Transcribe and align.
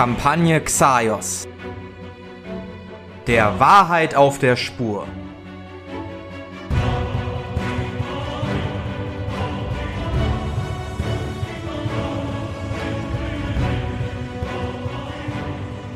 Kampagne 0.00 0.58
Xaios. 0.62 1.46
Der 3.26 3.60
Wahrheit 3.60 4.14
auf 4.14 4.38
der 4.38 4.56
Spur. 4.56 5.06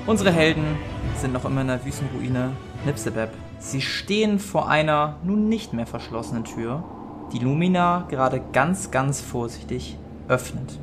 Unsere 0.07 0.33
Helden 0.33 0.77
sind 1.17 1.33
noch 1.33 1.47
immer 1.47 1.63
in 1.63 1.69
der 1.69 1.83
Wüstenruine 1.83 2.53
Nipsebeb. 2.85 3.31
Sie 3.59 3.81
stehen 3.81 4.39
vor 4.39 4.69
einer 4.69 5.17
nun 5.25 5.49
nicht 5.49 5.73
mehr 5.73 5.87
verschlossenen 5.87 6.45
Tür, 6.45 6.85
die 7.33 7.39
Lumina 7.39 8.05
gerade 8.11 8.43
ganz, 8.53 8.91
ganz 8.91 9.23
vorsichtig 9.23 9.97
öffnet. 10.29 10.79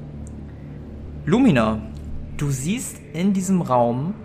Lumina, 1.28 1.82
du 2.42 2.50
siehst 2.50 2.98
in 3.14 3.34
diesem 3.34 3.62
Raum 3.62 4.16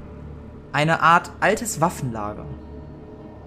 eine 0.73 1.03
Art 1.03 1.31
altes 1.41 1.81
Waffenlager. 1.81 2.47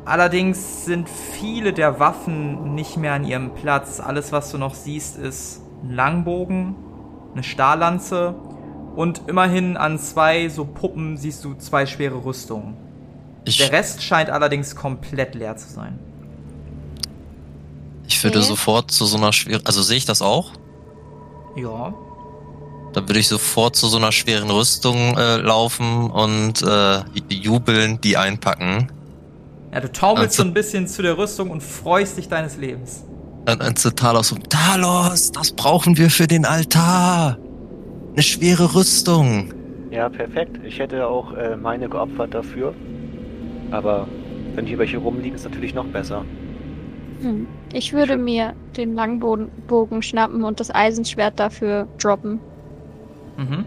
Allerdings 0.06 0.86
sind 0.86 1.10
viele 1.10 1.74
der 1.74 2.00
Waffen 2.00 2.76
nicht 2.76 2.98
mehr 2.98 3.14
an 3.14 3.26
ihrem 3.26 3.54
Platz. 3.54 4.00
Alles, 4.00 4.32
was 4.32 4.52
du 4.52 4.58
noch 4.58 4.74
siehst, 4.74 5.18
ist 5.18 5.62
ein 5.84 5.94
Langbogen, 5.96 6.76
eine 7.34 7.44
Stahllanze 7.44 8.36
und 8.96 9.24
immerhin 9.28 9.78
an 9.78 10.00
zwei 10.00 10.50
so 10.50 10.66
Puppen 10.66 11.18
siehst 11.18 11.44
du 11.46 11.54
zwei 11.56 11.86
schwere 11.86 12.24
Rüstungen. 12.24 12.76
Ich, 13.46 13.58
Der 13.58 13.72
Rest 13.72 14.04
scheint 14.04 14.30
allerdings 14.30 14.76
komplett 14.76 15.36
leer 15.36 15.58
zu 15.58 15.70
sein. 15.70 16.00
ich 18.08 18.24
würde 18.24 18.40
Okay. 18.40 18.48
sofort 18.48 18.92
zu 18.92 19.06
so 19.06 19.18
einer 19.18 19.32
schweren, 19.34 19.66
also 19.66 19.82
sehe 19.82 19.98
ich 19.98 20.06
das 20.06 20.22
auch? 20.22 20.52
Ja. 21.56 21.94
Dann 22.94 23.08
würde 23.08 23.20
ich 23.20 23.28
sofort 23.28 23.76
zu 23.76 23.88
so 23.88 23.98
einer 23.98 24.12
schweren 24.12 24.50
Rüstung 24.50 25.16
äh, 25.18 25.38
laufen 25.38 26.10
und 26.10 26.62
äh, 26.64 27.00
jubeln, 27.30 28.02
die 28.02 28.18
einpacken. 28.18 28.92
Ja, 29.72 29.80
du 29.82 29.92
taumelst 29.92 30.40
Also- 30.40 30.44
so 30.44 30.50
ein 30.50 30.54
bisschen 30.54 30.88
zu 30.88 31.02
der 31.02 31.18
Rüstung 31.18 31.52
und 31.52 31.62
freust 31.62 32.18
dich 32.18 32.28
deines 32.28 32.58
Lebens. 32.58 33.04
Dann 33.46 33.62
ein 33.62 33.76
zu 33.76 33.94
Talos 33.94 34.32
und 34.32 34.50
Talos, 34.50 35.32
das 35.32 35.52
brauchen 35.52 35.98
wir 35.98 36.10
für 36.10 36.28
den 36.28 36.46
Altar. 36.46 37.38
Eine 38.14 38.24
schwere 38.24 38.74
Rüstung. 38.76 39.54
Ja, 39.92 40.10
perfekt. 40.10 40.60
Ich 40.64 40.80
hätte 40.80 41.08
auch 41.08 41.34
äh, 41.34 41.56
meine 41.56 41.88
geopfert 41.90 42.34
dafür. 42.34 42.74
Aber 43.72 44.08
wenn 44.56 44.66
hier 44.66 44.78
welche 44.80 44.98
rumliegen, 44.98 45.36
ist 45.36 45.46
natürlich 45.46 45.74
noch 45.74 45.86
besser. 45.86 46.26
Hm. 47.22 47.48
Ich 47.72 47.94
würde 47.94 48.18
mir 48.18 48.54
den 48.78 48.96
Langbogen 48.96 49.50
Bogen 49.68 50.02
schnappen 50.02 50.44
und 50.44 50.60
das 50.60 50.74
Eisenschwert 50.74 51.40
dafür 51.40 51.88
droppen. 52.00 52.40
Mhm. 53.40 53.66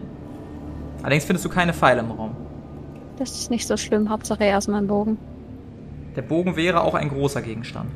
Allerdings 1.03 1.25
findest 1.25 1.45
du 1.45 1.49
keine 1.49 1.73
Pfeile 1.73 2.01
im 2.01 2.11
Raum. 2.11 2.37
Das 3.19 3.31
ist 3.33 3.51
nicht 3.51 3.67
so 3.67 3.77
schlimm. 3.77 4.11
Hauptsache 4.11 4.45
erstmal 4.45 4.83
ein 4.83 4.87
Bogen. 4.87 5.19
Der 6.15 6.23
Bogen 6.23 6.57
wäre 6.57 6.83
auch 6.83 6.95
ein 6.95 7.09
großer 7.09 7.41
Gegenstand. 7.41 7.91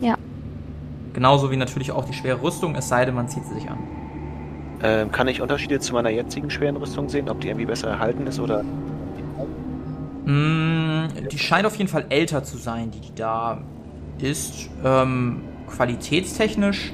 Ja. 0.00 0.16
Genauso 1.14 1.50
wie 1.50 1.56
natürlich 1.56 1.90
auch 1.90 2.04
die 2.04 2.12
schwere 2.12 2.42
Rüstung, 2.42 2.74
es 2.74 2.88
sei 2.88 3.04
denn, 3.04 3.14
man 3.14 3.28
zieht 3.28 3.44
sie 3.44 3.54
sich 3.54 3.70
an. 3.70 3.78
Ähm, 4.82 5.10
kann 5.10 5.28
ich 5.28 5.40
Unterschiede 5.40 5.80
zu 5.80 5.94
meiner 5.94 6.10
jetzigen 6.10 6.50
schweren 6.50 6.76
Rüstung 6.76 7.08
sehen? 7.08 7.28
Ob 7.30 7.40
die 7.40 7.48
irgendwie 7.48 7.66
besser 7.66 7.88
erhalten 7.88 8.26
ist 8.26 8.38
oder. 8.38 8.62
Mm, 10.24 11.08
die 11.30 11.38
scheint 11.38 11.66
auf 11.66 11.76
jeden 11.76 11.88
Fall 11.88 12.06
älter 12.10 12.44
zu 12.44 12.58
sein, 12.58 12.90
die, 12.90 13.00
die 13.00 13.14
da 13.14 13.62
ist. 14.20 14.68
Ähm, 14.84 15.40
qualitätstechnisch 15.68 16.92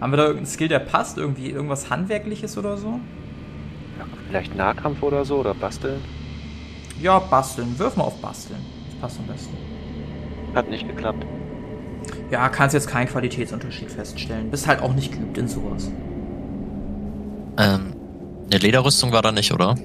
haben 0.00 0.12
wir 0.12 0.16
da 0.18 0.24
irgendeinen 0.24 0.46
Skill, 0.46 0.68
der 0.68 0.78
passt? 0.80 1.16
Irgendwie 1.18 1.50
irgendwas 1.50 1.90
Handwerkliches 1.90 2.58
oder 2.58 2.76
so? 2.76 3.00
Ja, 3.98 4.04
vielleicht 4.28 4.54
Nahkampf 4.54 5.02
oder 5.02 5.24
so 5.24 5.36
oder 5.36 5.54
basteln? 5.54 6.00
Ja, 7.00 7.18
basteln. 7.18 7.78
Wirf 7.78 7.96
mal 7.96 8.04
auf 8.04 8.20
basteln. 8.20 8.60
Das 8.90 9.00
passt 9.00 9.18
am 9.20 9.26
besten. 9.26 9.56
Hat 10.54 10.68
nicht 10.70 10.86
geklappt. 10.86 11.24
Ja, 12.30 12.48
kannst 12.48 12.74
jetzt 12.74 12.88
keinen 12.88 13.08
Qualitätsunterschied 13.08 13.90
feststellen. 13.90 14.50
Bist 14.50 14.66
halt 14.66 14.82
auch 14.82 14.94
nicht 14.94 15.12
geübt 15.12 15.38
in 15.38 15.48
sowas. 15.48 15.90
Ähm, 17.58 17.94
eine 18.50 18.58
Lederrüstung 18.58 19.12
war 19.12 19.22
da 19.22 19.32
nicht, 19.32 19.52
oder? 19.52 19.76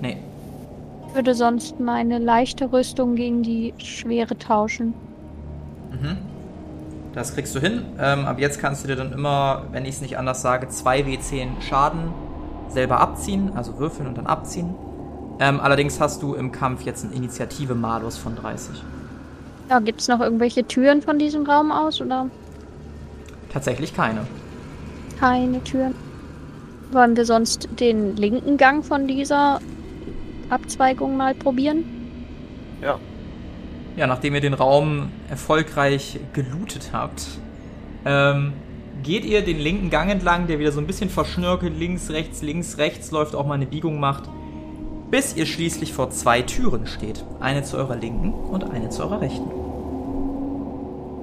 Nee. 0.00 0.18
Ich 1.08 1.14
würde 1.14 1.34
sonst 1.34 1.80
meine 1.80 2.18
leichte 2.18 2.70
Rüstung 2.70 3.14
gegen 3.14 3.42
die 3.42 3.72
schwere 3.78 4.36
tauschen. 4.36 4.92
Mhm. 5.90 6.18
Das 7.16 7.32
kriegst 7.32 7.54
du 7.54 7.60
hin. 7.60 7.82
Ähm, 7.98 8.26
ab 8.26 8.38
jetzt 8.38 8.60
kannst 8.60 8.84
du 8.84 8.88
dir 8.88 8.96
dann 8.96 9.10
immer, 9.10 9.64
wenn 9.72 9.86
ich 9.86 9.94
es 9.94 10.00
nicht 10.02 10.18
anders 10.18 10.42
sage, 10.42 10.66
2w10 10.66 11.62
Schaden 11.62 12.12
selber 12.68 13.00
abziehen, 13.00 13.52
also 13.54 13.78
würfeln 13.78 14.06
und 14.06 14.18
dann 14.18 14.26
abziehen. 14.26 14.74
Ähm, 15.40 15.58
allerdings 15.58 15.98
hast 15.98 16.22
du 16.22 16.34
im 16.34 16.52
Kampf 16.52 16.82
jetzt 16.82 17.04
einen 17.04 17.14
Initiative-Malus 17.14 18.18
von 18.18 18.36
30. 18.36 18.82
Ja, 19.70 19.78
gibt 19.78 20.02
es 20.02 20.08
noch 20.08 20.20
irgendwelche 20.20 20.64
Türen 20.64 21.00
von 21.00 21.18
diesem 21.18 21.46
Raum 21.46 21.72
aus 21.72 22.02
oder 22.02 22.28
Tatsächlich 23.50 23.94
keine. 23.94 24.26
keine 25.18 25.64
Türen? 25.64 25.94
Wollen 26.92 27.16
wir 27.16 27.24
sonst 27.24 27.66
den 27.80 28.14
linken 28.16 28.58
Gang 28.58 28.84
von 28.84 29.08
dieser 29.08 29.60
Abzweigung 30.50 31.16
mal 31.16 31.34
probieren? 31.34 31.82
Ja. 32.82 32.98
Ja, 33.96 34.06
nachdem 34.06 34.34
ihr 34.34 34.40
den 34.42 34.54
Raum 34.54 35.08
erfolgreich 35.30 36.20
gelootet 36.34 36.90
habt, 36.92 37.26
ähm, 38.04 38.52
geht 39.02 39.24
ihr 39.24 39.42
den 39.42 39.58
linken 39.58 39.88
Gang 39.90 40.10
entlang, 40.10 40.46
der 40.46 40.58
wieder 40.58 40.70
so 40.72 40.80
ein 40.80 40.86
bisschen 40.86 41.08
verschnörkelt, 41.08 41.78
links, 41.78 42.10
rechts, 42.10 42.42
links, 42.42 42.76
rechts 42.78 43.10
läuft, 43.10 43.34
auch 43.34 43.46
mal 43.46 43.54
eine 43.54 43.66
Biegung 43.66 43.98
macht, 43.98 44.24
bis 45.10 45.34
ihr 45.34 45.46
schließlich 45.46 45.92
vor 45.94 46.10
zwei 46.10 46.42
Türen 46.42 46.86
steht. 46.86 47.24
Eine 47.40 47.62
zu 47.62 47.76
eurer 47.78 47.96
linken 47.96 48.32
und 48.34 48.64
eine 48.70 48.90
zu 48.90 49.02
eurer 49.02 49.20
rechten. 49.22 49.50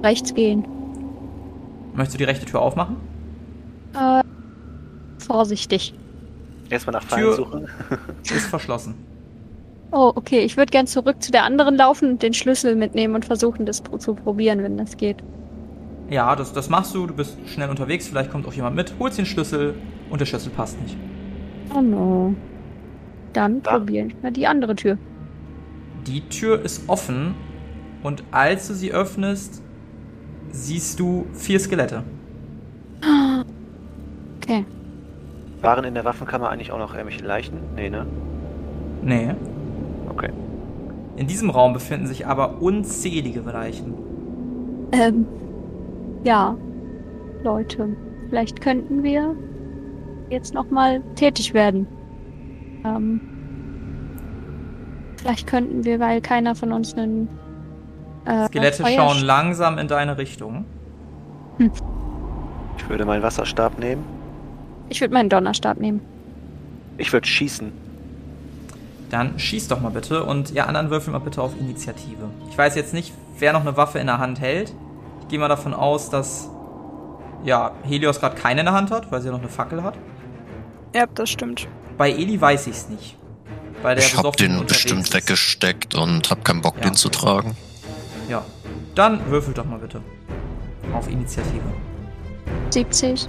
Rechts 0.02 0.34
gehen. 0.34 0.66
Möchtest 1.94 2.14
du 2.14 2.18
die 2.18 2.24
rechte 2.24 2.44
Tür 2.46 2.60
aufmachen? 2.60 2.96
Äh, 3.94 4.22
vorsichtig. 5.18 5.94
Erstmal 6.70 6.94
nach 6.94 7.04
Tür- 7.04 7.34
Feind 7.34 7.36
suchen. 7.36 7.68
Ist 8.24 8.46
verschlossen. 8.46 8.94
Oh, 9.96 10.12
okay. 10.16 10.40
Ich 10.40 10.56
würde 10.56 10.70
gern 10.72 10.88
zurück 10.88 11.22
zu 11.22 11.30
der 11.30 11.44
anderen 11.44 11.76
laufen 11.76 12.10
und 12.10 12.22
den 12.22 12.34
Schlüssel 12.34 12.74
mitnehmen 12.74 13.14
und 13.14 13.24
versuchen, 13.24 13.64
das 13.64 13.80
zu 13.98 14.14
probieren, 14.14 14.60
wenn 14.64 14.76
das 14.76 14.96
geht. 14.96 15.22
Ja, 16.10 16.34
das, 16.34 16.52
das 16.52 16.68
machst 16.68 16.94
du, 16.96 17.06
du 17.06 17.14
bist 17.14 17.38
schnell 17.46 17.70
unterwegs, 17.70 18.08
vielleicht 18.08 18.30
kommt 18.30 18.46
auch 18.46 18.52
jemand 18.52 18.74
mit, 18.74 18.92
holst 18.98 19.18
den 19.18 19.24
Schlüssel 19.24 19.74
und 20.10 20.20
der 20.20 20.26
Schlüssel 20.26 20.50
passt 20.50 20.80
nicht. 20.82 20.96
Oh 21.74 21.80
no. 21.80 22.34
Dann 23.32 23.62
Da. 23.62 23.78
probieren 23.78 24.12
wir 24.20 24.32
die 24.32 24.46
andere 24.48 24.74
Tür. 24.74 24.98
Die 26.06 26.20
Tür 26.28 26.60
ist 26.62 26.88
offen 26.88 27.34
und 28.02 28.24
als 28.32 28.68
du 28.68 28.74
sie 28.74 28.92
öffnest, 28.92 29.62
siehst 30.50 30.98
du 30.98 31.26
vier 31.32 31.60
Skelette. 31.60 32.02
Okay. 34.42 34.66
Waren 35.62 35.84
in 35.84 35.94
der 35.94 36.04
Waffenkammer 36.04 36.50
eigentlich 36.50 36.70
auch 36.70 36.78
noch 36.78 36.92
irgendwelche 36.92 37.24
Leichen? 37.24 37.60
Nee, 37.76 37.88
ne? 37.88 38.04
Nee. 39.02 39.34
In 41.16 41.26
diesem 41.26 41.50
Raum 41.50 41.72
befinden 41.72 42.06
sich 42.06 42.26
aber 42.26 42.60
unzählige 42.60 43.40
Leichen. 43.40 43.94
Ähm, 44.92 45.26
ja. 46.24 46.56
Leute, 47.42 47.94
vielleicht 48.30 48.60
könnten 48.60 49.02
wir 49.02 49.36
jetzt 50.30 50.54
nochmal 50.54 51.02
tätig 51.14 51.52
werden. 51.52 51.86
Ähm, 52.84 53.20
vielleicht 55.16 55.46
könnten 55.46 55.84
wir, 55.84 56.00
weil 56.00 56.20
keiner 56.22 56.54
von 56.54 56.72
uns 56.72 56.94
einen 56.94 57.28
äh, 58.24 58.46
Skelette 58.46 58.82
Feuer- 58.82 58.96
schauen 58.96 59.22
langsam 59.22 59.78
in 59.78 59.88
deine 59.88 60.16
Richtung. 60.16 60.64
Ich 61.58 62.88
würde 62.88 63.04
meinen 63.04 63.22
Wasserstab 63.22 63.78
nehmen. 63.78 64.04
Ich 64.88 65.00
würde 65.00 65.14
meinen 65.14 65.28
Donnerstab 65.28 65.78
nehmen. 65.78 66.00
Ich 66.96 67.12
würde 67.12 67.26
schießen. 67.26 67.83
Dann 69.14 69.38
schieß 69.38 69.68
doch 69.68 69.80
mal 69.80 69.92
bitte 69.92 70.24
und 70.24 70.50
ihr 70.50 70.66
anderen 70.66 70.90
würfelt 70.90 71.12
mal 71.12 71.20
bitte 71.20 71.40
auf 71.40 71.52
Initiative. 71.56 72.28
Ich 72.50 72.58
weiß 72.58 72.74
jetzt 72.74 72.92
nicht, 72.92 73.12
wer 73.38 73.52
noch 73.52 73.60
eine 73.60 73.76
Waffe 73.76 74.00
in 74.00 74.08
der 74.08 74.18
Hand 74.18 74.40
hält. 74.40 74.74
Ich 75.20 75.28
gehe 75.28 75.38
mal 75.38 75.46
davon 75.46 75.72
aus, 75.72 76.10
dass 76.10 76.48
ja, 77.44 77.70
Helios 77.84 78.18
gerade 78.18 78.34
keine 78.34 78.62
in 78.62 78.66
der 78.66 78.74
Hand 78.74 78.90
hat, 78.90 79.12
weil 79.12 79.20
sie 79.20 79.28
ja 79.28 79.32
noch 79.32 79.38
eine 79.38 79.48
Fackel 79.48 79.84
hat. 79.84 79.94
Ja, 80.96 81.04
das 81.14 81.30
stimmt. 81.30 81.68
Bei 81.96 82.10
Eli 82.10 82.40
weiß 82.40 82.66
ich 82.66 82.72
es 82.72 82.88
nicht. 82.88 83.16
Weil 83.82 83.94
der 83.94 84.04
Ich 84.04 84.16
hab 84.16 84.36
den 84.36 84.66
bestimmt 84.66 85.02
ist. 85.04 85.14
weggesteckt 85.14 85.94
und 85.94 86.28
hab 86.30 86.44
keinen 86.44 86.60
Bock, 86.60 86.74
Ja. 86.78 86.82
den 86.82 86.94
zu 86.94 87.08
tragen. 87.08 87.56
Ja. 88.28 88.42
Dann 88.96 89.24
würfelt 89.30 89.58
doch 89.58 89.64
mal 89.64 89.78
bitte. 89.78 90.00
Auf 90.92 91.08
Initiative. 91.08 91.62
70. 92.70 93.28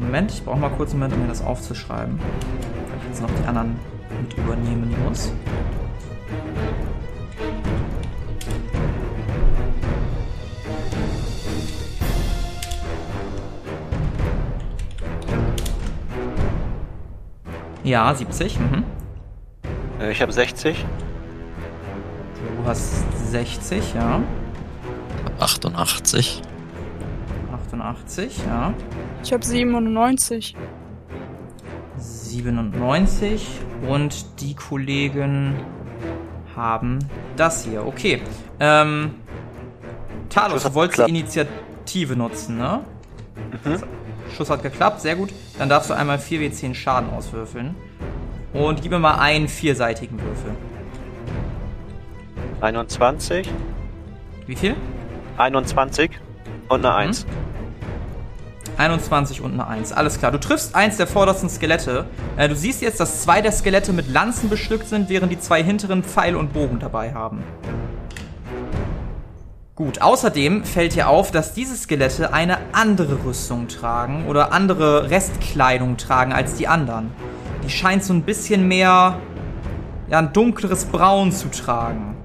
Moment, 0.00 0.32
ich 0.32 0.42
brauche 0.44 0.58
mal 0.58 0.70
kurz 0.70 0.90
einen 0.90 0.98
Moment, 0.98 1.14
um 1.14 1.22
mir 1.22 1.28
das 1.28 1.40
aufzuschreiben. 1.44 2.18
Jetzt 3.08 3.22
noch 3.22 3.30
die 3.30 3.46
anderen 3.46 3.78
mit 4.20 4.36
übernehmen 4.36 4.94
muss. 5.04 5.32
Ja, 17.82 18.14
70. 18.14 18.58
Mhm. 18.58 18.84
Äh, 20.00 20.12
ich 20.12 20.22
habe 20.22 20.32
60. 20.32 20.84
Du 22.56 22.64
hast 22.68 23.02
60, 23.30 23.94
ja. 23.94 24.22
88. 25.40 26.42
88, 27.52 28.38
ja. 28.46 28.74
Ich 29.24 29.32
habe 29.32 29.44
97. 29.44 30.54
97 32.30 33.46
und 33.88 34.40
die 34.40 34.54
Kollegen 34.54 35.54
haben 36.54 36.98
das 37.36 37.64
hier. 37.64 37.86
Okay. 37.86 38.22
Ähm, 38.60 39.16
Talos, 40.28 40.62
du 40.62 40.74
wolltest 40.74 41.06
die. 41.06 41.10
Initiative 41.10 42.16
nutzen, 42.16 42.58
ne? 42.58 42.84
Mhm. 43.64 43.82
Schuss 44.36 44.48
hat 44.48 44.62
geklappt, 44.62 45.00
sehr 45.00 45.16
gut. 45.16 45.32
Dann 45.58 45.68
darfst 45.68 45.90
du 45.90 45.94
einmal 45.94 46.18
4w10 46.18 46.74
Schaden 46.74 47.10
auswürfeln. 47.10 47.74
Und 48.52 48.82
gib 48.82 48.92
mir 48.92 48.98
mal 48.98 49.18
einen 49.18 49.48
vierseitigen 49.48 50.20
Würfel. 50.20 50.52
21. 52.60 53.48
Wie 54.46 54.56
viel? 54.56 54.76
21 55.36 56.10
und 56.68 56.84
eine 56.84 56.94
1. 56.94 57.26
21 58.80 59.42
und 59.42 59.52
eine 59.52 59.66
1. 59.66 59.92
Alles 59.92 60.18
klar. 60.18 60.32
Du 60.32 60.38
triffst 60.38 60.74
eins 60.74 60.96
der 60.96 61.06
vordersten 61.06 61.50
Skelette. 61.50 62.06
Äh, 62.38 62.48
du 62.48 62.56
siehst 62.56 62.80
jetzt, 62.80 62.98
dass 62.98 63.20
zwei 63.22 63.42
der 63.42 63.52
Skelette 63.52 63.92
mit 63.92 64.08
Lanzen 64.08 64.48
bestückt 64.48 64.88
sind, 64.88 65.10
während 65.10 65.30
die 65.30 65.38
zwei 65.38 65.62
hinteren 65.62 66.02
Pfeil 66.02 66.34
und 66.34 66.54
Bogen 66.54 66.78
dabei 66.78 67.12
haben. 67.12 67.44
Gut, 69.74 70.00
außerdem 70.00 70.64
fällt 70.64 70.94
dir 70.94 71.08
auf, 71.08 71.30
dass 71.30 71.52
diese 71.52 71.76
Skelette 71.76 72.32
eine 72.32 72.58
andere 72.72 73.24
Rüstung 73.24 73.68
tragen 73.68 74.26
oder 74.26 74.52
andere 74.52 75.10
Restkleidung 75.10 75.96
tragen 75.98 76.32
als 76.32 76.54
die 76.54 76.66
anderen. 76.66 77.12
Die 77.64 77.70
scheint 77.70 78.02
so 78.02 78.14
ein 78.14 78.22
bisschen 78.22 78.66
mehr, 78.66 79.18
ja, 80.08 80.18
ein 80.18 80.32
dunkleres 80.32 80.86
Braun 80.86 81.32
zu 81.32 81.50
tragen. 81.50 82.16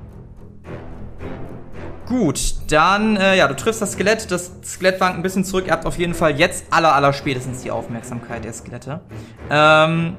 Gut, 2.08 2.56
dann, 2.70 3.18
äh, 3.18 3.36
ja, 3.36 3.48
du 3.48 3.56
triffst 3.56 3.82
das 3.82 3.94
Skelett, 3.94 4.30
das 4.30 4.52
Skelett 4.64 5.02
wankt 5.02 5.18
ein 5.18 5.24
bisschen 5.24 5.44
zurück, 5.44 5.66
ihr 5.66 5.72
habt 5.74 5.86
auf 5.88 5.98
jeden 5.98 6.14
Fall 6.14 6.38
jetzt 6.40 6.66
aller, 6.70 6.94
aller 6.94 7.14
spätestens 7.14 7.64
die 7.64 7.72
Aufmerksamkeit 7.72 8.44
der 8.44 8.54
Skelette. 8.54 9.02
Ähm, 9.50 10.16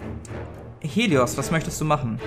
Helios, 0.81 1.39
was 1.39 1.51
möchtest 1.53 1.81
du 1.81 1.85
machen? 1.85 2.19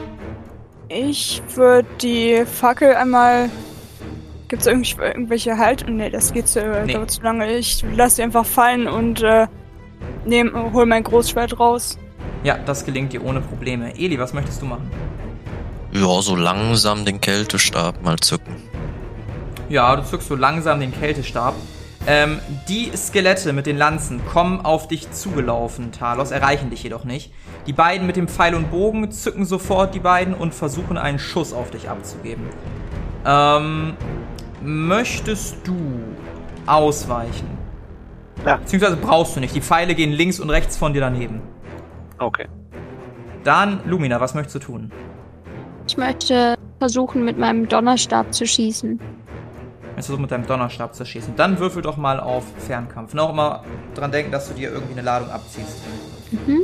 Ich 0.87 1.41
würde 1.55 1.87
die 2.01 2.43
Fackel 2.45 2.95
einmal. 2.95 3.49
Gibt's 4.47 4.65
irgendw 4.65 5.03
irgendwelche 5.03 5.57
Halt? 5.57 5.85
Nee, 5.87 6.09
das 6.09 6.33
geht 6.33 6.47
zu, 6.47 6.61
Nee. 6.85 6.93
dauert 6.93 7.11
zu 7.11 7.21
lange. 7.21 7.51
Ich 7.57 7.83
lasse 7.95 8.15
sie 8.17 8.23
einfach 8.23 8.45
fallen 8.45 8.87
und 8.87 9.21
äh, 9.21 9.45
nehm, 10.25 10.73
hol 10.73 10.85
mein 10.87 11.03
Großschwert 11.03 11.59
raus. 11.59 11.99
Ja, 12.43 12.57
das 12.57 12.85
gelingt 12.85 13.13
dir 13.13 13.23
ohne 13.23 13.41
Probleme. 13.41 13.93
Eli, 13.99 14.17
was 14.17 14.33
möchtest 14.33 14.61
du 14.61 14.65
machen? 14.65 14.89
Ja, 15.91 16.21
so 16.21 16.35
langsam 16.35 17.05
den 17.05 17.19
Kältestab 17.21 18.01
mal 18.01 18.17
zücken. 18.17 18.55
Ja, 19.69 19.95
du 19.95 20.03
zückst 20.03 20.27
so 20.27 20.35
langsam 20.35 20.79
den 20.79 20.91
Kältestab. 20.91 21.53
Ähm, 22.07 22.39
die 22.67 22.91
Skelette 22.95 23.53
mit 23.53 23.65
den 23.65 23.77
Lanzen 23.77 24.25
kommen 24.25 24.61
auf 24.61 24.87
dich 24.87 25.11
zugelaufen, 25.11 25.91
Talos, 25.91 26.31
erreichen 26.31 26.69
dich 26.71 26.81
jedoch 26.81 27.03
nicht. 27.03 27.31
Die 27.67 27.73
beiden 27.73 28.07
mit 28.07 28.15
dem 28.15 28.27
Pfeil 28.27 28.55
und 28.55 28.71
Bogen 28.71 29.11
zücken 29.11 29.45
sofort 29.45 29.93
die 29.93 29.99
beiden 29.99 30.33
und 30.33 30.55
versuchen 30.55 30.97
einen 30.97 31.19
Schuss 31.19 31.53
auf 31.53 31.69
dich 31.69 31.89
abzugeben. 31.89 32.45
Ähm, 33.25 33.93
möchtest 34.61 35.57
du 35.65 35.75
ausweichen? 36.65 37.57
Ja. 38.45 38.55
Beziehungsweise 38.55 38.95
brauchst 38.95 39.35
du 39.35 39.39
nicht. 39.39 39.53
Die 39.53 39.61
Pfeile 39.61 39.93
gehen 39.93 40.11
links 40.11 40.39
und 40.39 40.49
rechts 40.49 40.77
von 40.77 40.93
dir 40.93 41.01
daneben. 41.01 41.41
Okay. 42.17 42.47
Dann, 43.43 43.81
Lumina, 43.85 44.19
was 44.19 44.33
möchtest 44.33 44.55
du 44.55 44.59
tun? 44.59 44.91
Ich 45.87 45.97
möchte 45.97 46.55
versuchen, 46.79 47.25
mit 47.25 47.37
meinem 47.37 47.67
Donnerstab 47.67 48.33
zu 48.33 48.47
schießen. 48.47 48.99
Möchtest 49.99 50.17
du 50.17 50.21
mit 50.21 50.31
deinem 50.31 50.47
Donnerstab 50.47 50.95
zu 50.95 51.03
schießen? 51.03 51.35
Dann 51.35 51.59
würfel 51.59 51.81
doch 51.81 51.97
mal 51.97 52.21
auf 52.21 52.45
Fernkampf. 52.65 53.13
Noch 53.13 53.31
immer 53.31 53.65
dran 53.95 54.13
denken, 54.13 54.31
dass 54.31 54.47
du 54.47 54.53
dir 54.53 54.71
irgendwie 54.71 54.93
eine 54.93 55.01
Ladung 55.01 55.29
abziehst. 55.29 55.81
Mhm. 56.31 56.61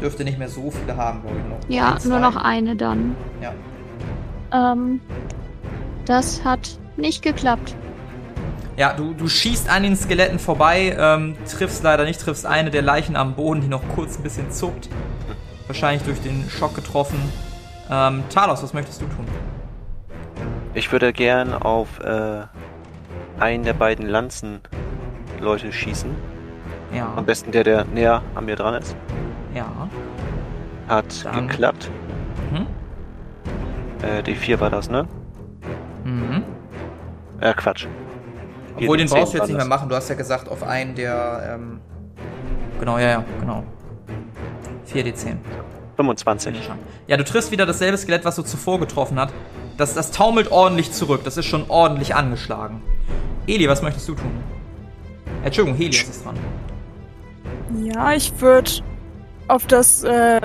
Dürfte 0.00 0.24
nicht 0.24 0.38
mehr 0.38 0.48
so 0.48 0.70
viele 0.70 0.96
haben, 0.96 1.20
glaube 1.20 1.36
ich. 1.36 1.44
Noch 1.50 1.68
Ja, 1.68 1.98
nur 2.02 2.18
noch 2.18 2.34
eine 2.34 2.74
dann. 2.74 3.14
Ja. 3.42 3.52
Ähm, 4.72 5.02
das 6.06 6.42
hat 6.46 6.78
nicht 6.96 7.20
geklappt. 7.20 7.76
Ja, 8.78 8.94
du, 8.94 9.12
du 9.12 9.28
schießt 9.28 9.68
an 9.68 9.82
den 9.82 9.94
Skeletten 9.94 10.38
vorbei, 10.38 10.96
ähm, 10.98 11.36
triffst 11.46 11.82
leider 11.82 12.06
nicht, 12.06 12.22
triffst 12.22 12.46
eine 12.46 12.70
der 12.70 12.80
Leichen 12.80 13.16
am 13.16 13.34
Boden, 13.34 13.60
die 13.60 13.68
noch 13.68 13.86
kurz 13.94 14.16
ein 14.16 14.22
bisschen 14.22 14.50
zuckt. 14.50 14.88
Wahrscheinlich 15.66 16.04
durch 16.04 16.22
den 16.22 16.48
Schock 16.48 16.74
getroffen. 16.74 17.20
Ähm, 17.90 18.22
Talos, 18.30 18.62
was 18.62 18.72
möchtest 18.72 19.02
du 19.02 19.04
tun? 19.04 19.26
Ich 20.74 20.90
würde 20.92 21.12
gern 21.12 21.52
auf 21.54 22.00
äh, 22.00 22.42
einen 23.38 23.64
der 23.64 23.74
beiden 23.74 24.06
Lanzenleute 24.08 25.70
schießen. 25.72 26.10
Ja, 26.94 27.12
Am 27.16 27.24
besten 27.24 27.52
der, 27.52 27.64
der 27.64 27.84
näher 27.86 28.22
an 28.34 28.44
mir 28.44 28.56
dran 28.56 28.74
ist. 28.74 28.96
ja. 29.54 29.66
Hat 30.88 31.24
Dann- 31.24 31.46
geklappt. 31.48 31.90
Mhm. 32.50 32.66
Äh, 34.06 34.22
die 34.24 34.34
4 34.34 34.60
war 34.60 34.68
das, 34.68 34.90
ne? 34.90 35.06
Mhm. 36.04 36.42
Äh, 37.40 37.54
Quatsch. 37.54 37.86
Obwohl, 38.76 38.96
den 38.98 39.06
Die 39.06 39.12
10 39.12 39.18
brauchst 39.20 39.32
du 39.34 39.38
jetzt 39.38 39.46
nicht 39.48 39.56
mehr 39.56 39.64
machen. 39.66 39.88
Du 39.88 39.94
hast 39.94 40.08
ja 40.08 40.16
gesagt, 40.16 40.48
auf 40.48 40.62
einen 40.64 40.94
der, 40.94 41.54
ähm, 41.54 41.80
genau, 42.80 42.98
ja, 42.98 43.10
ja, 43.10 43.24
genau. 43.40 43.62
4d10. 44.92 45.36
25. 46.02 46.54
Ja, 47.06 47.16
du 47.16 47.24
triffst 47.24 47.50
wieder 47.50 47.66
dasselbe 47.66 47.96
Skelett, 47.96 48.24
was 48.24 48.36
du 48.36 48.42
zuvor 48.42 48.80
getroffen 48.80 49.18
hat. 49.20 49.32
Das, 49.76 49.94
das 49.94 50.10
taumelt 50.10 50.50
ordentlich 50.50 50.92
zurück. 50.92 51.22
Das 51.24 51.36
ist 51.36 51.46
schon 51.46 51.64
ordentlich 51.68 52.14
angeschlagen. 52.14 52.82
Eli, 53.46 53.68
was 53.68 53.82
möchtest 53.82 54.08
du 54.08 54.14
tun? 54.14 54.32
Entschuldigung, 55.44 55.78
Helios 55.78 56.08
ist 56.08 56.24
dran. 56.24 56.36
Ja, 57.84 58.12
ich 58.12 58.32
würde 58.40 58.70
auf 59.48 59.66
das. 59.66 60.04
Äh, 60.04 60.40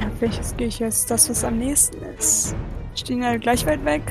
auf 0.00 0.20
welches 0.20 0.56
gehe 0.56 0.66
ich 0.66 0.78
jetzt? 0.78 1.10
Das, 1.10 1.30
was 1.30 1.44
am 1.44 1.58
nächsten 1.58 1.98
ist. 2.18 2.54
Stehen 2.94 3.22
ja 3.22 3.36
gleich 3.36 3.66
weit 3.66 3.84
weg. 3.84 4.02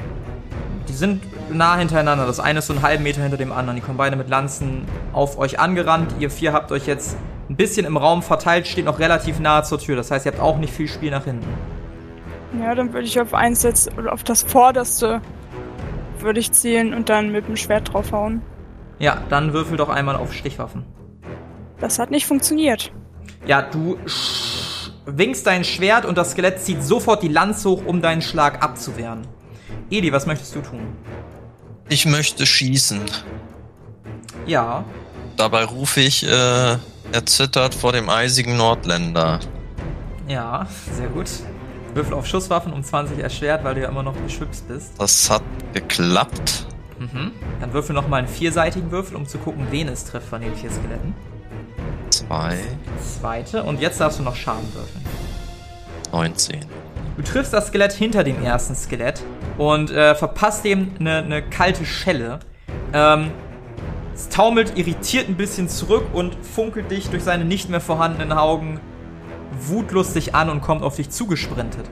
Die 0.88 0.93
sind 0.93 1.22
nah 1.51 1.77
hintereinander. 1.77 2.25
Das 2.25 2.39
eine 2.39 2.60
ist 2.60 2.67
so 2.67 2.74
einen 2.74 2.81
halben 2.81 3.03
Meter 3.03 3.22
hinter 3.22 3.38
dem 3.38 3.51
anderen. 3.51 3.75
Die 3.75 3.81
kommen 3.81 3.98
beide 3.98 4.15
mit 4.15 4.29
Lanzen 4.29 4.86
auf 5.13 5.38
euch 5.38 5.60
angerannt. 5.60 6.15
Ihr 6.19 6.29
vier 6.29 6.53
habt 6.53 6.72
euch 6.72 6.88
jetzt 6.88 7.17
ein 7.50 7.56
bisschen 7.56 7.86
im 7.86 7.98
Raum 7.98 8.22
verteilt, 8.24 8.68
steht 8.68 8.86
noch 8.86 9.00
relativ 9.00 9.39
nahe 9.39 9.63
zur 9.63 9.80
Tür. 9.80 9.96
Das 9.96 10.12
heißt, 10.12 10.25
ihr 10.25 10.32
habt 10.34 10.42
auch 10.42 10.58
nicht 10.58 10.74
viel 10.74 10.88
Spiel 10.88 11.12
nach 11.12 11.24
hinten. 11.24 11.48
Ja, 12.62 12.75
dann 12.75 12.94
würde 12.94 13.08
ich 13.08 13.20
auf 13.20 13.34
eins 13.34 13.63
jetzt, 13.63 13.98
oder 13.98 14.13
auf 14.13 14.24
das 14.24 14.44
vorderste 14.44 15.22
würde 16.20 16.39
ich 16.39 16.51
zielen 16.51 16.94
und 16.94 17.10
dann 17.10 17.32
mit 17.32 17.48
dem 17.48 17.56
Schwert 17.58 17.94
draufhauen. 17.94 18.42
Ja, 19.00 19.22
dann 19.30 19.54
würfel 19.54 19.77
doch 19.77 19.89
einmal 19.89 20.16
auf 20.16 20.34
Stichwaffen. 20.34 20.84
Das 21.80 22.00
hat 22.00 22.10
nicht 22.10 22.25
funktioniert. 22.25 22.92
Ja, 23.46 23.62
du 23.62 23.98
sch- 24.08 24.89
winkst 25.06 25.46
dein 25.46 25.63
Schwert 25.63 26.06
und 26.06 26.18
das 26.18 26.32
Skelett 26.32 26.60
zieht 26.60 26.84
sofort 26.84 27.22
die 27.22 27.27
Lanze 27.27 27.70
hoch, 27.70 27.84
um 27.86 28.01
deinen 28.01 28.22
Schlag 28.24 28.63
abzuwehren. 28.63 29.27
Eli, 29.92 30.12
was 30.12 30.25
möchtest 30.25 30.56
du 30.56 30.62
tun? 30.62 30.80
Ich 31.88 32.06
möchte 32.06 32.46
schießen. 32.46 33.01
Ja, 34.46 34.84
Dabei 35.38 35.66
rufe 35.66 36.00
ich 36.01 36.24
äh, 36.27 36.77
erzittert 37.11 37.73
vor 37.75 37.91
dem 37.91 38.09
eisigen 38.09 38.57
Nordländer. 38.57 39.39
ja, 40.27 40.67
sehr 40.93 41.07
gut. 41.07 41.27
Würfel 41.93 42.13
auf 42.13 42.27
Schusswaffen 42.27 42.73
um 42.73 42.83
20 42.83 43.17
erschwert, 43.19 43.63
weil 43.63 43.75
du 43.75 43.81
ja 43.81 43.89
immer 43.89 44.03
noch 44.03 44.13
beschwipst 44.13 44.67
bist. 44.67 44.91
Das 44.99 45.29
hat 45.29 45.41
geklappt. 45.73 46.67
Mhm. 46.99 47.31
Dann 47.59 47.73
würfel 47.73 47.95
nochmal 47.95 48.19
einen 48.19 48.27
vierseitigen 48.27 48.91
Würfel, 48.91 49.15
um 49.15 49.25
zu 49.27 49.37
gucken, 49.39 49.67
wen 49.71 49.87
es 49.87 50.05
trifft 50.05 50.27
von 50.27 50.41
den 50.41 50.55
vier 50.55 50.69
Skeletten. 50.69 51.15
Zwei, 52.09 52.57
Zweite. 53.19 53.63
Und 53.63 53.79
jetzt 53.81 53.99
darfst 53.99 54.19
du 54.19 54.23
noch 54.23 54.35
Schaden 54.35 54.67
würfeln. 54.73 55.05
19. 56.11 56.65
Du 57.17 57.23
triffst 57.23 57.53
das 57.53 57.67
Skelett 57.67 57.93
hinter 57.93 58.23
dem 58.23 58.43
ersten 58.43 58.75
Skelett. 58.75 59.23
und 59.57 59.89
äh, 59.89 60.13
verpasst 60.13 60.63
dem 60.65 60.91
eine 60.99 61.23
ne 61.23 61.41
kalte 61.41 61.83
Schelle. 61.85 62.39
Ähm, 62.93 63.31
es 64.17 64.29
taumelt 64.29 64.75
irritiert 64.75 65.29
ein 65.29 65.38
bisschen 65.38 65.69
zurück 65.69 66.03
und 66.12 66.36
funkelt 66.43 66.89
dich 66.89 67.09
durch 67.09 67.24
seine 67.24 67.45
nicht 67.45 67.69
mehr 67.69 67.79
vorhandenen 67.79 68.31
Augen 68.31 68.79
wutlustig 69.62 70.33
an 70.33 70.50
und 70.50 70.62
kommt 70.62 70.81
auf 70.81 70.95
dich 70.95 71.12
zugesprintet. 71.12 71.88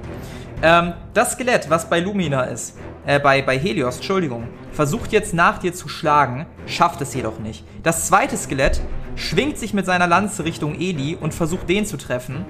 Ähm, 0.63 0.94
das 1.13 1.34
Skelett, 1.34 1.70
was 1.70 1.88
bei 1.88 2.00
Lumina 2.00 2.46
ist, 2.46 2.79
äh, 3.06 3.20
bei, 3.20 3.42
bei 3.42 3.58
Helios, 3.58 3.98
Entschuldigung, 3.98 4.48
versucht 4.72 5.12
jetzt 5.12 5.34
nach 5.34 5.60
dir 5.60 5.74
zu 5.74 5.88
schlagen, 5.88 6.46
schafft 6.66 7.02
es 7.02 7.14
jedoch 7.14 7.40
nicht. 7.40 7.64
Das 7.84 8.08
zweite 8.08 8.38
Skelett 8.38 8.82
schwingt 9.16 9.58
sich 9.58 9.74
mit 9.74 9.86
seiner 9.86 10.08
Lanze 10.08 10.44
Richtung 10.44 10.76
Eli 10.76 11.18
und 11.20 11.34
versucht 11.34 11.70
den 11.70 11.86
zu 11.86 11.98
treffen, 11.98 12.46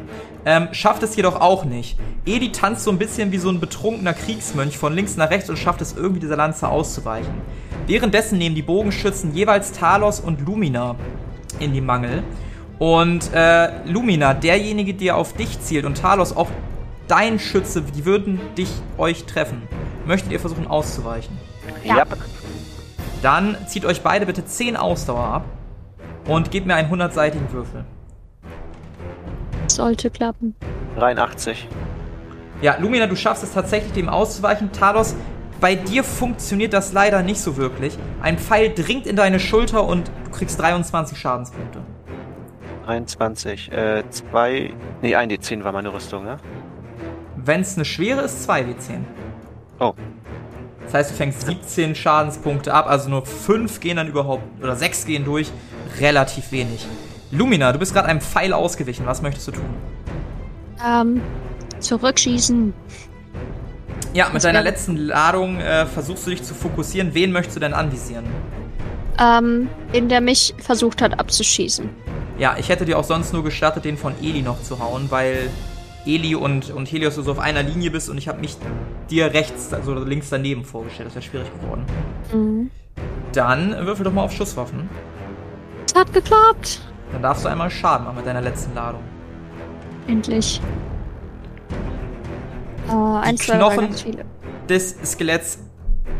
ähm, 0.45 0.69
schafft 0.71 1.03
es 1.03 1.15
jedoch 1.15 1.39
auch 1.39 1.65
nicht. 1.65 1.97
Eli 2.25 2.51
tanzt 2.51 2.83
so 2.83 2.91
ein 2.91 2.97
bisschen 2.97 3.31
wie 3.31 3.37
so 3.37 3.49
ein 3.49 3.59
betrunkener 3.59 4.13
Kriegsmönch 4.13 4.77
von 4.77 4.93
links 4.93 5.17
nach 5.17 5.29
rechts 5.29 5.49
und 5.49 5.59
schafft 5.59 5.81
es 5.81 5.95
irgendwie 5.95 6.21
dieser 6.21 6.37
Lanze 6.37 6.67
auszuweichen. 6.67 7.33
Währenddessen 7.87 8.37
nehmen 8.37 8.55
die 8.55 8.63
Bogenschützen 8.63 9.33
jeweils 9.35 9.71
Talos 9.71 10.19
und 10.19 10.41
Lumina 10.45 10.95
in 11.59 11.73
die 11.73 11.81
Mangel. 11.81 12.23
Und 12.79 13.31
äh, 13.33 13.85
Lumina, 13.85 14.33
derjenige, 14.33 14.93
der 14.93 15.15
auf 15.17 15.33
dich 15.33 15.61
zielt 15.61 15.85
und 15.85 15.97
Talos 15.97 16.35
auch 16.35 16.49
dein 17.07 17.39
Schütze, 17.39 17.83
die 17.83 18.05
würden 18.05 18.39
dich 18.57 18.69
euch 18.97 19.25
treffen. 19.25 19.61
Möchtet 20.05 20.31
ihr 20.31 20.39
versuchen 20.39 20.67
auszuweichen? 20.67 21.37
Ja. 21.83 21.97
Ja. 21.97 22.05
Dann 23.21 23.57
zieht 23.67 23.85
euch 23.85 24.01
beide 24.01 24.25
bitte 24.25 24.45
10 24.45 24.77
Ausdauer 24.77 25.23
ab 25.25 25.45
und 26.27 26.51
gebt 26.51 26.67
mir 26.67 26.75
einen 26.75 26.91
100-seitigen 26.91 27.51
Würfel. 27.51 27.85
Sollte 29.67 30.11
klappen. 30.11 30.55
83. 30.97 31.67
Ja, 32.61 32.77
Lumina, 32.77 33.07
du 33.07 33.15
schaffst 33.15 33.43
es 33.43 33.51
tatsächlich, 33.51 33.93
dem 33.93 34.09
auszuweichen. 34.09 34.71
Talos, 34.71 35.15
bei 35.59 35.75
dir 35.75 36.03
funktioniert 36.03 36.73
das 36.73 36.93
leider 36.93 37.23
nicht 37.23 37.39
so 37.39 37.57
wirklich. 37.57 37.97
Ein 38.21 38.37
Pfeil 38.37 38.73
dringt 38.73 39.07
in 39.07 39.15
deine 39.15 39.39
Schulter 39.39 39.85
und 39.85 40.11
du 40.25 40.31
kriegst 40.31 40.59
23 40.59 41.17
Schadenspunkte. 41.17 41.79
23. 42.85 43.71
Äh, 43.71 44.03
2. 44.09 44.73
Nee, 45.01 45.15
1 45.15 45.33
D10 45.33 45.63
war 45.63 45.71
meine 45.71 45.91
Rüstung, 45.91 46.23
ne? 46.23 46.37
Wenn 47.35 47.61
es 47.61 47.75
eine 47.75 47.85
schwere 47.85 48.21
ist, 48.21 48.47
2w10. 48.49 49.01
Oh. 49.79 49.93
Das 50.85 50.93
heißt, 50.93 51.11
du 51.11 51.15
fängst 51.15 51.45
17 51.45 51.95
Schadenspunkte 51.95 52.73
ab, 52.73 52.87
also 52.87 53.09
nur 53.09 53.25
5 53.25 53.79
gehen 53.79 53.97
dann 53.97 54.07
überhaupt, 54.07 54.43
oder 54.61 54.75
6 54.75 55.05
gehen 55.05 55.25
durch. 55.25 55.51
Relativ 55.99 56.51
wenig. 56.51 56.85
Lumina, 57.31 57.71
du 57.71 57.79
bist 57.79 57.93
gerade 57.93 58.07
einem 58.07 58.21
Pfeil 58.21 58.53
ausgewichen. 58.53 59.05
Was 59.05 59.21
möchtest 59.21 59.47
du 59.47 59.51
tun? 59.53 59.65
Ähm, 60.85 61.21
zurückschießen. 61.79 62.73
Ja, 64.13 64.27
mit 64.27 64.35
Das 64.35 64.43
deiner 64.43 64.61
letzten 64.61 64.95
Ladung 64.95 65.59
äh, 65.59 65.85
versuchst 65.85 66.25
du 66.25 66.31
dich 66.31 66.43
zu 66.43 66.53
fokussieren. 66.53 67.13
Wen 67.13 67.31
möchtest 67.31 67.57
du 67.57 67.59
denn 67.59 67.73
anvisieren? 67.73 68.25
Ähm, 69.19 69.69
in 69.91 70.09
der 70.09 70.21
mich 70.21 70.53
versucht 70.57 71.01
hat 71.01 71.19
abzuschießen. 71.19 71.89
Ja, 72.37 72.55
ich 72.57 72.69
hätte 72.69 72.85
dir 72.85 72.97
auch 72.99 73.03
sonst 73.03 73.33
nur 73.33 73.43
gestattet, 73.43 73.85
den 73.85 73.97
von 73.97 74.13
Eli 74.21 74.41
noch 74.41 74.61
zu 74.61 74.79
hauen, 74.79 75.07
weil 75.09 75.49
Eli 76.05 76.35
und, 76.35 76.69
und 76.71 76.91
Helios 76.91 77.15
du 77.15 77.21
so 77.23 77.31
auf 77.31 77.39
einer 77.39 77.63
Linie 77.63 77.91
bist 77.91 78.09
und 78.09 78.17
ich 78.17 78.27
habe 78.27 78.39
mich 78.39 78.57
dir 79.09 79.33
rechts, 79.33 79.73
also 79.73 79.93
links 79.95 80.29
daneben 80.29 80.63
vorgestellt. 80.63 81.07
Das 81.07 81.15
wäre 81.15 81.25
schwierig 81.25 81.47
geworden. 81.59 81.85
Mhm. 82.33 82.71
Dann 83.33 83.75
würfel 83.85 84.03
doch 84.05 84.13
mal 84.13 84.23
auf 84.23 84.31
Schusswaffen. 84.31 84.89
Es 85.87 85.95
hat 85.95 86.13
geklappt. 86.13 86.81
Dann 87.11 87.21
darfst 87.21 87.45
du 87.45 87.49
einmal 87.49 87.69
Schaden 87.69 88.05
machen 88.05 88.17
mit 88.17 88.25
deiner 88.25 88.41
letzten 88.41 88.73
Ladung. 88.73 89.01
Endlich. 90.07 90.61
Eins, 92.87 93.45
zwei, 93.45 93.57
drei, 93.57 93.75
Knochen- 93.75 94.23
des 94.69 94.95
Skeletts 95.03 95.59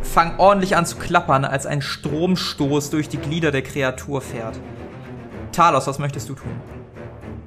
fangen 0.01 0.39
ordentlich 0.39 0.75
an 0.75 0.86
zu 0.86 0.98
klappern, 0.98 1.46
als 1.46 1.65
ein 1.65 1.82
Stromstoß 1.82 2.89
durch 2.89 3.10
die 3.10 3.18
Glieder 3.18 3.51
der 3.51 3.62
Kreatur 3.62 4.22
fährt. 4.22 4.60
Talos, 5.51 5.88
was 5.88 6.00
möchtest 6.00 6.30
du 6.30 6.34
tun? 6.34 6.51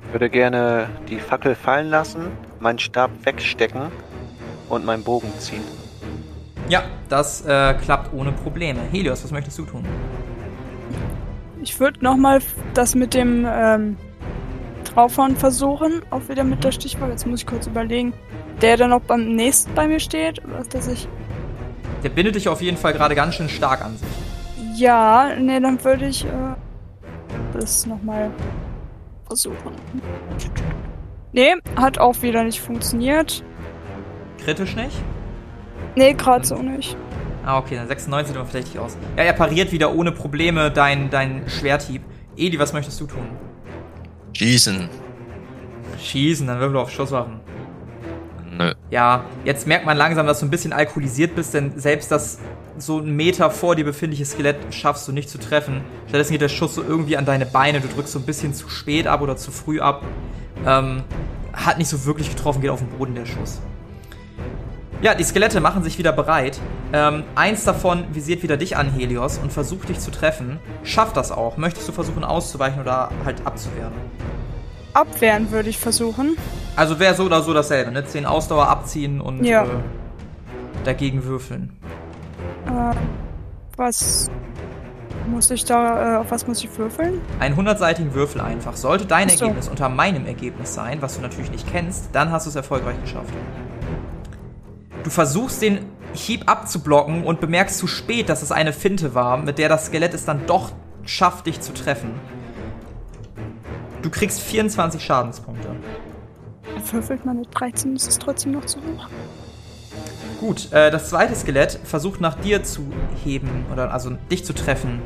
Ich 0.08 0.14
würde 0.14 0.30
gerne 0.30 0.88
die 1.10 1.20
Fackel 1.20 1.54
fallen 1.54 1.90
lassen, 1.90 2.28
meinen 2.60 2.78
Stab 2.78 3.10
wegstecken 3.24 3.92
und 4.70 4.86
meinen 4.86 5.04
Bogen 5.04 5.30
ziehen. 5.38 5.60
Ja, 6.66 6.82
das 7.10 7.44
äh, 7.44 7.74
klappt 7.74 8.14
ohne 8.14 8.32
Probleme. 8.32 8.80
Helios, 8.90 9.22
was 9.22 9.30
möchtest 9.32 9.58
du 9.58 9.66
tun? 9.66 9.84
Ich 11.60 11.78
würde 11.78 12.02
nochmal 12.02 12.40
das 12.72 12.94
mit 12.94 13.12
dem 13.12 13.46
ähm, 13.46 13.98
Draufhauen 14.84 15.36
versuchen. 15.36 16.00
Auch 16.08 16.26
wieder 16.30 16.42
mit 16.42 16.64
der 16.64 16.72
Stichwaffe. 16.72 17.10
Jetzt 17.10 17.26
muss 17.26 17.40
ich 17.40 17.46
kurz 17.46 17.66
überlegen. 17.66 18.14
Der 18.62 18.78
dann 18.78 18.88
noch 18.88 19.02
beim 19.02 19.36
nächsten 19.36 19.74
bei 19.74 19.86
mir 19.86 20.00
steht. 20.00 20.40
Was 20.46 20.70
dass 20.70 20.88
ich. 20.88 21.06
Der 22.02 22.08
bindet 22.08 22.34
dich 22.34 22.48
auf 22.48 22.62
jeden 22.62 22.78
Fall 22.78 22.94
gerade 22.94 23.14
ganz 23.14 23.34
schön 23.34 23.50
stark 23.50 23.84
an 23.84 23.94
sich. 23.98 24.08
Ja, 24.80 25.34
nee, 25.38 25.60
dann 25.60 25.84
würde 25.84 26.06
ich 26.06 26.24
äh, 26.24 26.28
das 27.52 27.84
nochmal 27.84 28.30
versuchen. 29.28 29.72
Nee, 31.32 31.54
hat 31.76 31.98
auch 31.98 32.20
wieder 32.22 32.42
nicht 32.42 32.60
funktioniert. 32.60 33.44
Kritisch 34.42 34.74
nicht? 34.74 34.96
Nee, 35.94 36.14
gerade 36.14 36.44
so 36.44 36.56
nicht. 36.56 36.96
Ah, 37.44 37.58
okay, 37.58 37.76
dann 37.76 37.88
96 37.88 38.28
sieht 38.28 38.36
aber 38.36 38.48
verdächtig 38.48 38.78
aus. 38.78 38.96
Ja, 39.16 39.24
er 39.24 39.32
pariert 39.32 39.72
wieder 39.72 39.94
ohne 39.94 40.12
Probleme 40.12 40.70
dein, 40.70 41.10
dein 41.10 41.48
Schwerthieb. 41.48 42.02
Edi, 42.36 42.58
was 42.58 42.72
möchtest 42.72 43.00
du 43.00 43.06
tun? 43.06 43.26
Schießen. 44.32 44.88
Schießen, 46.00 46.46
dann 46.46 46.60
würfel 46.60 46.76
auf 46.76 46.90
Schusswaffen. 46.90 47.40
Nö. 48.58 48.74
Ja, 48.90 49.24
jetzt 49.44 49.68
merkt 49.68 49.86
man 49.86 49.96
langsam, 49.96 50.26
dass 50.26 50.40
du 50.40 50.46
ein 50.46 50.50
bisschen 50.50 50.72
alkoholisiert 50.72 51.36
bist, 51.36 51.54
denn 51.54 51.78
selbst 51.78 52.10
das 52.10 52.38
so 52.76 52.98
einen 52.98 53.14
Meter 53.14 53.50
vor 53.50 53.76
dir 53.76 53.84
befindliche 53.84 54.24
Skelett 54.24 54.56
schaffst 54.70 55.06
du 55.06 55.12
nicht 55.12 55.30
zu 55.30 55.38
treffen. 55.38 55.82
Stattdessen 56.08 56.32
geht 56.32 56.40
der 56.40 56.48
Schuss 56.48 56.74
so 56.74 56.82
irgendwie 56.82 57.16
an 57.16 57.24
deine 57.24 57.46
Beine, 57.46 57.80
du 57.80 57.86
drückst 57.86 58.12
so 58.12 58.18
ein 58.18 58.26
bisschen 58.26 58.54
zu 58.54 58.68
spät 58.68 59.06
ab 59.06 59.20
oder 59.20 59.36
zu 59.36 59.52
früh 59.52 59.78
ab. 59.80 60.02
Ähm, 60.66 61.04
hat 61.52 61.78
nicht 61.78 61.88
so 61.88 62.04
wirklich 62.04 62.30
getroffen, 62.30 62.60
geht 62.60 62.70
auf 62.70 62.80
den 62.80 62.88
Boden 62.88 63.14
der 63.14 63.26
Schuss. 63.26 63.60
Ja, 65.02 65.14
die 65.14 65.22
Skelette 65.22 65.60
machen 65.60 65.84
sich 65.84 65.96
wieder 65.96 66.10
bereit. 66.10 66.58
Ähm, 66.92 67.22
eins 67.36 67.62
davon 67.62 68.06
visiert 68.12 68.42
wieder 68.42 68.56
dich 68.56 68.76
an, 68.76 68.90
Helios, 68.90 69.38
und 69.38 69.52
versucht 69.52 69.88
dich 69.88 70.00
zu 70.00 70.10
treffen. 70.10 70.58
Schafft 70.82 71.16
das 71.16 71.30
auch. 71.30 71.56
Möchtest 71.56 71.86
du 71.86 71.92
versuchen 71.92 72.24
auszuweichen 72.24 72.80
oder 72.80 73.10
halt 73.24 73.46
abzuwehren? 73.46 73.92
Abwehren 74.98 75.50
würde 75.52 75.68
ich 75.68 75.78
versuchen. 75.78 76.36
Also 76.76 76.98
wäre 76.98 77.14
so 77.14 77.24
oder 77.24 77.42
so 77.42 77.54
dasselbe, 77.54 77.92
ne? 77.92 78.04
10 78.04 78.26
Ausdauer 78.26 78.68
abziehen 78.68 79.20
und 79.20 79.44
Ja. 79.44 79.64
äh, 79.64 79.68
dagegen 80.84 81.24
würfeln. 81.24 81.76
Äh, 82.66 82.94
was 83.76 84.28
muss 85.28 85.50
ich 85.50 85.64
da, 85.64 86.14
äh, 86.14 86.16
auf 86.18 86.30
was 86.30 86.46
muss 86.46 86.64
ich 86.64 86.78
würfeln? 86.78 87.20
Einen 87.38 87.54
100-seitigen 87.56 88.14
Würfel 88.14 88.40
einfach. 88.40 88.76
Sollte 88.76 89.06
dein 89.06 89.28
so. 89.28 89.44
Ergebnis 89.44 89.68
unter 89.68 89.88
meinem 89.88 90.26
Ergebnis 90.26 90.74
sein, 90.74 91.00
was 91.00 91.16
du 91.16 91.20
natürlich 91.22 91.50
nicht 91.50 91.70
kennst, 91.70 92.08
dann 92.12 92.32
hast 92.32 92.46
du 92.46 92.50
es 92.50 92.56
erfolgreich 92.56 93.00
geschafft. 93.00 93.32
Du 95.04 95.10
versuchst 95.10 95.62
den 95.62 95.78
Hieb 96.12 96.50
abzublocken 96.50 97.22
und 97.24 97.40
bemerkst 97.40 97.78
zu 97.78 97.86
spät, 97.86 98.28
dass 98.28 98.42
es 98.42 98.50
eine 98.50 98.72
Finte 98.72 99.14
war, 99.14 99.36
mit 99.36 99.58
der 99.58 99.68
das 99.68 99.86
Skelett 99.86 100.14
es 100.14 100.24
dann 100.24 100.46
doch 100.46 100.72
schafft, 101.04 101.46
dich 101.46 101.60
zu 101.60 101.72
treffen. 101.72 102.10
Du 104.08 104.12
kriegst 104.18 104.40
24 104.40 105.04
Schadenspunkte. 105.04 105.68
Würfelt 106.92 107.26
man 107.26 107.40
mit 107.40 107.48
13, 107.50 107.94
ist 107.94 108.08
es 108.08 108.18
trotzdem 108.18 108.52
noch 108.52 108.64
zu 108.64 108.78
hoch. 108.78 109.06
Gut, 110.40 110.72
äh, 110.72 110.90
das 110.90 111.10
zweite 111.10 111.34
Skelett 111.34 111.78
versucht 111.84 112.18
nach 112.18 112.34
dir 112.36 112.62
zu 112.62 112.90
heben, 113.22 113.66
oder 113.70 113.92
also 113.92 114.12
dich 114.30 114.46
zu 114.46 114.54
treffen, 114.54 115.02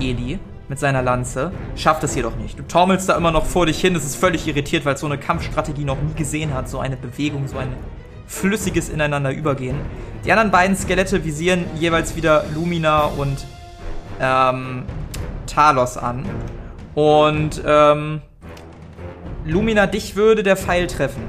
Eli, 0.00 0.38
mit 0.70 0.78
seiner 0.78 1.02
Lanze. 1.02 1.52
Schafft 1.76 2.04
es 2.04 2.14
jedoch 2.14 2.34
nicht. 2.36 2.58
Du 2.58 2.66
taumelst 2.66 3.06
da 3.10 3.18
immer 3.18 3.32
noch 3.32 3.44
vor 3.44 3.66
dich 3.66 3.78
hin, 3.78 3.94
es 3.94 4.04
ist 4.06 4.16
völlig 4.16 4.48
irritiert, 4.48 4.86
weil 4.86 4.94
es 4.94 5.00
so 5.00 5.06
eine 5.06 5.18
Kampfstrategie 5.18 5.84
noch 5.84 6.00
nie 6.00 6.14
gesehen 6.14 6.54
hat, 6.54 6.70
so 6.70 6.78
eine 6.78 6.96
Bewegung, 6.96 7.48
so 7.48 7.58
ein 7.58 7.68
flüssiges 8.26 8.88
Ineinander 8.88 9.30
übergehen. 9.30 9.76
Die 10.24 10.32
anderen 10.32 10.50
beiden 10.50 10.74
Skelette 10.74 11.22
visieren 11.22 11.66
jeweils 11.78 12.16
wieder 12.16 12.46
Lumina 12.54 13.02
und 13.04 13.44
ähm, 14.20 14.84
Talos 15.46 15.98
an. 15.98 16.24
Und 16.94 17.62
ähm, 17.64 18.20
Lumina, 19.44 19.86
dich 19.86 20.16
würde 20.16 20.42
der 20.42 20.56
Pfeil 20.56 20.86
treffen. 20.86 21.22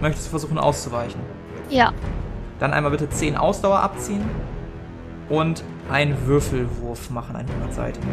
Möchtest 0.00 0.26
du 0.26 0.30
versuchen 0.30 0.58
auszuweichen? 0.58 1.20
Ja. 1.70 1.92
Dann 2.58 2.72
einmal 2.72 2.90
bitte 2.90 3.08
10 3.08 3.36
Ausdauer 3.36 3.80
abziehen 3.80 4.24
und 5.28 5.62
einen 5.90 6.26
Würfelwurf 6.26 7.10
machen, 7.10 7.36
einen 7.36 7.48
100-seitigen. 7.48 8.08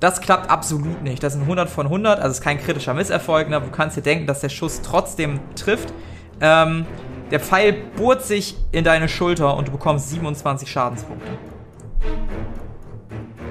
Das 0.00 0.20
klappt 0.20 0.50
absolut 0.50 1.02
nicht. 1.02 1.22
Das 1.22 1.34
sind 1.34 1.42
100 1.42 1.68
von 1.68 1.86
100, 1.86 2.20
also 2.20 2.30
ist 2.30 2.40
kein 2.40 2.58
kritischer 2.58 2.94
Misserfolg. 2.94 3.50
Ne? 3.50 3.60
Du 3.60 3.70
kannst 3.70 3.96
dir 3.96 4.02
denken, 4.02 4.26
dass 4.26 4.40
der 4.40 4.48
Schuss 4.48 4.80
trotzdem 4.82 5.40
trifft. 5.56 5.92
Ähm, 6.40 6.86
der 7.30 7.38
Pfeil 7.38 7.74
bohrt 7.96 8.24
sich 8.24 8.56
in 8.72 8.82
deine 8.82 9.08
Schulter 9.08 9.56
und 9.56 9.68
du 9.68 9.72
bekommst 9.72 10.10
27 10.10 10.70
Schadenspunkte. 10.70 11.30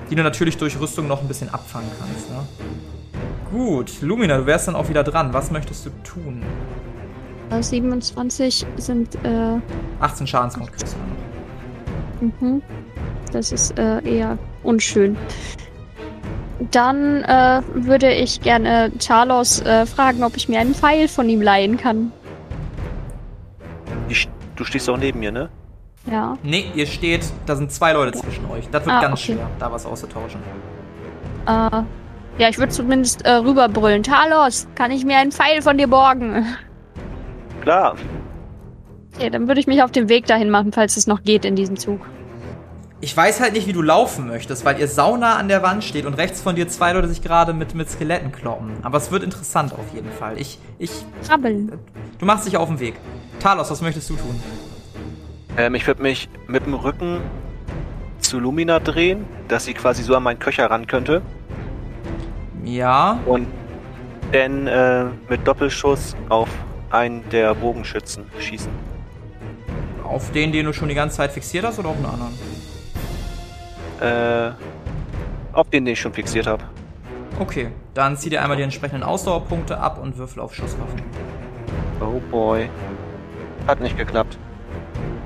Die 0.09 0.15
du 0.15 0.23
natürlich 0.23 0.57
durch 0.57 0.79
Rüstung 0.79 1.07
noch 1.07 1.21
ein 1.21 1.27
bisschen 1.27 1.49
abfangen 1.49 1.89
kannst. 1.99 2.29
Ne? 2.29 2.37
Gut, 3.51 4.01
Lumina, 4.01 4.37
du 4.37 4.45
wärst 4.45 4.67
dann 4.67 4.75
auch 4.75 4.89
wieder 4.89 5.03
dran. 5.03 5.33
Was 5.33 5.51
möchtest 5.51 5.85
du 5.85 5.89
tun? 6.03 6.41
Äh, 7.51 7.61
27 7.61 8.65
sind, 8.77 9.15
äh, 9.23 9.57
18 9.99 10.27
Schadenspunkte 10.27 10.77
kriegst 10.77 10.95
du 10.95 10.99
dann 10.99 12.31
noch. 12.31 12.41
mhm. 12.41 12.61
Das 13.31 13.51
ist 13.51 13.77
äh, 13.77 14.01
eher 14.03 14.37
unschön. 14.63 15.15
Dann 16.71 17.23
äh, 17.23 17.61
würde 17.73 18.11
ich 18.11 18.41
gerne 18.41 18.91
Talos 18.99 19.61
äh, 19.61 19.85
fragen, 19.85 20.23
ob 20.23 20.35
ich 20.35 20.49
mir 20.49 20.59
einen 20.59 20.73
Pfeil 20.75 21.07
von 21.07 21.29
ihm 21.29 21.41
leihen 21.41 21.77
kann. 21.77 22.11
St- 24.09 24.27
du 24.55 24.63
stehst 24.63 24.89
auch 24.89 24.97
neben 24.97 25.19
mir, 25.19 25.31
ne? 25.31 25.49
Ja. 26.05 26.37
Nee, 26.43 26.71
ihr 26.75 26.87
steht, 26.87 27.21
da 27.45 27.55
sind 27.55 27.71
zwei 27.71 27.93
Leute 27.93 28.17
zwischen 28.17 28.49
euch. 28.49 28.67
Das 28.71 28.85
wird 28.85 28.95
Ah, 28.95 29.01
ganz 29.01 29.21
okay. 29.21 29.33
schwer, 29.33 29.49
da 29.59 29.71
was 29.71 29.85
auszutauschen. 29.85 30.41
Äh, 31.45 31.51
ja, 32.41 32.49
ich 32.49 32.57
würde 32.57 32.71
zumindest 32.71 33.25
äh, 33.25 33.31
rüberbrüllen. 33.31 34.03
Talos, 34.03 34.67
kann 34.75 34.91
ich 34.91 35.05
mir 35.05 35.17
einen 35.17 35.31
Pfeil 35.31 35.61
von 35.61 35.77
dir 35.77 35.87
borgen? 35.87 36.45
Klar. 37.61 37.95
Okay, 39.15 39.29
dann 39.29 39.47
würde 39.47 39.59
ich 39.59 39.67
mich 39.67 39.83
auf 39.83 39.91
den 39.91 40.07
Weg 40.07 40.25
dahin 40.25 40.49
machen, 40.49 40.71
falls 40.71 40.95
es 40.95 41.05
noch 41.05 41.23
geht 41.23 41.43
in 41.43 41.55
diesem 41.55 41.75
Zug. 41.77 41.99
Ich 43.01 43.15
weiß 43.15 43.39
halt 43.39 43.53
nicht, 43.53 43.65
wie 43.67 43.73
du 43.73 43.81
laufen 43.81 44.27
möchtest, 44.27 44.65
weil 44.65 44.77
ihr 44.79 44.87
sauna 44.87 45.35
an 45.37 45.47
der 45.47 45.63
Wand 45.63 45.83
steht 45.85 46.05
und 46.05 46.15
rechts 46.15 46.41
von 46.41 46.55
dir 46.55 46.67
zwei 46.67 46.91
Leute 46.93 47.07
sich 47.07 47.21
gerade 47.21 47.53
mit, 47.53 47.73
mit 47.73 47.89
Skeletten 47.89 48.31
kloppen. 48.31 48.71
Aber 48.83 48.97
es 48.97 49.09
wird 49.11 49.23
interessant 49.23 49.73
auf 49.73 49.93
jeden 49.93 50.11
Fall. 50.11 50.37
Ich, 50.39 50.59
ich, 50.79 50.91
Krabbeln. 51.25 51.71
du 52.17 52.25
machst 52.25 52.45
dich 52.45 52.57
auf 52.57 52.67
den 52.67 52.79
Weg. 52.79 52.95
Talos, 53.39 53.71
was 53.71 53.81
möchtest 53.81 54.09
du 54.09 54.15
tun? 54.15 54.41
Ähm, 55.59 55.75
ich 55.75 55.85
würde 55.85 56.01
mich 56.01 56.29
mit 56.47 56.65
dem 56.65 56.73
Rücken 56.73 57.19
zu 58.21 58.39
Lumina 58.39 58.79
drehen, 58.79 59.25
dass 59.49 59.65
sie 59.65 59.73
quasi 59.73 60.03
so 60.03 60.15
an 60.15 60.23
meinen 60.23 60.39
Köcher 60.39 60.71
ran 60.71 60.87
könnte. 60.87 61.21
Ja, 62.63 63.19
Und 63.25 63.47
dann 64.31 64.67
äh, 64.67 65.05
mit 65.27 65.45
Doppelschuss 65.45 66.15
auf 66.29 66.47
einen 66.91 67.27
der 67.29 67.53
Bogenschützen 67.55 68.25
schießen. 68.39 68.71
auf 70.03 70.31
den, 70.31 70.51
den 70.53 70.65
du 70.65 70.73
schon 70.73 70.87
die 70.87 70.95
ganze 70.95 71.17
Zeit 71.17 71.31
fixiert 71.31 71.65
hast 71.65 71.77
oder 71.77 71.89
auf 71.89 71.97
einen 71.97 72.05
anderen? 72.05 72.33
Äh, 73.99 74.51
auf 75.51 75.69
den, 75.69 75.83
den 75.83 75.93
ich 75.93 75.99
schon 75.99 76.13
fixiert 76.13 76.47
habe. 76.47 76.63
Okay, 77.37 77.71
dann 77.93 78.15
zieh 78.15 78.29
dir 78.29 78.41
einmal 78.41 78.55
die 78.55 78.63
entsprechenden 78.63 79.03
Ausdauerpunkte 79.03 79.77
ab 79.77 80.01
und 80.01 80.17
würfel 80.17 80.41
auf 80.41 80.55
Schusswaffen. 80.55 81.01
Oh 81.99 82.21
boy. 82.31 82.69
Hat 83.67 83.81
nicht 83.81 83.97
geklappt. 83.97 84.37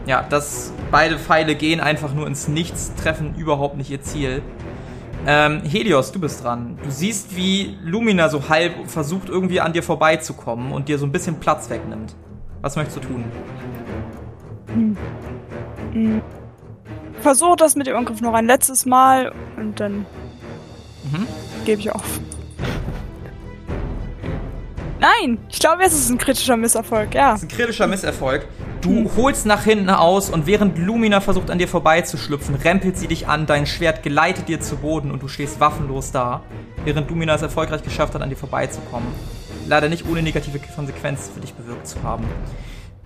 Ja, 0.05 0.25
das 0.29 0.73
beide 0.91 1.17
Pfeile 1.17 1.55
gehen 1.55 1.79
einfach 1.79 2.13
nur 2.13 2.27
ins 2.27 2.47
Nichts, 2.47 2.93
treffen 2.95 3.35
überhaupt 3.35 3.77
nicht 3.77 3.89
ihr 3.89 4.01
Ziel. 4.01 4.41
Ähm, 5.25 5.61
Helios, 5.63 6.11
du 6.11 6.19
bist 6.19 6.43
dran. 6.43 6.77
Du 6.83 6.91
siehst, 6.91 7.37
wie 7.37 7.77
Lumina 7.81 8.27
so 8.27 8.49
halb 8.49 8.73
versucht, 8.89 9.29
irgendwie 9.29 9.61
an 9.61 9.71
dir 9.71 9.81
vorbeizukommen 9.83 10.73
und 10.73 10.89
dir 10.89 10.97
so 10.97 11.05
ein 11.05 11.13
bisschen 11.13 11.39
Platz 11.39 11.69
wegnimmt. 11.69 12.15
Was 12.61 12.75
möchtest 12.75 12.97
du 12.97 13.01
tun? 13.07 13.23
Versuche 17.21 17.55
das 17.55 17.75
mit 17.75 17.87
dem 17.87 17.95
Angriff 17.95 18.19
noch 18.21 18.33
ein 18.33 18.45
letztes 18.45 18.85
Mal 18.85 19.31
und 19.55 19.79
dann 19.79 20.05
Mhm. 21.11 21.27
gebe 21.65 21.79
ich 21.81 21.91
auf. 21.93 22.19
Nein, 24.99 25.37
ich 25.49 25.59
glaube, 25.59 25.83
es 25.83 25.93
ist 25.93 26.09
ein 26.09 26.17
kritischer 26.17 26.55
Misserfolg, 26.57 27.13
ja. 27.13 27.31
Das 27.31 27.43
ist 27.43 27.51
ein 27.51 27.55
kritischer 27.57 27.87
Misserfolg. 27.87 28.47
Du 28.83 29.09
holst 29.15 29.45
nach 29.45 29.63
hinten 29.63 29.89
aus 29.89 30.29
und 30.29 30.45
während 30.45 30.77
Lumina 30.77 31.21
versucht 31.21 31.49
an 31.49 31.57
dir 31.57 31.69
vorbeizuschlüpfen, 31.69 32.55
rempelt 32.55 32.97
sie 32.97 33.07
dich 33.07 33.29
an, 33.29 33.45
dein 33.45 33.65
Schwert 33.65 34.03
gleitet 34.03 34.49
dir 34.49 34.59
zu 34.59 34.75
Boden 34.75 35.09
und 35.09 35.23
du 35.23 35.29
stehst 35.29 35.61
waffenlos 35.61 36.11
da, 36.11 36.41
während 36.83 37.09
Lumina 37.09 37.33
es 37.33 37.41
erfolgreich 37.41 37.81
geschafft 37.81 38.13
hat, 38.13 38.21
an 38.21 38.29
dir 38.29 38.35
vorbeizukommen. 38.35 39.07
Leider 39.69 39.87
nicht 39.87 40.05
ohne 40.05 40.21
negative 40.21 40.59
Konsequenzen 40.59 41.33
für 41.33 41.39
dich 41.39 41.53
bewirkt 41.53 41.87
zu 41.87 42.03
haben. 42.03 42.25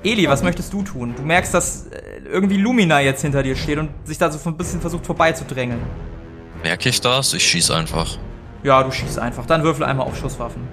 Eli, 0.04 0.28
was 0.28 0.42
möchtest 0.42 0.74
du 0.74 0.82
tun? 0.82 1.14
Du 1.16 1.22
merkst, 1.22 1.54
dass 1.54 1.86
äh, 1.88 2.22
irgendwie 2.26 2.58
Lumina 2.58 3.00
jetzt 3.02 3.22
hinter 3.22 3.44
dir 3.44 3.56
steht 3.56 3.78
und 3.78 3.92
sich 4.04 4.18
da 4.18 4.32
so 4.32 4.50
ein 4.50 4.58
bisschen 4.58 4.82
versucht 4.82 5.06
vorbeizudrängeln. 5.06 5.82
Merke 6.64 6.90
ich 6.90 7.02
das? 7.02 7.36
Ich 7.36 7.44
schieß 7.44 7.70
einfach. 7.70 8.18
Ja, 8.64 8.82
du 8.82 8.92
schießt 8.92 9.20
einfach. 9.20 9.46
Dann 9.46 9.62
würfel 9.62 9.86
einmal 9.86 10.08
auf 10.08 10.18
Schusswaffen. 10.18 10.68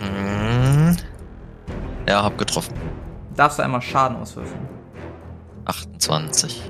Hm. 0.00 0.96
Ja, 2.08 2.24
hab 2.24 2.36
getroffen. 2.38 2.74
Darfst 3.40 3.58
du 3.58 3.62
einmal 3.62 3.80
Schaden 3.80 4.18
auswürfeln. 4.18 4.68
28. 5.64 6.60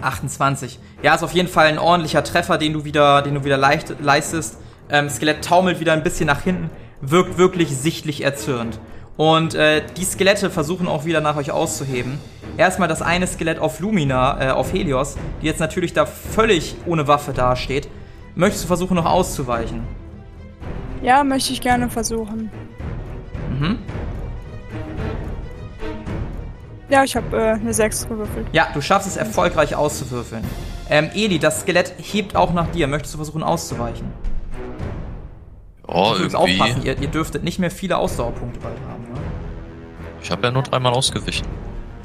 28. 0.00 0.78
Ja, 1.02 1.14
ist 1.14 1.22
auf 1.22 1.32
jeden 1.32 1.46
Fall 1.46 1.66
ein 1.66 1.78
ordentlicher 1.78 2.24
Treffer, 2.24 2.56
den 2.56 2.72
du 2.72 2.86
wieder, 2.86 3.20
den 3.20 3.34
du 3.34 3.44
wieder 3.44 3.58
leicht, 3.58 4.00
leistest. 4.00 4.56
Ähm, 4.88 5.10
Skelett 5.10 5.44
taumelt 5.44 5.78
wieder 5.78 5.92
ein 5.92 6.02
bisschen 6.02 6.26
nach 6.26 6.40
hinten, 6.40 6.70
wirkt 7.02 7.36
wirklich 7.36 7.76
sichtlich 7.76 8.24
erzürnt. 8.24 8.80
Und 9.18 9.54
äh, 9.56 9.82
die 9.94 10.04
Skelette 10.04 10.48
versuchen 10.48 10.88
auch 10.88 11.04
wieder 11.04 11.20
nach 11.20 11.36
euch 11.36 11.50
auszuheben. 11.50 12.18
Erstmal 12.56 12.88
das 12.88 13.02
eine 13.02 13.26
Skelett 13.26 13.58
auf 13.58 13.80
Lumina, 13.80 14.40
äh, 14.40 14.50
auf 14.52 14.72
Helios, 14.72 15.16
die 15.42 15.46
jetzt 15.46 15.60
natürlich 15.60 15.92
da 15.92 16.06
völlig 16.06 16.76
ohne 16.86 17.06
Waffe 17.08 17.34
dasteht. 17.34 17.90
Möchtest 18.34 18.64
du 18.64 18.68
versuchen, 18.68 18.94
noch 18.94 19.04
auszuweichen? 19.04 19.82
Ja, 21.02 21.22
möchte 21.24 21.52
ich 21.52 21.60
gerne 21.60 21.90
versuchen. 21.90 22.50
Ja, 26.88 27.02
ich 27.02 27.16
habe 27.16 27.36
äh, 27.36 27.50
eine 27.52 27.74
6 27.74 28.08
gewürfelt. 28.08 28.46
Ja, 28.52 28.68
du 28.72 28.80
schaffst 28.80 29.08
es 29.08 29.16
erfolgreich 29.16 29.74
auszuwürfeln. 29.74 30.44
Ähm, 30.88 31.10
Eli, 31.14 31.38
das 31.38 31.62
Skelett 31.62 31.94
hebt 31.98 32.36
auch 32.36 32.52
nach 32.52 32.68
dir. 32.70 32.86
Möchtest 32.86 33.14
du 33.14 33.18
versuchen 33.18 33.42
auszuweichen? 33.42 34.12
Ja, 35.88 35.94
Du 36.14 36.22
irgendwie. 36.22 36.36
aufpassen, 36.36 36.82
ihr, 36.84 36.98
ihr 37.00 37.08
dürftet 37.08 37.42
nicht 37.44 37.58
mehr 37.58 37.70
viele 37.70 37.96
Ausdauerpunkte 37.96 38.60
bald 38.60 38.76
haben. 38.88 39.02
Ne? 39.04 39.18
Ich 40.22 40.30
habe 40.30 40.42
ja 40.42 40.50
nur 40.50 40.62
dreimal 40.62 40.92
ausgewichen. 40.92 41.46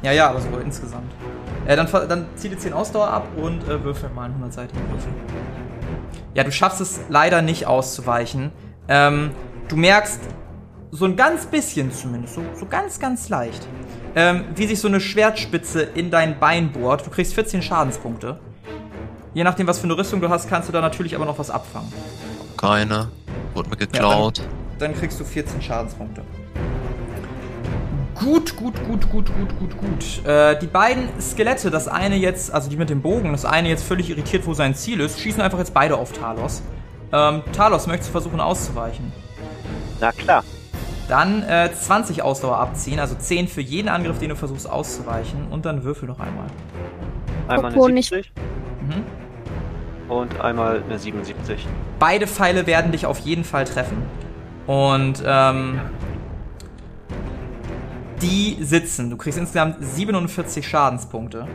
Ja, 0.04 0.12
ja, 0.12 0.30
aber 0.30 0.42
so 0.42 0.48
insgesamt. 0.64 1.12
Äh, 1.68 1.76
dann, 1.76 1.88
dann 2.10 2.26
zieh 2.36 2.50
dir 2.50 2.58
10 2.58 2.74
Ausdauer 2.74 3.08
ab 3.08 3.28
und 3.38 3.64
äh, 3.68 3.84
würfel 3.84 4.10
mal 4.10 4.26
einen 4.26 4.44
100-seitigen 4.44 4.82
Würfel. 4.92 5.12
Ja, 6.34 6.44
du 6.44 6.52
schaffst 6.52 6.82
es 6.82 7.02
leider 7.10 7.42
nicht 7.44 7.68
auszuweichen. 7.68 8.52
Ähm, 8.88 9.32
du 9.68 9.76
merkst, 9.76 10.20
so 10.92 11.06
ein 11.06 11.16
ganz 11.16 11.46
bisschen 11.46 11.92
zumindest, 11.92 12.36
so, 12.36 12.42
so 12.56 12.66
ganz, 12.66 13.00
ganz 13.00 13.30
leicht, 13.30 13.68
ähm, 14.16 14.46
wie 14.56 14.68
sich 14.68 14.80
so 14.80 14.88
eine 14.88 15.00
Schwertspitze 15.00 15.82
in 15.82 16.12
dein 16.12 16.40
Bein 16.40 16.72
bohrt. 16.72 17.06
Du 17.06 17.10
kriegst 17.10 17.34
14 17.34 17.62
Schadenspunkte. 17.62 18.40
Je 19.34 19.44
nachdem, 19.44 19.68
was 19.68 19.80
für 19.80 19.86
eine 19.86 19.98
Rüstung 19.98 20.20
du 20.20 20.30
hast, 20.30 20.50
kannst 20.50 20.68
du 20.68 20.74
da 20.74 20.82
natürlich 20.82 21.16
aber 21.16 21.26
noch 21.26 21.40
was 21.40 21.50
abfangen. 21.50 21.92
Keine. 22.58 23.10
Wurde 23.54 23.70
mir 23.70 23.78
geklaut. 23.78 24.42
Dann 24.80 24.94
kriegst 24.94 25.20
du 25.20 25.24
14 25.24 25.62
Schadenspunkte. 25.62 26.22
Gut, 28.16 28.56
gut, 28.56 28.76
gut, 28.88 29.10
gut, 29.10 29.26
gut, 29.34 29.60
gut, 29.60 29.78
gut. 29.78 30.26
Äh, 30.28 30.60
die 30.60 30.68
beiden 30.68 31.10
Skelette, 31.20 31.72
das 31.72 31.88
eine 31.88 32.18
jetzt, 32.18 32.54
also 32.54 32.70
die 32.70 32.76
mit 32.76 32.90
dem 32.90 33.02
Bogen, 33.02 33.32
das 33.32 33.46
eine 33.46 33.70
jetzt 33.70 33.84
völlig 33.84 34.10
irritiert, 34.10 34.46
wo 34.46 34.54
sein 34.54 34.76
Ziel 34.76 35.00
ist, 35.00 35.20
schießen 35.20 35.42
einfach 35.42 35.58
jetzt 35.58 35.74
beide 35.74 35.96
auf 35.96 36.12
Talos. 36.12 36.62
Ähm, 37.12 37.42
Talos, 37.52 37.88
möchtest 37.88 38.10
du 38.10 38.12
versuchen 38.12 38.40
auszuweichen? 38.40 39.12
Na 40.00 40.12
klar. 40.12 40.44
Dann 41.12 41.44
äh, 41.44 41.70
20 41.74 42.22
Ausdauer 42.24 42.58
abziehen, 42.58 42.98
also 43.02 43.16
10 43.16 43.50
für 43.50 43.60
jeden 43.60 43.90
Angriff, 43.90 44.18
den 44.20 44.30
du 44.30 44.38
versuchst 44.38 44.70
auszuweichen. 44.70 45.48
Und 45.52 45.66
dann 45.66 45.84
würfel 45.84 46.08
noch 46.08 46.22
einmal. 46.22 46.46
Einmal 47.50 47.74
eine 47.74 47.94
nicht- 47.94 48.08
70 48.10 48.32
Mhm. 48.82 49.04
und 50.10 50.40
einmal 50.40 50.82
eine 50.88 50.98
77. 50.98 51.68
Beide 52.00 52.28
Pfeile 52.28 52.66
werden 52.66 52.94
dich 52.94 53.06
auf 53.06 53.20
jeden 53.20 53.44
Fall 53.44 53.66
treffen. 53.66 54.04
Und 54.68 55.22
ähm, 55.26 55.82
die 58.22 58.58
sitzen. 58.62 59.10
Du 59.10 59.18
kriegst 59.18 59.38
insgesamt 59.38 59.84
47 59.84 60.66
Schadenspunkte. 60.66 61.46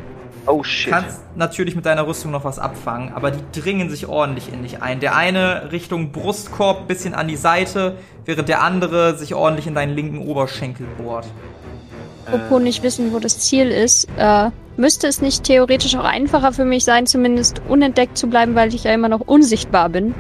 Oh 0.46 0.62
shit. 0.62 0.92
kannst 0.92 1.20
natürlich 1.37 1.74
mit 1.74 1.87
deiner 1.87 2.06
Rüstung 2.06 2.30
noch 2.30 2.44
was 2.44 2.59
abfangen, 2.59 3.12
aber 3.14 3.30
die 3.30 3.61
dringen 3.61 3.90
sich 3.90 4.06
ordentlich 4.06 4.52
in 4.52 4.62
dich 4.62 4.80
ein. 4.82 5.00
Der 5.00 5.16
eine 5.16 5.72
Richtung 5.72 6.12
Brustkorb, 6.12 6.87
bisschen 6.87 7.14
an 7.14 7.28
die 7.28 7.37
Seite, 7.37 7.96
während 8.24 8.48
der 8.48 8.62
andere 8.62 9.16
sich 9.16 9.35
ordentlich 9.35 9.66
in 9.66 9.74
deinen 9.74 9.94
linken 9.94 10.18
Oberschenkel 10.18 10.87
bohrt. 10.98 11.26
Apropos 12.26 12.61
nicht 12.61 12.82
wissen, 12.82 13.12
wo 13.12 13.18
das 13.18 13.38
Ziel 13.38 13.70
ist, 13.70 14.09
äh, 14.18 14.50
müsste 14.76 15.06
es 15.06 15.20
nicht 15.20 15.44
theoretisch 15.44 15.96
auch 15.96 16.04
einfacher 16.04 16.52
für 16.52 16.64
mich 16.64 16.85
sein, 16.85 17.06
zumindest 17.06 17.62
unentdeckt 17.68 18.18
zu 18.18 18.28
bleiben, 18.28 18.54
weil 18.54 18.74
ich 18.74 18.85
ja 18.85 18.92
immer 18.92 19.09
noch 19.09 19.20
unsichtbar 19.20 19.88
bin? 19.88 20.14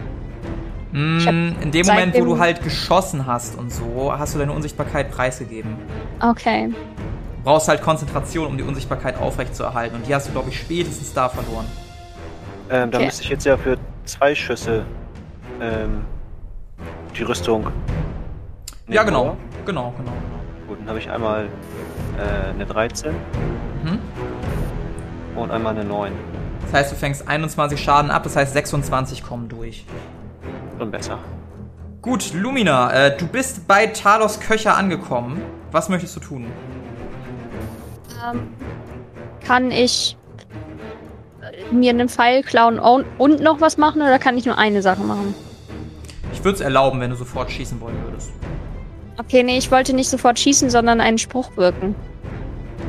Mm, 0.92 1.54
in 1.60 1.72
dem 1.72 1.86
Moment, 1.86 2.14
wo 2.16 2.24
du 2.24 2.38
halt 2.38 2.62
geschossen 2.62 3.26
hast 3.26 3.58
und 3.58 3.72
so, 3.72 4.12
hast 4.16 4.34
du 4.34 4.38
deine 4.38 4.52
Unsichtbarkeit 4.52 5.10
preisgegeben. 5.10 5.76
Okay. 6.20 6.72
Du 7.46 7.52
brauchst 7.52 7.68
halt 7.68 7.80
Konzentration, 7.80 8.48
um 8.48 8.56
die 8.58 8.64
Unsichtbarkeit 8.64 9.20
aufrechtzuerhalten. 9.20 9.94
Und 9.94 10.08
die 10.08 10.12
hast 10.12 10.26
du, 10.26 10.32
glaube 10.32 10.48
ich, 10.48 10.58
spätestens 10.58 11.12
da 11.14 11.28
verloren. 11.28 11.64
Ähm, 12.68 12.90
da 12.90 12.98
Okay. 12.98 13.06
müsste 13.06 13.22
ich 13.22 13.28
jetzt 13.28 13.46
ja 13.46 13.56
für 13.56 13.78
zwei 14.04 14.34
Schüsse 14.34 14.84
ähm, 15.60 16.04
die 17.16 17.22
Rüstung. 17.22 17.68
ja, 18.88 19.04
genau. 19.04 19.22
oder? 19.22 19.36
Genau, 19.64 19.94
genau, 19.96 20.10
genau. 20.10 20.12
Gut, 20.66 20.78
dann 20.80 20.88
habe 20.88 20.98
ich 20.98 21.08
einmal 21.08 21.44
äh, 22.18 22.50
eine 22.50 22.66
13 22.66 23.14
Mhm. 23.84 24.00
und 25.36 25.52
einmal 25.52 25.76
eine 25.76 25.84
9. 25.84 26.10
Das 26.62 26.72
heißt, 26.72 26.90
du 26.90 26.96
fängst 26.96 27.28
21 27.28 27.80
Schaden 27.80 28.10
ab, 28.10 28.24
das 28.24 28.34
heißt 28.34 28.54
26 28.54 29.22
kommen 29.22 29.48
durch. 29.48 29.86
Schon 30.80 30.90
besser. 30.90 31.20
Gut, 32.02 32.34
Lumina, 32.34 32.92
äh, 32.92 33.16
du 33.16 33.28
bist 33.28 33.68
bei 33.68 33.86
Talos 33.86 34.40
Köcher 34.40 34.76
angekommen. 34.76 35.40
Was 35.70 35.88
möchtest 35.88 36.16
du 36.16 36.20
tun? 36.20 36.46
Ähm, 38.24 38.48
kann 39.44 39.70
ich 39.70 40.16
äh, 41.42 41.74
mir 41.74 41.90
einen 41.90 42.08
Pfeil 42.08 42.42
klauen 42.42 42.78
und 42.78 43.04
und 43.18 43.40
noch 43.40 43.60
was 43.60 43.76
machen 43.76 44.02
oder 44.02 44.18
kann 44.18 44.36
ich 44.36 44.46
nur 44.46 44.58
eine 44.58 44.82
Sache 44.82 45.02
machen? 45.02 45.34
Ich 46.32 46.44
würde 46.44 46.56
es 46.56 46.60
erlauben, 46.60 47.00
wenn 47.00 47.10
du 47.10 47.16
sofort 47.16 47.50
schießen 47.50 47.80
wollen 47.80 47.96
würdest. 48.04 48.32
Okay, 49.18 49.42
nee, 49.42 49.56
ich 49.56 49.70
wollte 49.70 49.94
nicht 49.94 50.10
sofort 50.10 50.38
schießen, 50.38 50.68
sondern 50.70 51.00
einen 51.00 51.18
Spruch 51.18 51.56
wirken. 51.56 51.94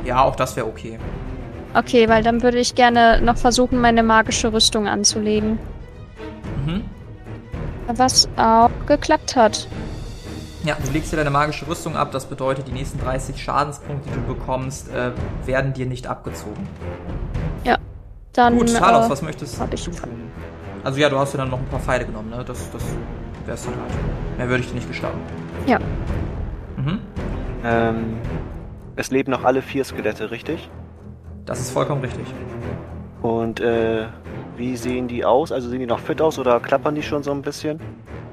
Ja, 0.04 0.24
auch 0.24 0.36
das 0.36 0.56
wäre 0.56 0.68
okay. 0.68 1.00
Okay, 1.74 2.10
weil 2.10 2.24
dann 2.24 2.44
würde 2.44 2.60
ich 2.60 2.76
gerne 2.76 3.22
noch 3.22 3.38
versuchen, 3.38 3.80
meine 3.80 4.04
magische 4.04 4.52
Rüstung 4.52 4.88
anzulegen. 4.88 5.60
Mhm. 6.66 6.84
Was 7.88 8.28
auch 8.36 8.70
geklappt 8.88 9.36
hat. 9.36 9.68
Ja, 10.68 10.76
du 10.84 10.92
legst 10.92 11.14
dir 11.14 11.18
deine 11.18 11.30
magische 11.30 11.66
Rüstung 11.68 11.96
ab. 11.96 12.12
Das 12.12 12.26
bedeutet, 12.26 12.68
die 12.68 12.74
nächsten 12.74 13.00
30 13.00 13.42
Schadenspunkte, 13.42 14.10
die 14.10 14.16
du 14.16 14.34
bekommst, 14.34 14.90
äh, 14.90 15.12
werden 15.46 15.74
dir 15.74 15.86
nicht 15.86 16.08
abgezogen. 16.08 16.68
Dann, 18.38 18.56
Gut, 18.56 18.72
Talos, 18.72 19.08
äh, 19.08 19.10
was 19.10 19.24
möchtest 19.24 19.60
hab 19.60 19.74
ich 19.74 19.84
du 19.84 19.90
tun? 19.90 20.30
Also 20.84 21.00
ja, 21.00 21.10
du 21.10 21.18
hast 21.18 21.34
dir 21.34 21.40
dann 21.40 21.50
noch 21.50 21.58
ein 21.58 21.66
paar 21.66 21.80
Pfeile 21.80 22.06
genommen, 22.06 22.30
ne? 22.30 22.46
Das, 22.46 22.70
das 22.70 22.84
wär's 23.48 23.66
dann 23.66 23.74
halt. 23.74 24.38
Mehr 24.38 24.48
würde 24.48 24.62
ich 24.62 24.70
dir 24.70 24.76
nicht 24.76 24.88
gestatten. 24.88 25.18
Ja. 25.66 25.80
Mhm. 26.76 27.00
Ähm, 27.66 28.18
es 28.96 29.10
leben 29.10 29.32
noch 29.32 29.44
alle 29.44 29.64
vier 29.64 29.84
Skelette, 29.84 30.30
richtig? 30.30 30.70
Das 31.46 31.60
ist 31.60 31.72
vollkommen 31.72 32.02
richtig. 32.02 32.28
Und 33.24 33.60
äh, 33.60 34.06
wie 34.56 34.78
sehen 34.78 35.08
die 35.08 35.26
aus? 35.26 35.52
Also 35.52 35.70
sehen 35.70 35.80
die 35.80 35.88
noch 35.88 36.00
fit 36.00 36.22
aus 36.22 36.38
oder 36.38 36.60
klappern 36.60 36.94
die 36.94 37.02
schon 37.02 37.24
so 37.24 37.32
ein 37.32 37.42
bisschen? 37.42 37.80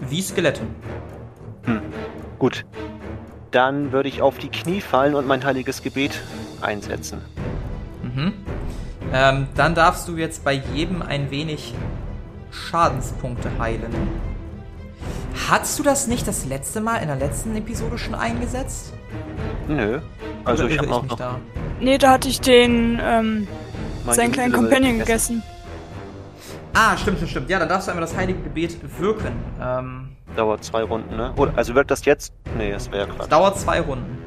Wie 0.00 0.20
Skelette. 0.20 0.60
Gut. 2.44 2.66
Dann 3.52 3.90
würde 3.92 4.10
ich 4.10 4.20
auf 4.20 4.36
die 4.36 4.50
Knie 4.50 4.82
fallen 4.82 5.14
und 5.14 5.26
mein 5.26 5.42
heiliges 5.46 5.82
Gebet 5.82 6.20
einsetzen. 6.60 7.22
Mhm. 8.02 8.34
Ähm, 9.14 9.46
dann 9.54 9.74
darfst 9.74 10.08
du 10.08 10.18
jetzt 10.18 10.44
bei 10.44 10.52
jedem 10.52 11.00
ein 11.00 11.30
wenig 11.30 11.72
Schadenspunkte 12.50 13.50
heilen. 13.58 13.94
Hattest 15.48 15.78
du 15.78 15.82
das 15.82 16.06
nicht 16.06 16.28
das 16.28 16.44
letzte 16.44 16.82
Mal 16.82 16.98
in 16.98 17.06
der 17.06 17.16
letzten 17.16 17.56
Episode 17.56 17.96
schon 17.96 18.14
eingesetzt? 18.14 18.92
Nö. 19.66 20.00
Also 20.44 20.64
Oder 20.64 20.72
ich 20.74 20.78
habe 20.80 20.92
auch 20.92 21.06
noch 21.06 21.16
da. 21.16 21.40
Nee, 21.80 21.96
da 21.96 22.10
hatte 22.10 22.28
ich 22.28 22.42
den, 22.42 23.00
ähm, 23.02 23.48
meine 24.04 24.16
seinen 24.16 24.32
kleinen 24.32 24.52
Companion 24.52 24.98
gegessen. 24.98 25.42
Ah, 26.74 26.94
stimmt, 26.98 27.16
stimmt, 27.16 27.30
stimmt. 27.30 27.48
Ja, 27.48 27.58
dann 27.58 27.70
darfst 27.70 27.88
du 27.88 27.92
einmal 27.92 28.06
das 28.06 28.14
heilige 28.14 28.42
Gebet 28.42 28.76
wirken. 29.00 29.32
Ähm, 29.62 30.13
Dauert 30.36 30.64
zwei 30.64 30.82
Runden, 30.82 31.16
ne? 31.16 31.32
Oder, 31.36 31.52
also 31.56 31.74
wirkt 31.74 31.90
das 31.90 32.04
jetzt? 32.04 32.32
Nee, 32.58 32.72
das 32.72 32.90
wäre 32.90 33.06
ja 33.06 33.12
es 33.12 33.16
Quatsch. 33.18 33.30
dauert 33.32 33.58
zwei 33.58 33.80
Runden. 33.80 34.18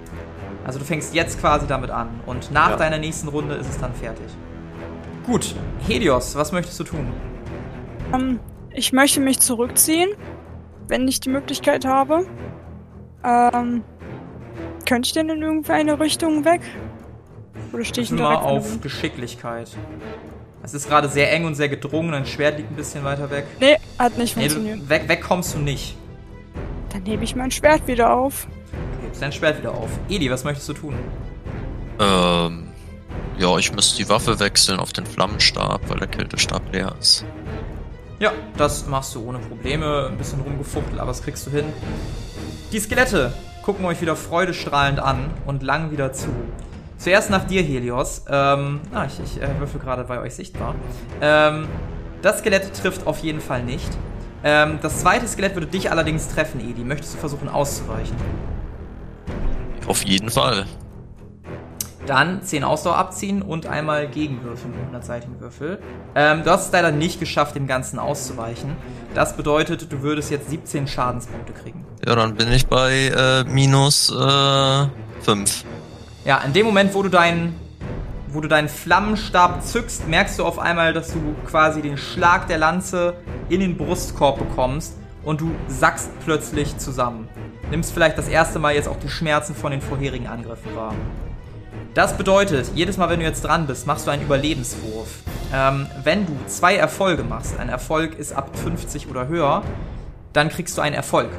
Also 0.65 0.79
du 0.79 0.85
fängst 0.85 1.13
jetzt 1.13 1.39
quasi 1.39 1.67
damit 1.67 1.89
an. 1.89 2.09
Und 2.25 2.51
nach 2.51 2.71
Ja. 2.71 2.75
deiner 2.77 2.97
nächsten 2.97 3.27
Runde 3.27 3.55
ist 3.55 3.69
es 3.69 3.77
dann 3.77 3.93
fertig. 3.93 4.25
Gut, 5.25 5.55
Helios, 5.85 6.35
was 6.35 6.51
möchtest 6.51 6.79
du 6.79 6.83
tun? 6.85 7.07
Ähm, 8.13 8.39
ich 8.71 8.93
möchte 8.93 9.19
mich 9.19 9.39
zurückziehen, 9.39 10.09
wenn 10.87 11.07
ich 11.07 11.19
die 11.19 11.29
Möglichkeit 11.29 11.85
habe. 11.85 12.25
Ähm, 13.23 13.83
könnte 14.87 15.07
ich 15.07 15.13
denn 15.13 15.27
in 15.29 15.41
irgendeine 15.41 15.99
Richtung 15.99 16.45
weg? 16.45 16.61
Oder 17.73 17.83
stehe 17.83 18.03
ich 18.03 18.09
direkt 18.09 18.23
mal 18.23 18.35
auf? 18.35 18.79
Geschicklichkeit. 18.81 19.69
Es 20.67 20.73
ist 20.73 20.89
gerade 20.89 21.07
sehr 21.07 21.31
eng 21.31 21.45
und 21.45 21.55
sehr 21.55 21.69
gedrungen, 21.69 22.11
dein 22.11 22.25
Schwert 22.25 22.57
liegt 22.57 22.69
ein 22.69 22.75
bisschen 22.75 23.01
weiter 23.05 23.29
weg. 23.31 23.45
Nee, 23.61 23.77
hat 23.97 24.17
nicht 24.17 24.35
Nee, 24.35 24.49
funktioniert. 24.49 24.89
weg, 24.89 25.07
weg 25.07 25.21
kommst 25.21 25.55
du 25.55 25.59
nicht. 25.59 25.95
Dann 26.91 27.05
hebe 27.05 27.23
ich 27.23 27.37
mein 27.37 27.51
Schwert 27.51 27.87
wieder 27.87 28.13
auf. 28.13 28.47
Du 28.99 29.05
hebst 29.07 29.21
dein 29.21 29.31
Schwert 29.31 29.59
wieder 29.59 29.71
auf. 29.71 29.89
Edi, 30.09 30.29
was 30.29 30.43
möchtest 30.43 30.67
du 30.67 30.73
tun? 30.73 30.95
Ähm, 32.01 32.67
ja, 33.37 33.57
ich 33.57 33.71
müsste 33.71 33.95
die 33.95 34.09
Waffe 34.09 34.41
wechseln 34.41 34.81
auf 34.81 34.91
den 34.91 35.05
Flammenstab, 35.05 35.87
weil 35.87 35.99
der 35.99 36.09
Kältestab 36.09 36.61
leer 36.73 36.93
ist. 36.99 37.23
Ja, 38.19 38.33
das 38.57 38.87
machst 38.87 39.15
du 39.15 39.25
ohne 39.25 39.39
Probleme. 39.39 40.07
Ein 40.11 40.17
bisschen 40.17 40.41
rumgefuchtelt, 40.41 40.99
aber 40.99 41.11
das 41.11 41.23
kriegst 41.23 41.47
du 41.47 41.51
hin. 41.51 41.67
Die 42.73 42.79
Skelette 42.81 43.33
gucken 43.63 43.85
euch 43.85 44.01
wieder 44.01 44.17
freudestrahlend 44.17 44.99
an 44.99 45.29
und 45.45 45.63
lang 45.63 45.91
wieder 45.91 46.11
zu. 46.11 46.27
Zuerst 46.97 47.29
nach 47.29 47.45
dir, 47.45 47.61
Helios. 47.61 48.23
Ähm, 48.27 48.81
ah, 48.93 49.05
ich, 49.05 49.19
ich 49.19 49.41
äh, 49.41 49.59
würfel 49.59 49.79
gerade 49.79 50.03
bei 50.03 50.19
euch 50.19 50.35
sichtbar. 50.35 50.75
Ähm, 51.21 51.67
das 52.21 52.39
Skelett 52.39 52.73
trifft 52.73 53.05
auf 53.05 53.19
jeden 53.19 53.39
Fall 53.39 53.63
nicht. 53.63 53.89
Ähm, 54.43 54.79
das 54.81 54.99
zweite 55.01 55.27
Skelett 55.27 55.55
würde 55.55 55.67
dich 55.67 55.91
allerdings 55.91 56.27
treffen, 56.27 56.59
Edi. 56.59 56.83
Möchtest 56.83 57.15
du 57.15 57.17
versuchen 57.19 57.49
auszuweichen? 57.49 58.15
Auf 59.87 60.03
jeden 60.03 60.29
Fall. 60.29 60.65
Dann 62.07 62.41
10 62.41 62.63
Ausdauer 62.63 62.95
abziehen 62.95 63.41
und 63.41 63.67
einmal 63.67 64.07
gegenwürfeln, 64.07 64.73
100-seitigen 64.93 65.39
Würfel. 65.41 65.79
Ähm, 66.15 66.43
du 66.43 66.51
hast 66.51 66.67
es 66.67 66.71
leider 66.71 66.91
nicht 66.91 67.19
geschafft, 67.19 67.55
dem 67.55 67.67
Ganzen 67.67 67.99
auszuweichen. 67.99 68.77
Das 69.13 69.35
bedeutet, 69.35 69.91
du 69.91 70.01
würdest 70.01 70.31
jetzt 70.31 70.49
17 70.49 70.87
Schadenspunkte 70.87 71.51
kriegen. 71.51 71.85
Ja, 72.05 72.15
dann 72.15 72.35
bin 72.35 72.51
ich 72.51 72.67
bei 72.67 73.07
äh, 73.07 73.43
minus 73.43 74.09
äh, 74.09 74.85
5. 75.21 75.65
Ja, 76.27 76.39
in 76.39 76.51
dem 76.51 76.65
Moment, 76.65 76.93
wo 76.93 77.03
du 77.03 77.07
deinen, 77.07 77.57
wo 78.27 78.41
du 78.41 78.49
deinen 78.49 78.67
Flammenstab 78.67 79.63
zückst, 79.63 80.09
merkst 80.09 80.37
du 80.37 80.43
auf 80.43 80.59
einmal, 80.59 80.91
dass 80.91 81.13
du 81.13 81.21
quasi 81.49 81.81
den 81.81 81.97
Schlag 81.97 82.47
der 82.47 82.57
Lanze 82.57 83.13
in 83.47 83.61
den 83.61 83.77
Brustkorb 83.77 84.37
bekommst 84.37 84.97
und 85.23 85.39
du 85.39 85.51
sackst 85.69 86.09
plötzlich 86.25 86.77
zusammen. 86.79 87.29
Nimmst 87.71 87.93
vielleicht 87.93 88.17
das 88.17 88.27
erste 88.27 88.59
Mal 88.59 88.75
jetzt 88.75 88.89
auch 88.89 88.99
die 88.99 89.07
Schmerzen 89.07 89.55
von 89.55 89.71
den 89.71 89.79
vorherigen 89.79 90.27
Angriffen 90.27 90.75
wahr. 90.75 90.93
Das 91.93 92.17
bedeutet, 92.17 92.71
jedes 92.75 92.97
Mal, 92.97 93.09
wenn 93.09 93.21
du 93.21 93.25
jetzt 93.25 93.45
dran 93.45 93.65
bist, 93.65 93.87
machst 93.87 94.05
du 94.05 94.11
einen 94.11 94.23
Überlebenswurf. 94.23 95.07
Ähm, 95.53 95.87
wenn 96.03 96.25
du 96.25 96.33
zwei 96.47 96.75
Erfolge 96.75 97.23
machst, 97.23 97.57
ein 97.57 97.69
Erfolg 97.69 98.19
ist 98.19 98.33
ab 98.33 98.49
50 98.53 99.09
oder 99.09 99.29
höher, 99.29 99.63
dann 100.33 100.49
kriegst 100.49 100.77
du 100.77 100.81
einen 100.81 100.93
Erfolg. 100.93 101.29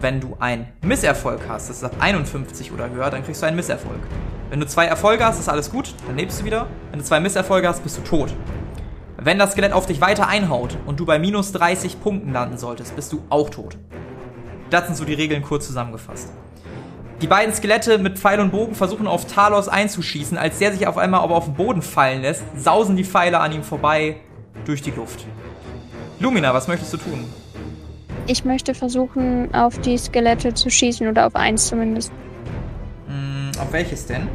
Wenn 0.00 0.18
du 0.18 0.34
einen 0.40 0.66
Misserfolg 0.82 1.42
hast, 1.46 1.68
das 1.68 1.78
ist 1.78 1.84
ab 1.84 1.96
51 2.00 2.72
oder 2.72 2.88
höher, 2.88 3.10
dann 3.10 3.22
kriegst 3.22 3.42
du 3.42 3.46
einen 3.46 3.56
Misserfolg. 3.56 4.00
Wenn 4.48 4.58
du 4.58 4.66
zwei 4.66 4.86
Erfolge 4.86 5.26
hast, 5.26 5.38
ist 5.38 5.48
alles 5.50 5.70
gut, 5.70 5.94
dann 6.06 6.16
lebst 6.16 6.40
du 6.40 6.44
wieder. 6.46 6.68
Wenn 6.90 7.00
du 7.00 7.04
zwei 7.04 7.20
Misserfolge 7.20 7.68
hast, 7.68 7.82
bist 7.82 7.98
du 7.98 8.02
tot. 8.02 8.34
Wenn 9.18 9.38
das 9.38 9.52
Skelett 9.52 9.74
auf 9.74 9.84
dich 9.84 10.00
weiter 10.00 10.26
einhaut 10.26 10.78
und 10.86 10.98
du 10.98 11.04
bei 11.04 11.18
minus 11.18 11.52
30 11.52 12.00
Punkten 12.00 12.32
landen 12.32 12.56
solltest, 12.56 12.96
bist 12.96 13.12
du 13.12 13.22
auch 13.28 13.50
tot. 13.50 13.76
Das 14.70 14.86
sind 14.86 14.94
so 14.94 15.04
die 15.04 15.12
Regeln 15.12 15.42
kurz 15.42 15.66
zusammengefasst. 15.66 16.32
Die 17.20 17.26
beiden 17.26 17.54
Skelette 17.54 17.98
mit 17.98 18.18
Pfeil 18.18 18.40
und 18.40 18.52
Bogen 18.52 18.74
versuchen 18.74 19.06
auf 19.06 19.26
Talos 19.26 19.68
einzuschießen. 19.68 20.38
Als 20.38 20.56
der 20.58 20.72
sich 20.72 20.86
auf 20.86 20.96
einmal 20.96 21.20
aber 21.20 21.34
auf 21.34 21.44
den 21.44 21.54
Boden 21.54 21.82
fallen 21.82 22.22
lässt, 22.22 22.42
sausen 22.56 22.96
die 22.96 23.04
Pfeile 23.04 23.40
an 23.40 23.52
ihm 23.52 23.62
vorbei 23.62 24.16
durch 24.64 24.80
die 24.80 24.92
Luft. 24.92 25.26
Lumina, 26.18 26.54
was 26.54 26.68
möchtest 26.68 26.94
du 26.94 26.96
tun? 26.96 27.24
Ich 28.26 28.44
möchte 28.44 28.74
versuchen, 28.74 29.52
auf 29.54 29.78
die 29.80 29.96
Skelette 29.98 30.54
zu 30.54 30.70
schießen 30.70 31.08
oder 31.08 31.26
auf 31.26 31.34
eins 31.36 31.66
zumindest. 31.68 32.12
Hm, 33.08 33.50
auf 33.60 33.72
welches 33.72 34.06
denn? 34.06 34.28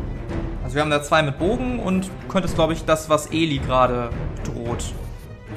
Also 0.63 0.75
wir 0.75 0.81
haben 0.81 0.89
da 0.91 1.01
zwei 1.03 1.21
mit 1.23 1.37
Bogen 1.37 1.79
und 1.79 2.05
du 2.05 2.09
könntest, 2.27 2.55
glaube 2.55 2.73
ich, 2.73 2.83
das, 2.85 3.09
was 3.09 3.27
Eli 3.27 3.59
gerade 3.59 4.09
droht. 4.43 4.83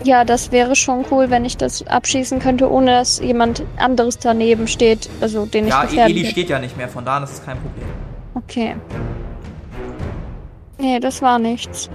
Ja, 0.05 0.25
das 0.25 0.53
wäre 0.53 0.77
schon 0.77 1.05
cool, 1.11 1.31
wenn 1.31 1.45
ich 1.45 1.57
das 1.57 1.85
abschießen 1.87 2.39
könnte, 2.39 2.71
ohne 2.71 2.93
dass 2.93 3.19
jemand 3.19 3.65
anderes 3.79 4.19
daneben 4.19 4.69
steht, 4.69 5.09
also 5.21 5.45
den 5.47 5.65
ich 5.65 5.71
Ja, 5.71 5.83
gefährden 5.83 6.11
Eli 6.13 6.21
hätte. 6.21 6.31
steht 6.33 6.51
ja 6.51 6.59
nicht 6.61 6.77
mehr, 6.77 6.89
von 6.89 7.05
da 7.05 7.17
an 7.17 7.25
ist 7.25 7.33
es 7.33 7.45
kein 7.45 7.57
Problem. 7.59 7.89
Okay. 8.35 8.77
Nee, 10.79 11.01
das 11.01 11.21
war 11.21 11.41
nichts. 11.41 11.91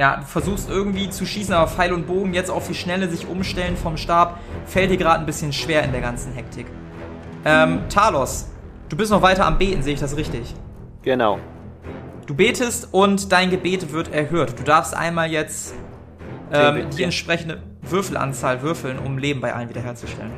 Ja, 0.00 0.16
du 0.16 0.24
versuchst 0.24 0.70
irgendwie 0.70 1.10
zu 1.10 1.26
schießen, 1.26 1.52
aber 1.52 1.68
Pfeil 1.68 1.92
und 1.92 2.06
Bogen 2.06 2.32
jetzt 2.32 2.50
auf 2.50 2.66
die 2.66 2.74
Schnelle 2.74 3.10
sich 3.10 3.28
umstellen 3.28 3.76
vom 3.76 3.98
Stab, 3.98 4.38
fällt 4.64 4.90
dir 4.90 4.96
gerade 4.96 5.20
ein 5.20 5.26
bisschen 5.26 5.52
schwer 5.52 5.82
in 5.82 5.92
der 5.92 6.00
ganzen 6.00 6.32
Hektik. 6.32 6.64
Ähm, 7.44 7.80
Talos, 7.90 8.48
du 8.88 8.96
bist 8.96 9.10
noch 9.10 9.20
weiter 9.20 9.44
am 9.44 9.58
Beten, 9.58 9.82
sehe 9.82 9.92
ich 9.92 10.00
das 10.00 10.16
richtig? 10.16 10.54
Genau. 11.02 11.38
Du 12.24 12.34
betest 12.34 12.88
und 12.92 13.30
dein 13.30 13.50
Gebet 13.50 13.92
wird 13.92 14.10
erhört. 14.10 14.58
Du 14.58 14.62
darfst 14.62 14.96
einmal 14.96 15.30
jetzt 15.30 15.74
ähm, 16.50 16.88
die 16.96 17.02
entsprechende 17.02 17.60
Würfelanzahl 17.82 18.62
würfeln, 18.62 18.98
um 19.00 19.18
Leben 19.18 19.42
bei 19.42 19.52
allen 19.52 19.68
wiederherzustellen. 19.68 20.32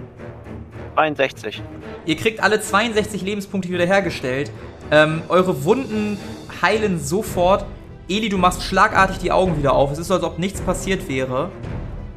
62. 0.96 1.62
Ihr 2.04 2.16
kriegt 2.16 2.42
alle 2.42 2.60
62 2.60 3.22
Lebenspunkte 3.22 3.68
wiederhergestellt. 3.68 4.50
Ähm, 4.90 5.22
eure 5.28 5.62
Wunden 5.62 6.18
heilen 6.60 6.98
sofort. 6.98 7.64
Eli, 8.08 8.28
du 8.28 8.38
machst 8.38 8.62
schlagartig 8.62 9.18
die 9.18 9.32
Augen 9.32 9.56
wieder 9.56 9.72
auf. 9.72 9.92
Es 9.92 9.98
ist 9.98 10.08
so, 10.08 10.14
als 10.14 10.22
ob 10.22 10.38
nichts 10.38 10.60
passiert 10.60 11.08
wäre. 11.08 11.50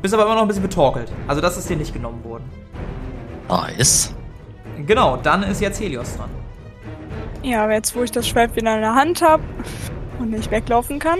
Bist 0.01 0.13
aber 0.13 0.23
immer 0.23 0.35
noch 0.35 0.41
ein 0.41 0.47
bisschen 0.47 0.63
betorkelt. 0.63 1.11
Also 1.27 1.41
das 1.41 1.57
ist 1.57 1.69
dir 1.69 1.77
nicht 1.77 1.93
genommen 1.93 2.23
worden. 2.23 2.43
Nice. 3.47 4.13
Genau, 4.85 5.17
dann 5.17 5.43
ist 5.43 5.61
jetzt 5.61 5.79
Helios 5.79 6.17
dran. 6.17 6.29
Ja, 7.43 7.63
aber 7.63 7.73
jetzt, 7.73 7.95
wo 7.95 8.03
ich 8.03 8.11
das 8.11 8.27
Schwert 8.27 8.55
wieder 8.55 8.75
in 8.75 8.81
der 8.81 8.95
Hand 8.95 9.21
habe 9.21 9.43
und 10.19 10.31
nicht 10.31 10.49
weglaufen 10.51 10.99
kann, 10.99 11.19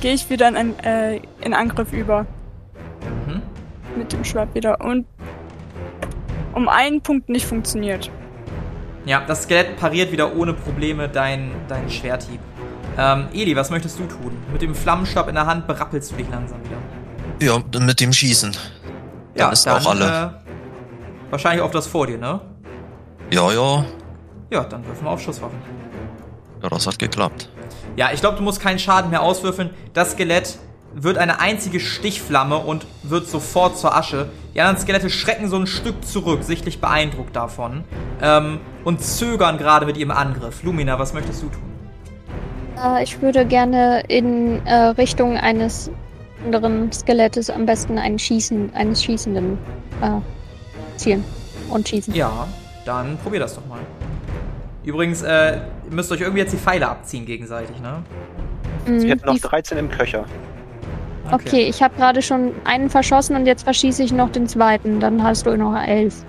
gehe 0.00 0.14
ich 0.14 0.28
wieder 0.30 0.48
in, 0.48 0.56
ein, 0.56 0.78
äh, 0.80 1.20
in 1.42 1.54
Angriff 1.54 1.92
über. 1.92 2.22
Mhm. 3.02 3.42
Mit 3.96 4.12
dem 4.12 4.24
Schwert 4.24 4.54
wieder. 4.54 4.80
Und 4.80 5.06
um 6.54 6.68
einen 6.68 7.00
Punkt 7.02 7.28
nicht 7.28 7.46
funktioniert. 7.46 8.10
Ja, 9.06 9.22
das 9.26 9.42
Skelett 9.42 9.76
pariert 9.76 10.12
wieder 10.12 10.34
ohne 10.34 10.54
Probleme 10.54 11.08
dein, 11.08 11.50
dein 11.68 11.90
Schwerthieb. 11.90 12.40
Ähm, 12.96 13.28
Eli, 13.32 13.56
was 13.56 13.70
möchtest 13.70 13.98
du 13.98 14.04
tun? 14.06 14.36
Mit 14.52 14.62
dem 14.62 14.74
Flammenstab 14.74 15.28
in 15.28 15.34
der 15.34 15.46
Hand 15.46 15.66
berappelst 15.66 16.12
du 16.12 16.16
dich 16.16 16.28
langsam 16.30 16.58
wieder. 16.64 16.76
Ja, 17.40 17.80
mit 17.84 18.00
dem 18.00 18.12
Schießen. 18.12 18.52
Dann 18.52 18.60
Ja, 19.36 19.50
ist 19.50 19.66
dann, 19.66 19.82
auch 19.82 19.90
alle. 19.90 20.06
Äh, 20.06 21.30
wahrscheinlich 21.30 21.62
auf 21.62 21.72
das 21.72 21.86
vor 21.86 22.06
dir, 22.06 22.18
ne? 22.18 22.40
Ja, 23.30 23.52
ja. 23.52 23.84
Ja, 24.50 24.64
dann 24.64 24.86
würfen 24.86 25.04
wir 25.04 25.10
auf 25.10 25.20
Schusswaffen. 25.20 25.58
Ja, 26.62 26.68
das 26.68 26.86
hat 26.86 26.98
geklappt. 26.98 27.48
Ja, 27.96 28.10
ich 28.12 28.20
glaube, 28.20 28.36
du 28.36 28.42
musst 28.42 28.60
keinen 28.60 28.78
Schaden 28.78 29.10
mehr 29.10 29.22
auswürfeln. 29.22 29.70
Das 29.92 30.12
Skelett 30.12 30.58
wird 30.94 31.18
eine 31.18 31.40
einzige 31.40 31.80
Stichflamme 31.80 32.58
und 32.58 32.86
wird 33.02 33.26
sofort 33.28 33.76
zur 33.76 33.96
Asche. 33.96 34.30
Die 34.54 34.60
anderen 34.60 34.78
Skelette 34.80 35.10
schrecken 35.10 35.48
so 35.48 35.56
ein 35.56 35.66
Stück 35.66 36.04
zurück, 36.06 36.44
sichtlich 36.44 36.80
beeindruckt 36.80 37.34
davon. 37.34 37.82
Ähm, 38.22 38.60
und 38.84 39.02
zögern 39.02 39.58
gerade 39.58 39.86
mit 39.86 39.96
ihrem 39.96 40.12
Angriff. 40.12 40.62
Lumina, 40.62 40.98
was 40.98 41.12
möchtest 41.12 41.42
du 41.42 41.48
tun? 41.48 41.73
Äh, 42.82 43.02
ich 43.04 43.20
würde 43.22 43.44
gerne 43.44 44.02
in 44.08 44.64
äh, 44.66 44.74
Richtung 44.74 45.36
eines 45.36 45.90
anderen 46.44 46.92
Skelettes 46.92 47.50
am 47.50 47.66
besten 47.66 47.98
einen 47.98 48.18
Schießen, 48.18 48.74
eines 48.74 49.02
Schießenden 49.02 49.58
äh, 50.02 50.98
zielen 50.98 51.24
und 51.70 51.88
schießen. 51.88 52.14
Ja, 52.14 52.46
dann 52.84 53.16
probier 53.18 53.40
das 53.40 53.54
doch 53.54 53.66
mal. 53.66 53.80
Übrigens, 54.84 55.22
äh, 55.22 55.56
ihr 55.88 55.92
müsst 55.94 56.12
euch 56.12 56.20
irgendwie 56.20 56.40
jetzt 56.40 56.52
die 56.52 56.58
Pfeile 56.58 56.88
abziehen 56.88 57.24
gegenseitig, 57.24 57.76
ne? 57.80 58.02
Mm, 58.86 58.98
Sie 58.98 59.08
hätten 59.08 59.24
noch 59.26 59.34
die- 59.34 59.40
13 59.40 59.78
im 59.78 59.88
Köcher. 59.90 60.26
okay, 61.32 61.62
ich 61.62 61.82
habe 61.82 61.94
gerade 61.96 62.20
schon 62.20 62.52
einen 62.64 62.90
verschossen 62.90 63.34
und 63.36 63.46
jetzt 63.46 63.62
verschieße 63.62 64.02
ich 64.02 64.12
noch 64.12 64.28
den 64.30 64.46
zweiten. 64.46 65.00
Dann 65.00 65.22
hast 65.22 65.46
du 65.46 65.56
noch 65.56 65.74
elf. 65.82 66.22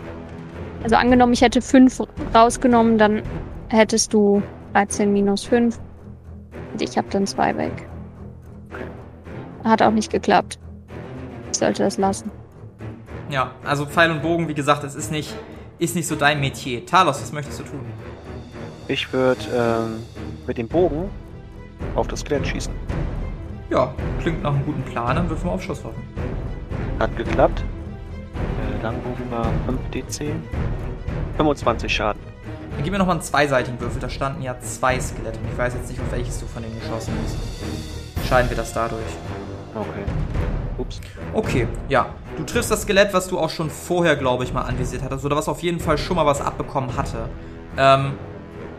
Also 0.83 0.95
angenommen, 0.95 1.33
ich 1.33 1.41
hätte 1.41 1.61
fünf 1.61 1.99
rausgenommen, 2.33 2.97
dann 2.97 3.23
hättest 3.67 4.13
du 4.13 4.41
13 4.73 5.11
minus 5.11 5.43
5. 5.43 5.77
Und 6.75 6.81
ich 6.81 6.97
habe 6.97 7.07
dann 7.09 7.25
zwei 7.25 7.55
weg. 7.55 7.87
Hat 9.63 9.81
auch 9.81 9.91
nicht 9.91 10.11
geklappt. 10.11 10.59
Ich 11.49 11.57
sollte 11.57 11.83
das 11.83 11.97
lassen. 11.97 12.29
Ja, 13.29 13.51
also 13.63 13.85
Pfeil 13.85 14.11
und 14.11 14.21
Bogen, 14.21 14.49
wie 14.49 14.53
gesagt, 14.53 14.83
es 14.83 14.93
ist 14.93 15.09
nicht, 15.09 15.33
ist 15.79 15.95
nicht 15.95 16.05
so 16.05 16.17
dein 16.17 16.41
Metier. 16.41 16.85
Talos, 16.85 17.21
was 17.21 17.31
möchtest 17.31 17.61
du 17.61 17.63
tun? 17.63 17.79
Ich 18.89 19.13
würde 19.13 19.39
ähm, 19.55 20.03
mit 20.45 20.57
dem 20.57 20.67
Bogen 20.67 21.09
auf 21.95 22.09
das 22.09 22.19
Skelett 22.19 22.45
schießen. 22.45 22.73
Ja, 23.69 23.93
klingt 24.21 24.43
nach 24.43 24.53
einem 24.53 24.65
guten 24.65 24.83
Plan, 24.83 25.15
dann 25.15 25.29
würfen 25.29 25.45
wir 25.45 25.53
auf 25.53 25.63
Schusswaffen. 25.63 26.03
Hat 26.99 27.15
geklappt. 27.15 27.63
Äh, 28.33 28.83
Langbogen 28.83 29.31
war 29.31 29.47
5d10. 29.93 30.33
25 31.37 31.95
Schaden. 31.95 32.34
Dann 32.75 32.83
gib 32.83 32.91
mir 32.91 32.99
nochmal 32.99 33.15
einen 33.15 33.23
zweiseitigen 33.23 33.79
Würfel, 33.79 33.99
da 34.01 34.09
standen 34.09 34.41
ja 34.41 34.59
zwei 34.59 34.99
Skelette. 34.99 35.39
und 35.39 35.47
Ich 35.51 35.57
weiß 35.57 35.73
jetzt 35.75 35.89
nicht, 35.89 35.99
auf 36.01 36.11
welches 36.11 36.39
du 36.39 36.45
von 36.45 36.61
denen 36.61 36.77
geschossen 36.79 37.13
hast. 37.23 37.37
Entscheiden 38.17 38.49
wir 38.49 38.57
das 38.57 38.73
dadurch. 38.73 39.01
Okay. 39.73 40.03
Ups. 40.77 40.99
Okay, 41.33 41.67
ja. 41.89 42.07
Du 42.37 42.43
triffst 42.43 42.69
das 42.71 42.81
Skelett, 42.81 43.13
was 43.13 43.27
du 43.27 43.39
auch 43.39 43.49
schon 43.49 43.69
vorher, 43.69 44.15
glaube 44.17 44.43
ich, 44.43 44.53
mal 44.53 44.63
anvisiert 44.63 45.03
hattest, 45.03 45.23
oder 45.25 45.35
was 45.37 45.47
auf 45.47 45.61
jeden 45.63 45.79
Fall 45.79 45.97
schon 45.97 46.17
mal 46.17 46.25
was 46.25 46.41
abbekommen 46.41 46.95
hatte. 46.97 47.29
Ähm, 47.77 48.13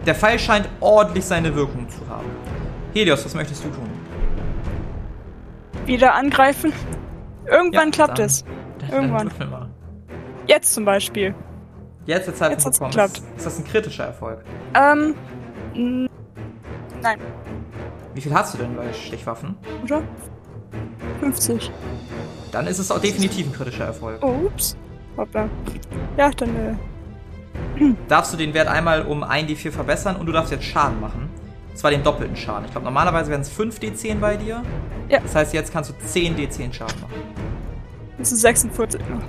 der 0.04 0.14
Pfeil 0.14 0.38
scheint 0.38 0.68
ordentlich 0.80 1.24
seine 1.24 1.54
Wirkung 1.54 1.88
zu 1.88 2.00
haben. 2.08 2.26
Helios, 2.92 3.24
was 3.24 3.34
möchtest 3.34 3.64
du 3.64 3.68
tun? 3.68 3.88
Wieder 5.86 6.14
angreifen. 6.14 6.72
Irgendwann 7.46 7.88
Ja, 7.88 7.90
klappt 7.92 8.18
dann- 8.18 8.26
es. 8.26 8.44
Dann 8.78 8.90
Irgendwann. 8.90 9.30
Jetzt 10.46 10.74
zum 10.74 10.84
Beispiel. 10.84 11.34
Jetzt 12.06 12.26
der 12.26 12.34
Zeitpunkt 12.34 12.64
Jetzt 12.64 12.66
hat's 12.66 12.78
geklappt. 12.78 13.18
Ist, 13.18 13.36
ist 13.38 13.46
das 13.46 13.58
ein 13.58 13.64
kritischer 13.64 14.04
Erfolg? 14.04 14.44
Ähm. 14.74 15.14
Nein, 17.02 17.18
Wie 18.14 18.20
viel 18.20 18.32
hast 18.32 18.54
du 18.54 18.58
denn 18.58 18.74
bei 18.76 18.92
Stichwaffen? 18.92 19.56
oder? 19.84 20.02
50. 21.20 21.70
Dann 22.52 22.66
ist 22.66 22.78
es 22.78 22.90
auch 22.90 23.00
definitiv 23.00 23.46
ein 23.46 23.52
kritischer 23.52 23.84
Erfolg. 23.86 24.18
Oh, 24.22 24.46
ups. 24.46 24.76
Hoppla. 25.16 25.48
Ja, 26.16 26.30
dann, 26.30 26.56
äh. 26.56 26.74
darfst 28.08 28.32
du 28.32 28.36
den 28.36 28.54
Wert 28.54 28.68
einmal 28.68 29.02
um 29.02 29.22
1d4 29.24 29.70
verbessern 29.70 30.16
und 30.16 30.26
du 30.26 30.32
darfst 30.32 30.52
jetzt 30.52 30.64
Schaden 30.64 31.00
machen. 31.00 31.28
Und 31.70 31.76
zwar 31.78 31.90
den 31.90 32.02
doppelten 32.02 32.36
Schaden. 32.36 32.64
Ich 32.64 32.70
glaube, 32.70 32.84
normalerweise 32.84 33.30
wären 33.30 33.42
es 33.42 33.50
5d10 33.52 34.18
bei 34.18 34.36
dir. 34.36 34.62
Ja. 35.08 35.20
Das 35.20 35.34
heißt, 35.34 35.52
jetzt 35.52 35.72
kannst 35.72 35.90
du 35.90 35.94
10d10 35.94 36.72
Schaden 36.72 37.00
machen. 37.00 37.14
Das 38.18 38.32
ist 38.32 38.40
46 38.40 39.00
noch. 39.10 39.20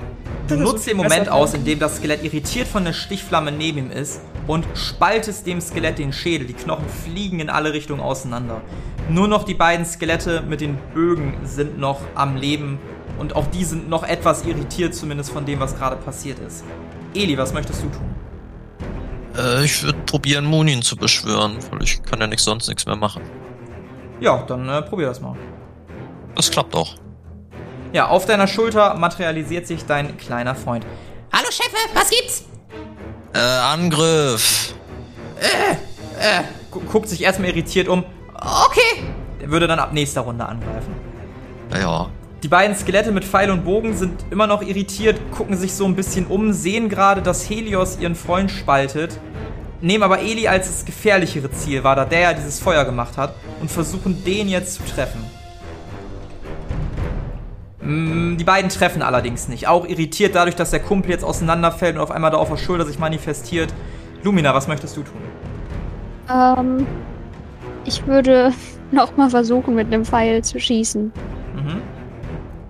Nutzt 0.56 0.88
den 0.88 0.98
Moment 0.98 1.30
aus, 1.30 1.54
in 1.54 1.66
dem 1.66 1.80
das 1.80 1.98
Skelett 1.98 2.24
irritiert 2.24 2.68
von 2.68 2.86
der 2.86 2.94
Stichflamme 2.94 3.52
neben 3.52 3.78
ihm 3.78 3.92
ist 3.92 4.22
und 4.48 4.66
spaltest 4.76 5.46
dem 5.46 5.60
Skelett 5.62 6.00
den 6.00 6.14
Schädel. 6.14 6.48
Die 6.48 6.54
Knochen 6.54 6.86
fliegen 6.88 7.40
in 7.40 7.50
alle 7.50 7.74
Richtungen 7.74 8.00
auseinander. 8.00 8.62
Nur 9.10 9.28
noch 9.28 9.44
die 9.44 9.54
beiden 9.54 9.86
Skelette 9.86 10.42
mit 10.42 10.62
den 10.62 10.78
Bögen 10.94 11.36
sind 11.44 11.78
noch 11.78 12.02
am 12.16 12.36
Leben 12.36 12.80
und 13.20 13.36
auch 13.36 13.48
die 13.48 13.64
sind 13.64 13.90
noch 13.90 14.04
etwas 14.04 14.46
irritiert, 14.46 14.96
zumindest 14.96 15.32
von 15.32 15.46
dem, 15.46 15.60
was 15.60 15.76
gerade 15.76 15.98
passiert 15.98 16.40
ist. 16.40 16.64
Eli, 17.14 17.38
was 17.38 17.54
möchtest 17.54 17.84
du 17.84 17.90
tun? 17.90 18.16
Äh, 19.38 19.66
ich 19.66 19.84
würde 19.84 20.00
probieren, 20.06 20.46
Munin 20.46 20.82
zu 20.82 20.96
beschwören, 20.96 21.58
weil 21.72 21.84
ich 21.84 22.02
kann 22.04 22.20
ja 22.20 22.28
nicht 22.28 22.42
sonst 22.42 22.68
nichts 22.68 22.86
mehr 22.86 22.96
machen. 22.96 23.22
Ja, 24.20 24.44
dann 24.44 24.68
äh, 24.68 24.82
probier 24.82 25.08
das 25.08 25.22
mal. 25.22 25.36
Das 26.36 26.52
klappt 26.52 26.76
auch. 26.76 26.96
Ja, 27.93 28.08
auf 28.08 28.26
deiner 28.26 28.47
Schulter 28.47 28.95
materialisiert 28.95 29.67
sich 29.67 29.86
dein 29.86 30.17
kleiner 30.17 30.56
Freund. 30.56 30.86
Hallo 31.34 31.47
Chefe, 31.50 31.78
was 31.93 32.10
gibt's? 32.10 32.43
Äh, 33.34 33.39
Angriff! 33.39 34.73
Äh, 36.19 36.43
gu 36.71 36.80
guckt 36.82 37.10
sich 37.10 37.21
erstmal 37.21 37.50
irritiert 37.50 37.88
um. 37.88 38.04
Okay. 38.36 39.04
Der 39.41 39.50
würde 39.50 39.67
dann 39.67 39.80
ab 39.80 39.93
nächster 39.93 40.21
Runde 40.21 40.45
angreifen. 40.45 40.95
Ja, 41.73 42.10
Die 42.43 42.47
beiden 42.47 42.76
Skelette 42.76 43.12
mit 43.12 43.23
Pfeil 43.26 43.52
und 43.52 43.63
Bogen 43.63 43.95
sind 43.95 44.26
immer 44.32 44.47
noch 44.47 44.62
irritiert, 44.62 45.19
gucken 45.32 45.58
sich 45.58 45.73
so 45.73 45.86
ein 45.86 45.95
bisschen 45.95 46.28
um, 46.28 46.54
sehen 46.54 46.89
gerade, 46.89 47.21
dass 47.21 47.50
Helios 47.50 47.97
ihren 48.00 48.15
Freund 48.15 48.52
spaltet, 48.52 49.19
nehmen 49.82 50.04
aber 50.04 50.19
Eli 50.19 50.47
als 50.47 50.67
das 50.67 50.86
gefährlichere 50.86 51.52
Ziel 51.52 51.84
wahr, 51.84 51.95
da 51.95 52.06
der 52.06 52.19
ja 52.19 52.34
dieses 52.34 52.60
Feuer 52.60 52.86
gemacht 52.86 53.17
hat, 53.17 53.34
und 53.60 53.69
versuchen 53.71 54.23
den 54.23 54.50
jetzt 54.50 54.76
zu 54.76 54.84
treffen. 54.86 55.23
Mm, 57.88 58.38
Die 58.38 58.43
beiden 58.43 58.69
treffen 58.69 59.02
allerdings 59.02 59.47
nicht. 59.47 59.67
Auch 59.67 59.86
irritiert 59.88 60.36
dadurch, 60.36 60.56
dass 60.56 60.71
der 60.71 60.82
Kumpel 60.82 61.12
jetzt 61.12 61.23
auseinanderfällt 61.23 61.95
und 61.95 62.02
auf 62.02 62.12
einmal 62.12 62.32
da 62.32 62.38
auf 62.38 62.50
der 62.50 62.58
Schulter 62.58 62.86
sich 62.86 63.00
manifestiert. 63.00 63.73
Lumina, 64.23 64.54
was 64.54 64.67
möchtest 64.67 64.97
du 64.97 65.04
tun? 65.04 65.21
Ähm, 66.30 66.86
ich 67.86 68.06
würde 68.06 68.52
nochmal 68.91 69.30
versuchen, 69.30 69.76
mit 69.76 69.88
einem 69.88 70.04
Pfeil 70.06 70.43
zu 70.43 70.60
schießen. 70.60 71.12
Mhm. 71.56 71.82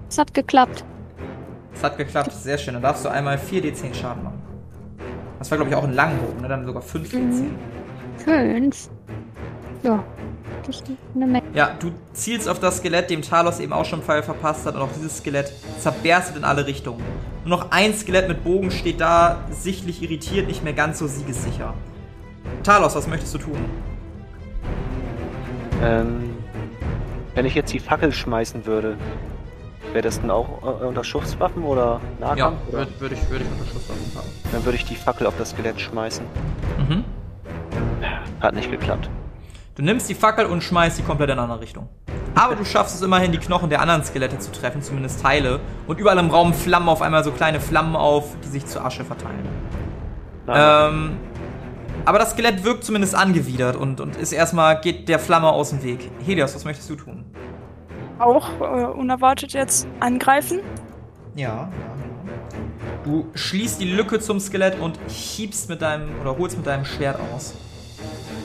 Es 0.10 0.18
hat 0.18 0.34
geklappt. 0.34 0.86
Es 1.74 1.84
hat 1.84 1.98
geklappt, 1.98 2.32
sehr 2.32 2.58
schön. 2.58 2.74
Dann 2.76 2.84
darfst 2.84 3.04
du 3.06 3.10
einmal 3.10 3.38
4d10 3.38 3.94
Schaden 3.94 4.24
machen. 4.24 4.42
Das 5.40 5.52
war, 5.52 5.58
glaube 5.58 5.70
ich, 5.72 5.76
auch 5.78 5.84
ein 5.84 5.94
Langbogen, 5.94 6.42
ne? 6.42 6.48
Dann 6.48 6.66
sogar 6.66 6.82
5d10. 6.82 7.18
Mhm. 7.18 7.56
Fünf. 8.18 8.90
Ja, 9.84 10.04
ist 10.70 10.84
eine 11.16 11.28
Menge. 11.28 11.44
Ja, 11.54 11.72
du 11.80 11.92
zielst 12.14 12.48
auf 12.50 12.60
das 12.60 12.78
Skelett, 12.78 13.10
dem 13.10 13.22
Talos 13.22 13.60
eben 13.60 13.74
auch 13.74 13.86
schon 13.86 14.00
einen 14.00 14.06
Pfeil 14.06 14.24
verpasst 14.24 14.66
hat, 14.66 14.76
und 14.76 14.82
auch 14.82 14.90
dieses 14.96 15.18
Skelett 15.18 15.52
zerberstet 15.80 16.38
in 16.38 16.44
alle 16.44 16.66
Richtungen. 16.68 17.02
Nur 17.46 17.58
noch 17.60 17.72
ein 17.72 17.94
Skelett 17.94 18.28
mit 18.28 18.44
Bogen 18.44 18.72
steht 18.72 19.00
da, 19.02 19.40
sichtlich 19.52 20.02
irritiert, 20.02 20.48
nicht 20.48 20.64
mehr 20.64 20.74
ganz 20.74 21.00
so 21.00 21.08
siegessicher. 21.08 21.74
Talos, 22.64 22.96
was 22.96 23.08
möchtest 23.08 23.34
du 23.34 23.38
tun? 23.40 23.58
Ähm, 25.84 26.36
wenn 27.36 27.46
ich 27.46 27.56
jetzt 27.56 27.72
die 27.72 27.80
Fackel 27.80 28.12
schmeißen 28.12 28.66
würde, 28.66 28.98
wäre 29.94 30.02
das 30.02 30.20
dann 30.20 30.32
auch 30.32 30.64
äh, 30.64 30.86
unter 30.86 31.04
Schusswaffen 31.04 31.64
oder 31.64 32.02
Ja, 32.20 32.28
Nahkampf? 32.28 32.58
oder? 32.70 32.78
würde 32.80 32.92
würd 33.00 33.12
ich, 33.14 33.30
würd 33.30 33.42
ich 33.42 33.48
unter 33.52 33.66
Schusswaffen 33.72 34.12
haben. 34.16 34.28
Dann 34.52 34.66
würde 34.66 34.78
ich 34.78 34.86
die 34.86 34.96
Fackel 34.96 35.28
auf 35.28 35.36
das 35.38 35.52
Skelett 35.52 35.80
schmeißen. 35.80 36.26
Mhm. 36.80 37.04
Hat 38.40 38.54
nicht 38.56 38.70
geklappt. 38.72 39.10
Du 39.78 39.84
nimmst 39.84 40.10
die 40.10 40.16
Fackel 40.16 40.48
und 40.48 40.64
schmeißt 40.64 40.98
sie 40.98 41.04
komplett 41.04 41.30
in 41.30 41.34
eine 41.34 41.44
andere 41.44 41.62
Richtung. 41.62 41.88
Aber 42.34 42.56
du 42.56 42.66
schaffst 42.66 42.96
es 42.96 43.04
immerhin, 43.04 43.32
die 43.32 43.38
Knochen 43.38 43.70
der 43.70 43.80
anderen 43.80 44.04
Skelette 44.04 44.40
zu 44.40 44.52
treffen, 44.52 44.82
zumindest 44.82 45.22
Teile. 45.22 45.60
Und 45.86 46.00
überall 46.00 46.18
im 46.18 46.32
Raum 46.32 46.56
flammen 46.56 46.90
auf 46.90 47.04
einmal 47.04 47.24
so 47.24 47.32
kleine 47.32 47.60
Flammen 47.60 47.96
auf, 47.96 48.36
die 48.44 48.48
sich 48.48 48.66
zu 48.66 48.82
Asche 48.82 49.06
verteilen. 49.06 49.48
Ähm, 50.48 51.18
aber 52.06 52.18
das 52.18 52.32
Skelett 52.32 52.64
wirkt 52.64 52.86
zumindest 52.86 53.14
angewidert 53.14 53.76
und, 53.76 54.02
und 54.02 54.16
ist 54.16 54.32
erstmal, 54.32 54.82
geht 54.82 55.10
der 55.10 55.20
Flamme 55.20 55.50
aus 55.50 55.70
dem 55.70 55.84
Weg. 55.84 56.10
Helios, 56.26 56.56
was 56.56 56.66
möchtest 56.66 56.90
du 56.90 56.96
tun? 56.96 57.26
Auch 58.18 58.50
äh, 58.60 58.86
unerwartet 58.86 59.54
jetzt 59.54 59.88
angreifen. 60.00 60.62
Ja, 61.36 61.48
ja, 61.48 61.70
Du 63.04 63.28
schließt 63.36 63.80
die 63.80 63.92
Lücke 63.92 64.20
zum 64.20 64.40
Skelett 64.40 64.80
und 64.80 64.98
hiebst 65.08 65.70
mit 65.70 65.84
deinem, 65.84 66.10
oder 66.22 66.36
holst 66.36 66.58
mit 66.58 66.66
deinem 66.66 66.84
Schwert 66.84 67.20
aus. 67.32 67.54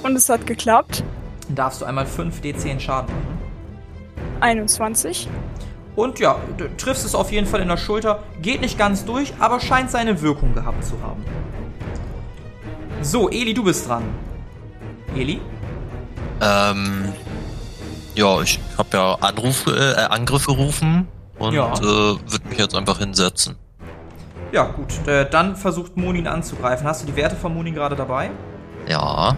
Und 0.03 0.15
es 0.15 0.29
hat 0.29 0.47
geklappt. 0.47 1.03
Dann 1.53 1.57
darfst 1.57 1.83
du 1.83 1.85
einmal 1.85 2.07
5d10 2.07 2.81
Schaden 2.81 3.15
machen. 3.15 3.39
21. 4.41 5.29
Und 5.95 6.19
ja, 6.19 6.37
du 6.57 6.75
triffst 6.79 7.05
es 7.05 7.15
auf 7.15 7.31
jeden 7.31 7.47
Fall 7.47 7.61
in 7.61 7.69
der 7.69 7.77
Schulter. 7.77 8.23
Geht 8.41 8.63
nicht 8.63 8.79
ganz 8.79 9.05
durch, 9.05 9.35
aber 9.39 9.61
scheint 9.61 9.91
seine 9.91 10.23
Wirkung 10.23 10.55
gehabt 10.55 10.83
zu 10.83 10.95
haben. 11.03 11.23
So, 13.03 13.29
Eli, 13.29 13.53
du 13.53 13.65
bist 13.65 13.87
dran. 13.87 14.03
Eli? 15.15 15.43
Ähm, 16.41 17.13
ja, 18.15 18.41
ich 18.41 18.59
habe 18.79 18.89
ja 18.95 19.15
Anrufe, 19.17 19.73
äh, 19.77 20.01
Angriffe 20.05 20.53
rufen 20.53 21.07
und 21.39 21.53
Ja. 21.53 21.71
äh, 21.75 21.83
würde 21.83 22.49
mich 22.49 22.57
jetzt 22.59 22.75
einfach 22.75 22.99
hinsetzen. 22.99 23.57
Ja, 24.53 24.65
gut. 24.65 25.07
Äh, 25.07 25.29
dann 25.29 25.57
versucht 25.57 25.99
Monin 25.99 26.27
anzugreifen. 26.27 26.87
Hast 26.87 27.03
du 27.03 27.07
die 27.07 27.17
Werte 27.17 27.37
von 27.37 27.53
Monin 27.53 27.75
gerade 27.75 27.95
dabei? 27.95 28.31
Ja. 28.89 29.37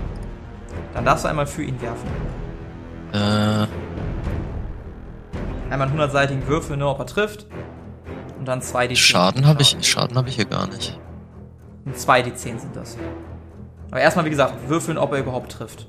Dann 0.94 1.04
darfst 1.04 1.24
du 1.24 1.28
einmal 1.28 1.46
für 1.46 1.62
ihn 1.62 1.80
werfen. 1.82 2.08
Äh, 3.12 3.66
Einmal 5.70 5.88
einen 5.88 5.98
100-seitigen 5.98 6.46
Würfel, 6.46 6.76
ne, 6.76 6.86
ob 6.86 7.00
er 7.00 7.06
trifft. 7.06 7.46
Und 8.38 8.46
dann 8.46 8.60
2d10. 8.60 8.96
Schaden 8.96 9.46
habe 9.46 9.62
ich, 9.62 9.76
Schaden 9.80 10.16
habe 10.16 10.28
ich 10.28 10.36
hier 10.36 10.44
gar 10.44 10.66
nicht. 10.68 10.98
Und 11.84 11.96
2d10 11.96 12.58
sind 12.60 12.76
das. 12.76 12.96
Aber 13.90 14.00
erstmal, 14.00 14.24
wie 14.24 14.30
gesagt, 14.30 14.68
würfeln, 14.68 14.98
ob 14.98 15.12
er 15.12 15.18
überhaupt 15.18 15.52
trifft. 15.52 15.88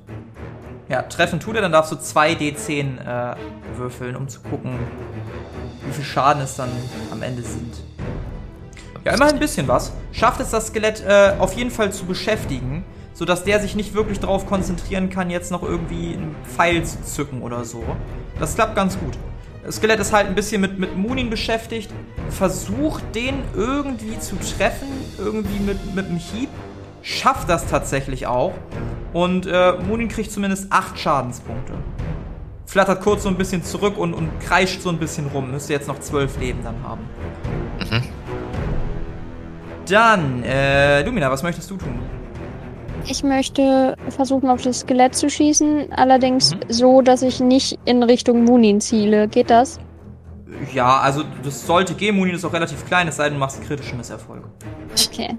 Ja, 0.88 1.02
treffen 1.02 1.40
tut 1.40 1.56
er, 1.56 1.62
dann 1.62 1.72
darfst 1.72 1.92
du 1.92 1.96
2d10 1.96 2.98
äh, 3.00 3.36
würfeln, 3.76 4.16
um 4.16 4.28
zu 4.28 4.40
gucken, 4.40 4.78
wie 5.84 5.92
viel 5.92 6.04
Schaden 6.04 6.42
es 6.42 6.56
dann 6.56 6.70
am 7.10 7.22
Ende 7.22 7.42
sind. 7.42 7.74
Ja, 9.04 9.12
immerhin 9.12 9.34
ein 9.34 9.40
bisschen 9.40 9.68
was. 9.68 9.92
Schafft 10.12 10.40
es 10.40 10.50
das 10.50 10.68
Skelett 10.68 11.04
äh, 11.06 11.34
auf 11.38 11.52
jeden 11.54 11.70
Fall 11.70 11.92
zu 11.92 12.06
beschäftigen, 12.06 12.84
sodass 13.16 13.44
der 13.44 13.60
sich 13.60 13.74
nicht 13.74 13.94
wirklich 13.94 14.20
darauf 14.20 14.46
konzentrieren 14.46 15.08
kann, 15.08 15.30
jetzt 15.30 15.50
noch 15.50 15.62
irgendwie 15.62 16.14
einen 16.14 16.36
Pfeil 16.44 16.84
zu 16.84 17.02
zücken 17.02 17.40
oder 17.40 17.64
so. 17.64 17.82
Das 18.38 18.54
klappt 18.54 18.76
ganz 18.76 18.98
gut. 18.98 19.16
Das 19.64 19.76
Skelett 19.76 19.98
ist 19.98 20.12
halt 20.12 20.26
ein 20.26 20.34
bisschen 20.34 20.60
mit, 20.60 20.78
mit 20.78 20.96
Munin 20.96 21.30
beschäftigt, 21.30 21.90
versucht 22.28 23.02
den 23.14 23.42
irgendwie 23.56 24.18
zu 24.20 24.36
treffen, 24.36 24.88
irgendwie 25.18 25.58
mit, 25.58 25.94
mit 25.94 26.06
einem 26.06 26.18
Hieb, 26.18 26.50
schafft 27.00 27.48
das 27.48 27.66
tatsächlich 27.66 28.26
auch. 28.26 28.52
Und 29.14 29.46
äh, 29.46 29.72
Munin 29.88 30.08
kriegt 30.08 30.30
zumindest 30.30 30.70
8 30.70 30.98
Schadenspunkte. 30.98 31.72
Flattert 32.66 33.00
kurz 33.00 33.22
so 33.22 33.30
ein 33.30 33.38
bisschen 33.38 33.64
zurück 33.64 33.96
und, 33.96 34.12
und 34.12 34.28
kreischt 34.40 34.82
so 34.82 34.90
ein 34.90 34.98
bisschen 34.98 35.28
rum. 35.28 35.50
Müsste 35.52 35.72
jetzt 35.72 35.88
noch 35.88 36.00
12 36.00 36.38
Leben 36.38 36.58
dann 36.62 36.82
haben. 36.82 37.00
Mhm. 37.80 38.02
Dann, 39.88 40.42
äh, 40.42 41.02
Lumina, 41.02 41.30
was 41.30 41.42
möchtest 41.42 41.70
du 41.70 41.76
tun? 41.76 41.98
Ich 43.08 43.22
möchte 43.22 43.96
versuchen, 44.10 44.48
auf 44.48 44.62
das 44.62 44.80
Skelett 44.80 45.14
zu 45.14 45.30
schießen, 45.30 45.92
allerdings 45.92 46.54
Mhm. 46.54 46.60
so, 46.68 47.02
dass 47.02 47.22
ich 47.22 47.40
nicht 47.40 47.78
in 47.84 48.02
Richtung 48.02 48.44
Munin 48.44 48.80
ziele. 48.80 49.28
Geht 49.28 49.50
das? 49.50 49.78
Ja, 50.72 50.98
also 50.98 51.22
das 51.44 51.66
sollte 51.66 51.94
gehen. 51.94 52.16
Munin 52.16 52.34
ist 52.34 52.44
auch 52.44 52.52
relativ 52.52 52.84
klein, 52.86 53.08
es 53.08 53.16
sei 53.16 53.24
denn, 53.24 53.34
du 53.34 53.40
machst 53.40 53.62
kritischen 53.62 53.98
Misserfolg. 53.98 54.44
Okay. 55.08 55.36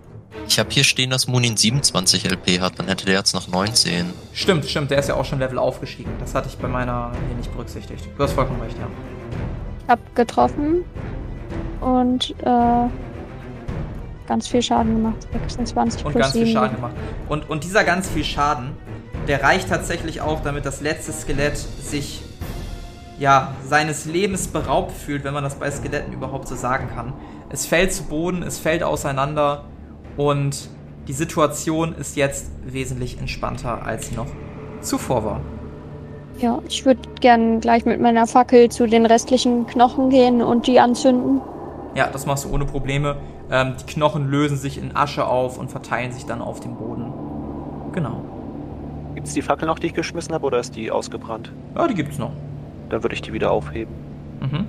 Ich 0.48 0.60
habe 0.60 0.70
hier 0.72 0.84
stehen, 0.84 1.10
dass 1.10 1.28
Munin 1.28 1.58
27 1.58 2.26
LP 2.30 2.62
hat, 2.62 2.78
dann 2.80 2.88
hätte 2.88 3.06
der 3.06 3.16
jetzt 3.16 3.34
noch 3.34 3.48
19. 3.48 4.14
Stimmt, 4.34 4.66
stimmt, 4.66 4.92
der 4.92 5.00
ist 5.00 5.10
ja 5.10 5.16
auch 5.16 5.26
schon 5.26 5.40
Level 5.40 5.58
aufgestiegen. 5.58 6.12
Das 6.20 6.36
hatte 6.36 6.48
ich 6.48 6.58
bei 6.58 6.68
meiner 6.68 7.12
hier 7.28 7.36
nicht 7.38 7.52
berücksichtigt. 7.52 8.08
Du 8.18 8.24
hast 8.24 8.34
vollkommen 8.34 8.62
recht, 8.62 8.78
ja. 8.80 8.88
Ich 9.84 9.90
hab 9.90 10.16
getroffen 10.16 10.84
und 11.82 12.32
äh, 12.44 12.86
ganz 14.28 14.48
viel 14.48 14.62
Schaden 14.62 14.96
gemacht. 14.96 15.28
26 15.48 16.06
Und 16.06 16.12
plus 16.12 16.22
ganz 16.22 16.34
viel 16.34 16.46
7. 16.46 16.54
Schaden 16.58 16.76
gemacht. 16.76 16.96
Und, 17.28 17.50
und 17.50 17.64
dieser 17.64 17.84
ganz 17.84 18.08
viel 18.08 18.24
Schaden, 18.24 18.72
der 19.28 19.44
reicht 19.44 19.70
tatsächlich 19.70 20.22
auch, 20.22 20.42
damit 20.42 20.66
das 20.66 20.82
letzte 20.82 21.12
Skelett 21.12 21.58
sich 21.58 22.22
ja, 23.20 23.54
seines 23.66 24.06
Lebens 24.06 24.48
beraubt 24.48 24.92
fühlt, 24.92 25.24
wenn 25.24 25.34
man 25.34 25.44
das 25.44 25.56
bei 25.56 25.72
Skeletten 25.72 26.14
überhaupt 26.14 26.48
so 26.48 26.56
sagen 26.56 26.90
kann. 26.94 27.14
Es 27.50 27.66
fällt 27.66 27.92
zu 27.92 28.04
Boden, 28.04 28.44
es 28.44 28.60
fällt 28.60 28.84
auseinander 28.84 29.64
und 30.18 30.70
die 31.08 31.14
Situation 31.14 31.96
ist 31.96 32.16
jetzt 32.16 32.52
wesentlich 32.66 33.18
entspannter, 33.18 33.86
als 33.86 34.10
sie 34.10 34.16
noch 34.16 34.28
zuvor 34.82 35.26
war. 35.26 35.42
Ja, 36.40 36.60
ich 36.68 36.86
würde 36.86 37.02
gern 37.20 37.60
gleich 37.62 37.86
mit 37.86 38.00
meiner 38.00 38.28
Fackel 38.28 38.70
zu 38.70 38.86
den 38.86 39.06
restlichen 39.06 39.66
Knochen 39.66 40.10
gehen 40.10 40.44
und 40.44 40.68
die 40.68 40.80
anzünden. 40.80 41.42
Ja, 41.96 42.10
das 42.12 42.28
machst 42.28 42.46
du 42.46 42.50
ohne 42.50 42.66
Probleme. 42.66 43.18
Ähm, 43.50 43.76
die 43.80 43.86
Knochen 43.86 44.30
lösen 44.30 44.58
sich 44.58 44.78
in 44.78 44.96
Asche 44.96 45.26
auf 45.26 45.58
und 45.58 45.70
verteilen 45.72 46.12
sich 46.12 46.26
dann 46.26 46.42
auf 46.42 46.60
dem 46.60 46.76
Boden. 46.76 47.14
Genau. 47.94 48.24
Gibt's 49.16 49.34
die 49.34 49.42
Fackel 49.42 49.68
noch, 49.68 49.80
die 49.80 49.88
ich 49.88 49.94
geschmissen 49.94 50.34
habe, 50.34 50.46
oder 50.46 50.60
ist 50.60 50.76
die 50.76 50.92
ausgebrannt? 50.92 51.52
Ja, 51.76 51.88
die 51.88 51.96
gibt's 51.96 52.18
noch. 52.18 52.34
Dann 52.90 53.04
würde 53.04 53.16
ich 53.16 53.22
die 53.22 53.34
wieder 53.34 53.52
aufheben. 53.52 53.94
Mhm. 54.42 54.68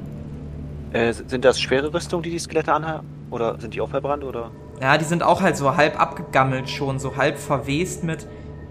Äh, 0.92 1.12
sind 1.12 1.44
das 1.44 1.60
schwere 1.60 1.92
Rüstungen, 1.92 2.22
die 2.22 2.30
die 2.30 2.38
Skelette 2.38 2.72
anhaben? 2.72 3.06
Oder 3.30 3.60
sind 3.60 3.74
die 3.74 3.80
auch 3.80 3.90
verbrannt, 3.90 4.24
oder? 4.24 4.50
Ja, 4.80 4.96
die 4.96 5.04
sind 5.04 5.22
auch 5.22 5.42
halt 5.42 5.56
so 5.56 5.76
halb 5.76 6.00
abgegammelt 6.00 6.70
schon, 6.70 6.98
so 6.98 7.16
halb 7.16 7.38
verwest 7.38 8.04
mit. 8.04 8.26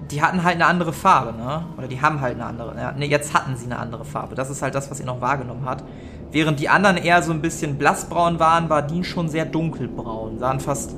Die 0.09 0.21
hatten 0.21 0.43
halt 0.43 0.55
eine 0.55 0.65
andere 0.65 0.93
Farbe, 0.93 1.37
ne? 1.37 1.65
Oder 1.77 1.87
die 1.87 2.01
haben 2.01 2.21
halt 2.21 2.35
eine 2.35 2.45
andere. 2.45 2.75
Ja, 2.77 2.93
ne, 2.93 3.05
jetzt 3.05 3.33
hatten 3.33 3.55
sie 3.57 3.65
eine 3.65 3.77
andere 3.77 4.05
Farbe. 4.05 4.35
Das 4.35 4.49
ist 4.49 4.61
halt 4.61 4.73
das, 4.73 4.89
was 4.89 4.99
ihr 4.99 5.05
noch 5.05 5.21
wahrgenommen 5.21 5.65
hat. 5.65 5.83
Während 6.31 6.59
die 6.59 6.69
anderen 6.69 6.97
eher 6.97 7.21
so 7.23 7.31
ein 7.31 7.41
bisschen 7.41 7.77
blassbraun 7.77 8.39
waren, 8.39 8.69
war 8.69 8.81
die 8.81 9.03
schon 9.03 9.29
sehr 9.29 9.45
dunkelbraun. 9.45 10.39
Sahen 10.39 10.59
fast 10.59 10.95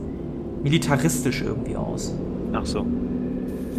militaristisch 0.63 1.41
irgendwie 1.41 1.75
aus. 1.75 2.13
Ach 2.53 2.65
so. 2.65 2.85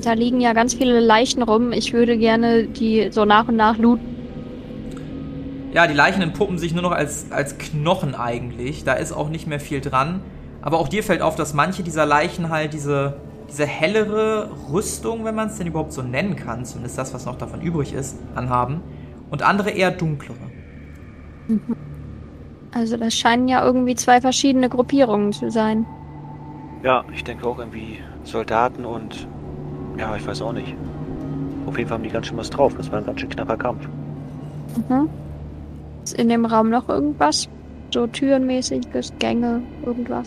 Da 0.03 0.13
liegen 0.13 0.41
ja 0.41 0.53
ganz 0.53 0.75
viele 0.75 1.01
Leichen 1.01 1.43
rum. 1.43 1.73
Ich 1.73 1.93
würde 1.93 2.17
gerne 2.17 2.65
die 2.65 3.09
so 3.11 3.25
nach 3.25 3.49
und 3.49 3.57
nach 3.57 3.77
looten. 3.79 4.11
Ja, 5.75 5.87
die 5.87 5.95
Leichen 5.95 6.23
entpuppen 6.23 6.59
sich 6.59 6.73
nur 6.73 6.83
noch 6.83 6.93
als, 6.93 7.27
als 7.31 7.59
Knochen 7.59 8.15
eigentlich. 8.15 8.85
Da 8.85 8.95
ist 8.95 9.13
auch 9.13 9.29
nicht 9.29 9.47
mehr 9.47 9.61
viel 9.61 9.81
dran. 9.81 10.21
Aber 10.63 10.79
auch 10.79 10.89
dir 10.89 11.03
fällt 11.03 11.23
auf, 11.23 11.37
dass 11.37 11.55
manche 11.55 11.83
dieser 11.83 12.07
Leichen 12.07 12.49
halt 12.49 12.73
diese, 12.75 13.17
diese 13.49 13.67
hellere 13.67 14.51
Rüstung, 14.73 15.25
wenn 15.25 15.35
man 15.35 15.49
es 15.49 15.59
denn 15.59 15.67
überhaupt 15.67 15.93
so 15.93 16.03
nennen 16.03 16.37
kann, 16.37 16.65
zumindest 16.65 16.99
das, 16.99 17.15
was 17.15 17.25
noch 17.25 17.39
davon 17.39 17.61
übrig 17.61 17.93
ist, 17.93 18.17
anhaben. 18.35 18.81
Und 19.31 19.43
andere 19.43 19.71
eher 19.71 19.91
dunklere. 19.91 20.50
Also 22.73 22.97
das 22.97 23.15
scheinen 23.15 23.49
ja 23.49 23.65
irgendwie 23.65 23.95
zwei 23.95 24.21
verschiedene 24.21 24.69
Gruppierungen 24.69 25.33
zu 25.33 25.51
sein. 25.51 25.85
Ja, 26.83 27.05
ich 27.13 27.25
denke 27.25 27.47
auch 27.47 27.59
irgendwie 27.59 27.99
Soldaten 28.25 28.85
und. 28.85 29.27
Ja, 29.99 30.17
ich 30.17 30.27
weiß 30.27 30.41
auch 30.43 30.53
nicht. 30.53 30.75
Auf 31.67 31.77
jeden 31.77 31.89
Fall 31.89 31.99
haben 31.99 32.05
die 32.05 32.11
ganz 32.11 32.27
schön 32.27 32.37
was 32.37 32.49
drauf. 32.49 32.75
Das 32.77 32.91
war 32.91 32.99
ein 32.99 33.07
ganz 33.07 33.21
schön 33.21 33.29
knapper 33.29 33.57
Kampf. 33.57 33.87
Mhm. 34.89 35.09
Ist 36.05 36.15
in 36.15 36.29
dem 36.29 36.45
Raum 36.45 36.71
noch 36.71 36.89
irgendwas? 36.89 37.49
So 37.93 38.07
türenmäßiges, 38.07 39.13
Gänge, 39.19 39.63
irgendwas? 39.85 40.27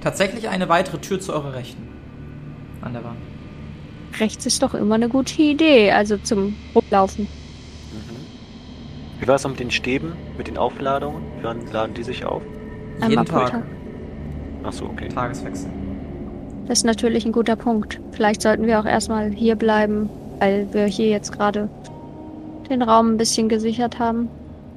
Tatsächlich 0.00 0.48
eine 0.48 0.68
weitere 0.68 0.98
Tür 0.98 1.20
zu 1.20 1.32
eurer 1.32 1.54
Rechten. 1.54 1.86
An 2.80 2.94
der 2.94 3.04
Wand. 3.04 3.18
Rechts 4.18 4.46
ist 4.46 4.62
doch 4.62 4.74
immer 4.74 4.96
eine 4.96 5.08
gute 5.08 5.40
Idee, 5.40 5.92
also 5.92 6.16
zum 6.18 6.54
Rumlaufen. 6.74 7.28
Wie 9.22 9.28
war 9.28 9.36
es 9.36 9.44
noch 9.44 9.50
mit 9.50 9.60
den 9.60 9.70
Stäben, 9.70 10.14
mit 10.36 10.48
den 10.48 10.58
Aufladungen? 10.58 11.22
Wann 11.42 11.60
laden 11.70 11.94
die 11.94 12.02
sich 12.02 12.24
auf? 12.24 12.42
Jeden 13.06 13.24
Tag. 13.24 13.52
Tag. 13.52 13.62
Ach 14.64 14.72
so, 14.72 14.86
okay. 14.86 15.08
Tageswechsel. 15.10 15.70
Das 16.66 16.78
ist 16.78 16.84
natürlich 16.84 17.24
ein 17.24 17.30
guter 17.30 17.54
Punkt. 17.54 18.00
Vielleicht 18.10 18.42
sollten 18.42 18.66
wir 18.66 18.80
auch 18.80 18.84
erstmal 18.84 19.30
hier 19.30 19.54
bleiben, 19.54 20.10
weil 20.40 20.66
wir 20.72 20.86
hier 20.86 21.06
jetzt 21.06 21.30
gerade 21.30 21.68
den 22.68 22.82
Raum 22.82 23.12
ein 23.12 23.16
bisschen 23.16 23.48
gesichert 23.48 24.00
haben. 24.00 24.28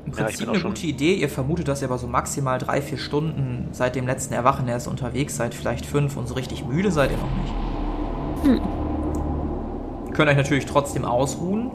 Im 0.06 0.12
Ja, 0.12 0.30
ich 0.30 0.38
Prinzip 0.38 0.48
auch 0.48 0.54
eine 0.54 0.64
gute 0.64 0.86
Idee. 0.86 1.16
Ihr 1.16 1.30
vermutet, 1.30 1.68
dass 1.68 1.82
ihr 1.82 1.88
aber 1.88 1.98
so 1.98 2.06
maximal 2.06 2.60
drei, 2.60 2.84
vier 2.84 3.00
Stunden 3.00 3.70
seit 3.72 3.96
dem 3.96 4.06
letzten 4.06 4.36
Erwachen 4.36 4.68
erst 4.68 4.88
unterwegs 4.88 5.36
seid. 5.38 5.56
Vielleicht 5.56 5.88
fünf 5.88 6.18
und 6.18 6.28
so 6.28 6.36
richtig 6.36 6.64
müde 6.64 6.92
seid 6.92 7.10
ihr 7.10 7.18
noch 7.18 7.36
nicht. 7.42 8.60
Hm. 8.60 8.62
Ihr 10.06 10.14
könnt 10.14 10.30
euch 10.30 10.38
natürlich 10.38 10.68
trotzdem 10.68 11.04
ausruhen 11.04 11.72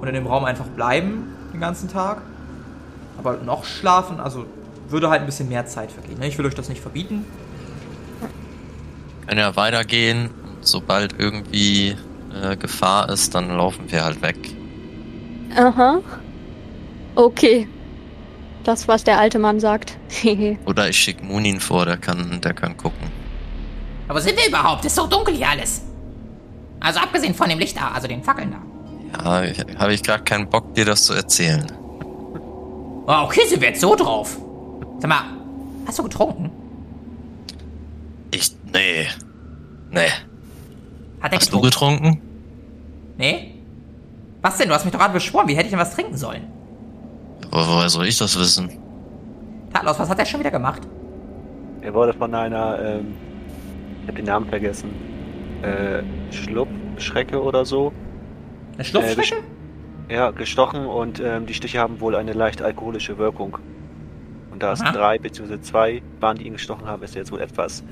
und 0.00 0.08
in 0.08 0.14
dem 0.14 0.26
Raum 0.26 0.44
einfach 0.44 0.66
bleiben 0.66 1.28
den 1.54 1.60
ganzen 1.60 1.88
Tag. 1.88 2.20
Aber 3.18 3.38
noch 3.38 3.64
schlafen, 3.64 4.20
also 4.20 4.44
würde 4.88 5.08
halt 5.08 5.20
ein 5.20 5.26
bisschen 5.26 5.48
mehr 5.48 5.66
Zeit 5.66 5.90
vergehen. 5.90 6.18
ne? 6.18 6.26
Ich 6.28 6.36
will 6.36 6.44
euch 6.46 6.54
das 6.54 6.68
nicht 6.68 6.82
verbieten. 6.82 7.24
Können 9.26 9.40
ja 9.40 9.56
weitergehen. 9.56 10.30
Sobald 10.60 11.18
irgendwie 11.18 11.96
äh, 12.42 12.56
Gefahr 12.56 13.08
ist, 13.08 13.34
dann 13.34 13.48
laufen 13.56 13.90
wir 13.90 14.04
halt 14.04 14.20
weg. 14.22 14.36
Aha. 15.56 16.00
Okay. 17.14 17.68
Das, 18.64 18.88
was 18.88 19.04
der 19.04 19.18
alte 19.18 19.38
Mann 19.38 19.60
sagt. 19.60 19.96
Oder 20.66 20.88
ich 20.88 20.96
schicke 20.98 21.24
Munin 21.24 21.60
vor, 21.60 21.84
der 21.86 21.98
kann, 21.98 22.40
der 22.42 22.54
kann 22.54 22.76
gucken. 22.76 23.08
Aber 24.08 24.20
sind 24.20 24.36
wir 24.38 24.48
überhaupt? 24.48 24.84
Ist 24.84 24.96
so 24.96 25.06
dunkel 25.06 25.34
hier 25.34 25.48
alles. 25.48 25.82
Also 26.80 27.00
abgesehen 27.00 27.34
von 27.34 27.48
dem 27.48 27.58
Licht 27.58 27.76
da, 27.76 27.88
also 27.94 28.08
den 28.08 28.22
Fackeln 28.22 28.50
da. 28.50 28.58
Ja, 29.22 29.42
habe 29.78 29.94
ich 29.94 30.02
gerade 30.02 30.24
keinen 30.24 30.48
Bock, 30.48 30.74
dir 30.74 30.84
das 30.84 31.04
zu 31.04 31.12
erzählen. 31.14 31.64
Oh, 33.06 33.24
okay, 33.24 33.46
sind 33.46 33.60
wir 33.60 33.68
jetzt 33.68 33.80
so 33.80 33.94
drauf. 33.94 34.36
Sag 34.98 35.08
mal, 35.08 35.22
hast 35.86 35.98
du 35.98 36.02
getrunken? 36.04 36.50
Ich, 38.30 38.50
nee. 38.72 39.06
Nee. 39.90 40.08
Hat 41.20 41.32
er 41.32 41.38
Hast 41.38 41.52
du 41.52 41.60
getrunken? 41.60 42.20
Nee? 43.18 43.54
Was 44.42 44.58
denn? 44.58 44.68
Du 44.68 44.74
hast 44.74 44.84
mich 44.84 44.92
doch 44.92 44.98
gerade 45.00 45.12
beschworen. 45.14 45.46
Wie 45.48 45.54
hätte 45.54 45.64
ich 45.66 45.70
denn 45.70 45.78
was 45.78 45.94
trinken 45.94 46.16
sollen? 46.16 46.42
Wo- 47.50 47.58
Woher 47.58 47.88
soll 47.88 48.06
ich 48.06 48.18
das 48.18 48.38
wissen? 48.38 48.70
Tatlos, 49.72 49.98
was 49.98 50.08
hat 50.08 50.18
er 50.18 50.26
schon 50.26 50.40
wieder 50.40 50.50
gemacht? 50.50 50.82
Er 51.80 51.92
wurde 51.94 52.12
von 52.14 52.34
einer, 52.34 52.78
ähm, 52.82 53.14
ich 54.02 54.08
habe 54.08 54.16
den 54.16 54.24
Namen 54.26 54.48
vergessen, 54.48 54.90
äh, 55.62 56.02
Schlupfschrecke 56.32 57.40
oder 57.42 57.64
so. 57.64 57.92
Eine 58.74 58.84
Schlupfschrecke? 58.84 59.42
Ja, 60.08 60.30
gestochen 60.30 60.86
und 60.86 61.20
ähm, 61.20 61.46
die 61.46 61.54
Stiche 61.54 61.78
haben 61.78 62.00
wohl 62.00 62.14
eine 62.14 62.32
leicht 62.32 62.60
alkoholische 62.60 63.16
Wirkung. 63.18 63.58
Und 64.50 64.62
da 64.62 64.72
es 64.72 64.80
drei 64.80 65.18
bzw. 65.18 65.60
zwei 65.60 66.02
waren, 66.20 66.36
die 66.36 66.46
ihn 66.46 66.52
gestochen 66.52 66.86
haben, 66.86 67.02
ist 67.02 67.16
er 67.16 67.22
jetzt 67.22 67.32
wohl 67.32 67.40
etwas 67.40 67.82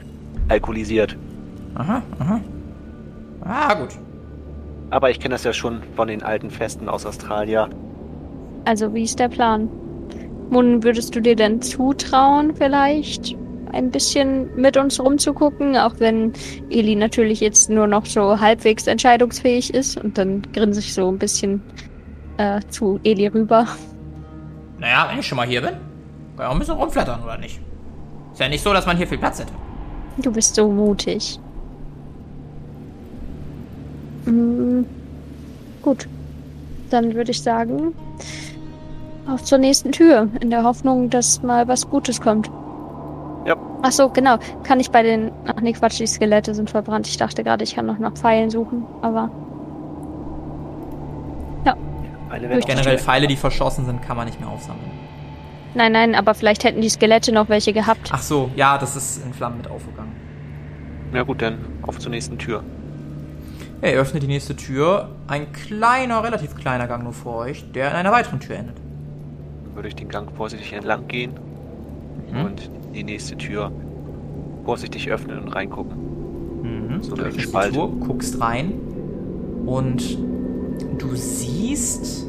alkoholisiert. 0.48 1.16
aha, 1.74 2.02
aha. 2.18 2.40
Ah, 3.44 3.74
gut. 3.74 3.98
Aber 4.90 5.10
ich 5.10 5.18
kenne 5.18 5.34
das 5.34 5.44
ja 5.44 5.52
schon 5.52 5.82
von 5.96 6.08
den 6.08 6.22
alten 6.22 6.50
Festen 6.50 6.88
aus 6.88 7.06
Australien. 7.06 7.74
Also, 8.64 8.94
wie 8.94 9.02
ist 9.02 9.18
der 9.18 9.28
Plan? 9.28 9.68
Mun, 10.50 10.82
würdest 10.82 11.16
du 11.16 11.20
dir 11.20 11.34
denn 11.34 11.62
zutrauen, 11.62 12.54
vielleicht 12.54 13.36
ein 13.72 13.90
bisschen 13.90 14.54
mit 14.56 14.76
uns 14.76 15.00
rumzugucken, 15.00 15.76
auch 15.76 15.94
wenn 15.98 16.32
Eli 16.70 16.94
natürlich 16.94 17.40
jetzt 17.40 17.70
nur 17.70 17.86
noch 17.86 18.06
so 18.06 18.38
halbwegs 18.38 18.86
entscheidungsfähig 18.86 19.72
ist 19.72 19.96
und 19.96 20.18
dann 20.18 20.42
grinse 20.52 20.80
ich 20.80 20.94
so 20.94 21.08
ein 21.08 21.18
bisschen 21.18 21.62
äh, 22.36 22.60
zu 22.68 23.00
Eli 23.04 23.28
rüber. 23.28 23.66
Naja, 24.78 25.08
wenn 25.10 25.18
ich 25.18 25.26
schon 25.26 25.36
mal 25.36 25.46
hier 25.46 25.60
bin, 25.60 25.70
kann 25.70 25.80
ich 26.38 26.44
auch 26.44 26.52
ein 26.52 26.58
bisschen 26.58 26.76
rumflattern, 26.76 27.22
oder 27.22 27.38
nicht? 27.38 27.60
Ist 28.32 28.40
ja 28.40 28.48
nicht 28.48 28.62
so, 28.62 28.72
dass 28.72 28.86
man 28.86 28.96
hier 28.96 29.06
viel 29.06 29.18
Platz 29.18 29.40
hätte. 29.40 29.52
Du 30.18 30.32
bist 30.32 30.54
so 30.54 30.68
mutig. 30.68 31.38
Mm, 34.26 34.82
gut. 35.82 36.08
Dann 36.90 37.14
würde 37.14 37.30
ich 37.30 37.42
sagen, 37.42 37.94
auf 39.26 39.42
zur 39.44 39.58
nächsten 39.58 39.92
Tür, 39.92 40.28
in 40.40 40.50
der 40.50 40.64
Hoffnung, 40.64 41.08
dass 41.08 41.42
mal 41.42 41.68
was 41.68 41.88
Gutes 41.88 42.20
kommt. 42.20 42.50
Ja. 43.44 43.56
Ach 43.82 43.90
so, 43.92 44.08
genau. 44.08 44.38
Kann 44.62 44.78
ich 44.80 44.90
bei 44.90 45.02
den. 45.02 45.32
Ach 45.46 45.60
nee, 45.60 45.72
Quatsch, 45.72 45.98
die 45.98 46.06
Skelette 46.06 46.54
sind 46.54 46.70
verbrannt. 46.70 47.06
Ich 47.08 47.16
dachte 47.16 47.42
gerade, 47.42 47.64
ich 47.64 47.74
kann 47.74 47.86
noch 47.86 47.98
nach 47.98 48.12
Pfeilen 48.12 48.50
suchen, 48.50 48.84
aber. 49.02 49.30
Wäre 52.30 52.58
noch 52.58 52.66
Generell 52.66 52.98
Pfeile, 52.98 53.26
die 53.26 53.36
verschossen 53.36 53.84
sind, 53.84 54.00
kann 54.02 54.16
man 54.16 54.26
nicht 54.26 54.40
mehr 54.40 54.48
aufsammeln. 54.48 54.90
Nein, 55.74 55.92
nein, 55.92 56.14
aber 56.14 56.34
vielleicht 56.34 56.64
hätten 56.64 56.80
die 56.80 56.88
Skelette 56.88 57.30
noch 57.30 57.48
welche 57.50 57.72
gehabt. 57.74 58.08
Ach 58.10 58.22
so, 58.22 58.50
ja, 58.56 58.78
das 58.78 58.96
ist 58.96 59.24
in 59.24 59.34
Flammen 59.34 59.58
mit 59.58 59.70
aufgegangen. 59.70 60.12
Ja 61.12 61.22
gut, 61.24 61.42
dann 61.42 61.58
auf 61.82 61.98
zur 61.98 62.10
nächsten 62.10 62.38
Tür. 62.38 62.62
Er 63.82 63.92
öffnet 64.00 64.22
die 64.22 64.28
nächste 64.28 64.56
Tür. 64.56 65.10
Ein 65.28 65.52
kleiner, 65.52 66.22
relativ 66.24 66.54
kleiner 66.56 66.86
Gang 66.86 67.02
nur 67.04 67.12
vor 67.12 67.36
euch, 67.36 67.70
der 67.72 67.90
in 67.90 67.96
einer 67.96 68.12
weiteren 68.12 68.40
Tür 68.40 68.56
endet. 68.56 68.76
Dann 69.64 69.74
würde 69.74 69.88
ich 69.88 69.94
den 69.96 70.08
Gang 70.08 70.30
vorsichtig 70.34 70.72
entlang 70.72 71.06
gehen 71.08 71.32
Mhm. 72.32 72.44
und 72.44 72.70
die 72.94 73.04
nächste 73.04 73.36
Tür 73.36 73.72
vorsichtig 74.64 75.10
öffnen 75.10 75.38
und 75.38 75.48
reingucken. 75.48 75.96
Mhm. 76.62 77.02
So 77.02 77.16
die 77.16 77.40
Spalte. 77.40 77.74
Tür, 77.74 77.88
guckst 77.88 78.40
rein 78.40 78.72
und 79.66 80.18
du 80.98 81.14
siehst 81.14 82.26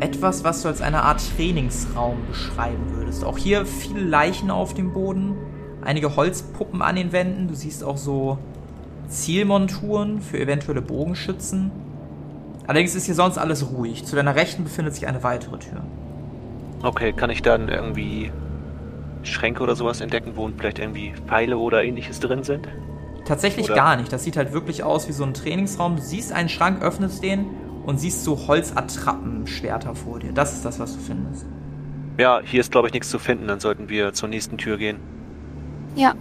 etwas, 0.00 0.44
was 0.44 0.62
du 0.62 0.68
als 0.68 0.82
eine 0.82 1.02
Art 1.02 1.22
Trainingsraum 1.36 2.18
beschreiben 2.28 2.90
würdest. 2.90 3.24
Auch 3.24 3.38
hier 3.38 3.64
viele 3.64 4.00
Leichen 4.00 4.50
auf 4.50 4.74
dem 4.74 4.92
Boden, 4.92 5.34
einige 5.82 6.16
Holzpuppen 6.16 6.82
an 6.82 6.96
den 6.96 7.12
Wänden. 7.12 7.48
Du 7.48 7.54
siehst 7.54 7.82
auch 7.82 7.96
so 7.96 8.38
Zielmonturen 9.08 10.20
für 10.20 10.38
eventuelle 10.38 10.82
Bogenschützen. 10.82 11.70
Allerdings 12.66 12.94
ist 12.94 13.06
hier 13.06 13.14
sonst 13.14 13.38
alles 13.38 13.70
ruhig. 13.70 14.04
Zu 14.04 14.16
deiner 14.16 14.34
Rechten 14.34 14.64
befindet 14.64 14.94
sich 14.94 15.06
eine 15.06 15.22
weitere 15.22 15.58
Tür. 15.58 15.82
Okay, 16.82 17.12
kann 17.12 17.30
ich 17.30 17.42
dann 17.42 17.68
irgendwie 17.68 18.32
Schränke 19.26 19.62
oder 19.62 19.76
sowas 19.76 20.00
entdecken, 20.00 20.32
wo 20.34 20.48
vielleicht 20.56 20.78
irgendwie 20.78 21.12
Pfeile 21.26 21.58
oder 21.58 21.84
ähnliches 21.84 22.20
drin 22.20 22.42
sind? 22.42 22.68
Tatsächlich 23.24 23.66
Oder- 23.66 23.74
gar 23.74 23.96
nicht. 23.96 24.12
Das 24.12 24.24
sieht 24.24 24.36
halt 24.36 24.52
wirklich 24.52 24.82
aus 24.82 25.08
wie 25.08 25.12
so 25.12 25.24
ein 25.24 25.34
Trainingsraum. 25.34 25.96
Du 25.96 26.02
siehst 26.02 26.32
einen 26.32 26.48
Schrank, 26.48 26.82
öffnest 26.82 27.22
den 27.22 27.46
und 27.84 27.98
siehst 27.98 28.24
so 28.24 28.46
Holzattrappenschwerter 28.46 29.94
vor 29.94 30.20
dir. 30.20 30.32
Das 30.32 30.52
ist 30.52 30.64
das, 30.64 30.78
was 30.78 30.94
du 30.94 31.00
findest. 31.00 31.46
Ja, 32.18 32.40
hier 32.42 32.60
ist 32.60 32.70
glaube 32.72 32.88
ich 32.88 32.94
nichts 32.94 33.10
zu 33.10 33.18
finden, 33.18 33.46
dann 33.46 33.60
sollten 33.60 33.88
wir 33.88 34.12
zur 34.12 34.28
nächsten 34.28 34.58
Tür 34.58 34.78
gehen. 34.78 34.98
Ja, 35.96 36.14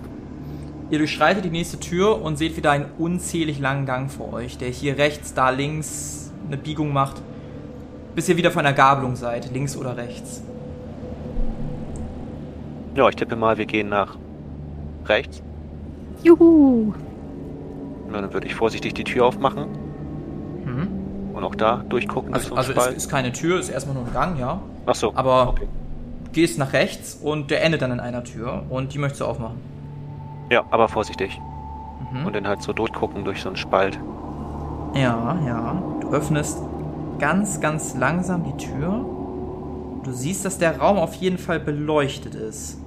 Ihr 0.92 1.00
durchschreitet 1.00 1.44
die 1.44 1.50
nächste 1.50 1.80
Tür 1.80 2.22
und 2.22 2.38
seht 2.38 2.56
wieder 2.58 2.70
einen 2.70 2.86
unzählig 3.00 3.60
langen 3.60 3.88
Gang 3.88 4.12
vor 4.12 4.34
euch, 4.34 4.60
der 4.60 4.70
hier 4.70 5.00
rechts, 5.00 5.34
da 5.34 5.50
links 5.50 6.32
eine 6.46 6.58
Biegung 6.58 6.94
macht, 6.94 7.24
bis 8.14 8.30
ihr 8.30 8.38
wieder 8.38 8.52
von 8.52 8.64
der 8.64 8.74
Gabelung 8.74 9.16
seid, 9.16 9.52
links 9.52 9.76
oder 9.76 9.98
rechts. 9.98 10.44
Ja, 12.96 13.10
ich 13.10 13.16
tippe 13.16 13.36
mal, 13.36 13.58
wir 13.58 13.66
gehen 13.66 13.90
nach 13.90 14.16
rechts. 15.06 15.42
juhu. 16.24 16.94
Na, 18.12 18.22
dann 18.22 18.34
würde 18.34 18.48
ich 18.48 18.56
vorsichtig 18.56 18.94
die 18.94 19.04
Tür 19.04 19.26
aufmachen 19.26 19.68
Mhm. 20.66 20.88
und 21.36 21.44
auch 21.44 21.56
da 21.56 21.84
durchgucken 21.90 22.34
Also, 22.34 22.56
also 22.56 22.72
es 22.74 22.88
ist 22.96 23.10
keine 23.10 23.32
Tür, 23.32 23.60
ist 23.60 23.70
erstmal 23.70 23.96
nur 23.96 24.06
ein 24.06 24.14
Gang, 24.14 24.40
ja. 24.40 24.62
Ach 24.86 24.96
so, 24.96 25.12
aber- 25.16 25.50
okay. 25.50 25.68
Gehst 26.32 26.58
nach 26.60 26.74
rechts 26.74 27.16
und 27.22 27.50
der 27.52 27.64
endet 27.64 27.82
dann 27.82 27.92
in 27.92 28.00
einer 28.00 28.24
Tür 28.24 28.64
und 28.70 28.94
die 28.94 28.98
möchtest 28.98 29.22
du 29.22 29.26
aufmachen. 29.26 29.58
Ja, 30.50 30.64
aber 30.70 30.88
vorsichtig. 30.90 31.40
Mhm. 32.12 32.26
Und 32.26 32.36
dann 32.36 32.48
halt 32.48 32.62
so 32.62 32.74
durchgucken 32.74 33.24
durch 33.24 33.42
so 33.42 33.50
einen 33.50 33.56
Spalt. 33.58 33.98
Ja, 34.96 35.38
ja. 35.46 35.82
Du 36.02 36.10
öffnest 36.12 36.60
ganz, 37.20 37.62
ganz 37.62 37.96
langsam 37.96 38.44
die 38.44 38.58
Tür. 38.66 39.06
Du 40.04 40.12
siehst, 40.12 40.44
dass 40.46 40.58
der 40.58 40.78
Raum 40.80 40.98
auf 40.98 41.14
jeden 41.16 41.38
Fall 41.38 41.60
beleuchtet 41.60 42.36
ist. 42.36 42.78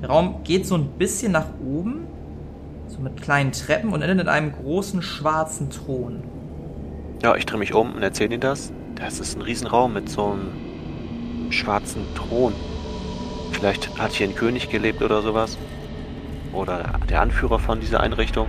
Der 0.00 0.08
Raum 0.08 0.44
geht 0.44 0.66
so 0.66 0.76
ein 0.76 0.90
bisschen 0.98 1.32
nach 1.32 1.46
oben, 1.60 2.06
so 2.86 3.00
mit 3.00 3.20
kleinen 3.20 3.52
Treppen 3.52 3.92
und 3.92 4.02
endet 4.02 4.20
in 4.20 4.28
einem 4.28 4.52
großen 4.52 5.02
schwarzen 5.02 5.70
Thron. 5.70 6.22
Ja, 7.22 7.34
ich 7.34 7.46
drehe 7.46 7.58
mich 7.58 7.74
um 7.74 7.94
und 7.94 8.02
erzähle 8.02 8.34
ihnen 8.34 8.40
das. 8.40 8.72
Das 8.94 9.18
ist 9.18 9.36
ein 9.36 9.42
Riesenraum 9.42 9.92
mit 9.92 10.08
so 10.08 10.26
einem 10.26 11.50
schwarzen 11.50 12.02
Thron. 12.14 12.52
Vielleicht 13.50 13.98
hat 13.98 14.12
hier 14.12 14.28
ein 14.28 14.34
König 14.34 14.68
gelebt 14.70 15.02
oder 15.02 15.22
sowas. 15.22 15.58
Oder 16.52 16.92
der 17.08 17.20
Anführer 17.20 17.58
von 17.58 17.80
dieser 17.80 18.00
Einrichtung. 18.00 18.46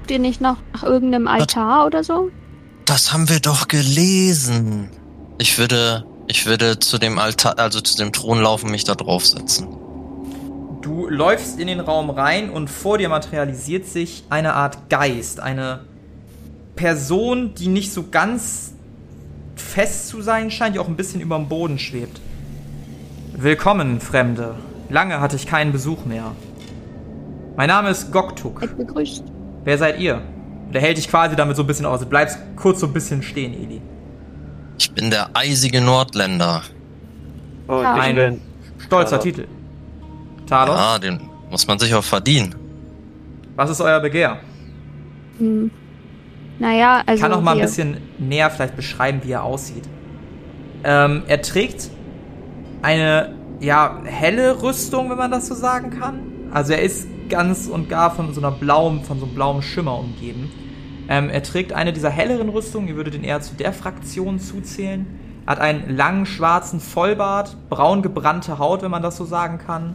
Habt 0.00 0.10
ihr 0.10 0.18
nicht 0.18 0.40
noch 0.40 0.56
nach 0.72 0.84
irgendeinem 0.84 1.28
Altar 1.28 1.86
oder 1.86 2.02
so? 2.02 2.30
Das 2.86 3.12
haben 3.12 3.28
wir 3.28 3.40
doch 3.40 3.68
gelesen. 3.68 4.88
Ich 5.38 5.58
würde, 5.58 6.06
ich 6.28 6.46
würde 6.46 6.78
zu 6.78 6.98
dem 6.98 7.18
Altar, 7.18 7.58
also 7.58 7.80
zu 7.80 7.96
dem 7.96 8.12
Thron 8.12 8.40
laufen, 8.40 8.70
mich 8.70 8.84
da 8.84 8.94
draufsetzen. 8.94 9.85
Du 10.86 11.08
läufst 11.08 11.58
in 11.58 11.66
den 11.66 11.80
Raum 11.80 12.10
rein 12.10 12.48
und 12.48 12.70
vor 12.70 12.96
dir 12.96 13.08
materialisiert 13.08 13.86
sich 13.86 14.22
eine 14.30 14.54
Art 14.54 14.88
Geist, 14.88 15.40
eine 15.40 15.80
Person, 16.76 17.54
die 17.56 17.66
nicht 17.66 17.92
so 17.92 18.04
ganz 18.08 18.72
fest 19.56 20.06
zu 20.06 20.22
sein 20.22 20.48
scheint, 20.52 20.76
die 20.76 20.78
auch 20.78 20.86
ein 20.86 20.94
bisschen 20.94 21.20
über 21.20 21.34
dem 21.38 21.48
Boden 21.48 21.80
schwebt. 21.80 22.20
Willkommen, 23.36 24.00
Fremde. 24.00 24.54
Lange 24.88 25.18
hatte 25.20 25.34
ich 25.34 25.48
keinen 25.48 25.72
Besuch 25.72 26.04
mehr. 26.04 26.30
Mein 27.56 27.66
Name 27.66 27.90
ist 27.90 28.12
Goktuk. 28.12 28.60
Seid 28.60 28.78
begrüßt. 28.78 29.24
Wer 29.64 29.78
seid 29.78 29.98
ihr? 29.98 30.22
Der 30.72 30.80
hält 30.80 30.98
dich 30.98 31.08
quasi 31.08 31.34
damit 31.34 31.56
so 31.56 31.64
ein 31.64 31.66
bisschen 31.66 31.86
aus. 31.86 31.98
Du 31.98 32.06
bleibst 32.06 32.38
kurz 32.54 32.78
so 32.78 32.86
ein 32.86 32.92
bisschen 32.92 33.24
stehen, 33.24 33.54
Eli. 33.54 33.82
Ich 34.78 34.92
bin 34.92 35.10
der 35.10 35.30
eisige 35.34 35.80
Nordländer. 35.80 36.62
Und 37.66 37.82
Ja. 37.82 37.96
ich 37.96 38.02
Ein 38.02 38.14
bin. 38.14 38.40
stolzer. 38.78 39.18
Titel. 39.18 39.46
Talos, 40.46 40.76
Ja, 40.76 40.98
den 40.98 41.20
muss 41.50 41.66
man 41.66 41.78
sich 41.78 41.94
auch 41.94 42.04
verdienen. 42.04 42.54
was 43.56 43.70
ist 43.70 43.80
euer 43.80 44.00
Begehr? 44.00 44.38
Hm. 45.38 45.70
Naja, 46.58 47.02
also. 47.04 47.14
Ich 47.14 47.20
kann 47.20 47.30
noch 47.30 47.42
mal 47.42 47.52
ein 47.54 47.60
bisschen 47.60 47.98
näher 48.18 48.50
vielleicht 48.50 48.76
beschreiben, 48.76 49.20
wie 49.24 49.32
er 49.32 49.42
aussieht. 49.44 49.84
Ähm, 50.84 51.22
er 51.26 51.42
trägt 51.42 51.90
eine, 52.82 53.34
ja, 53.60 54.00
helle 54.04 54.62
Rüstung, 54.62 55.10
wenn 55.10 55.18
man 55.18 55.30
das 55.30 55.48
so 55.48 55.54
sagen 55.54 55.90
kann. 55.90 56.20
Also 56.52 56.72
er 56.72 56.82
ist 56.82 57.06
ganz 57.28 57.66
und 57.66 57.88
gar 57.88 58.14
von 58.14 58.32
so 58.32 58.40
einer 58.40 58.52
blauen, 58.52 59.02
von 59.02 59.18
so 59.18 59.26
einem 59.26 59.34
blauen 59.34 59.62
Schimmer 59.62 59.98
umgeben. 59.98 60.50
Ähm, 61.08 61.28
er 61.28 61.42
trägt 61.42 61.72
eine 61.72 61.92
dieser 61.92 62.10
helleren 62.10 62.48
Rüstungen, 62.48 62.88
ihr 62.88 62.96
würdet 62.96 63.14
ihn 63.14 63.24
eher 63.24 63.40
zu 63.40 63.54
der 63.54 63.72
Fraktion 63.72 64.38
zuzählen. 64.38 65.06
Er 65.46 65.52
hat 65.52 65.60
einen 65.60 65.96
langen 65.96 66.26
schwarzen 66.26 66.80
Vollbart, 66.80 67.56
braun 67.68 68.02
gebrannte 68.02 68.58
Haut, 68.58 68.82
wenn 68.82 68.90
man 68.90 69.02
das 69.02 69.16
so 69.16 69.24
sagen 69.24 69.58
kann, 69.58 69.94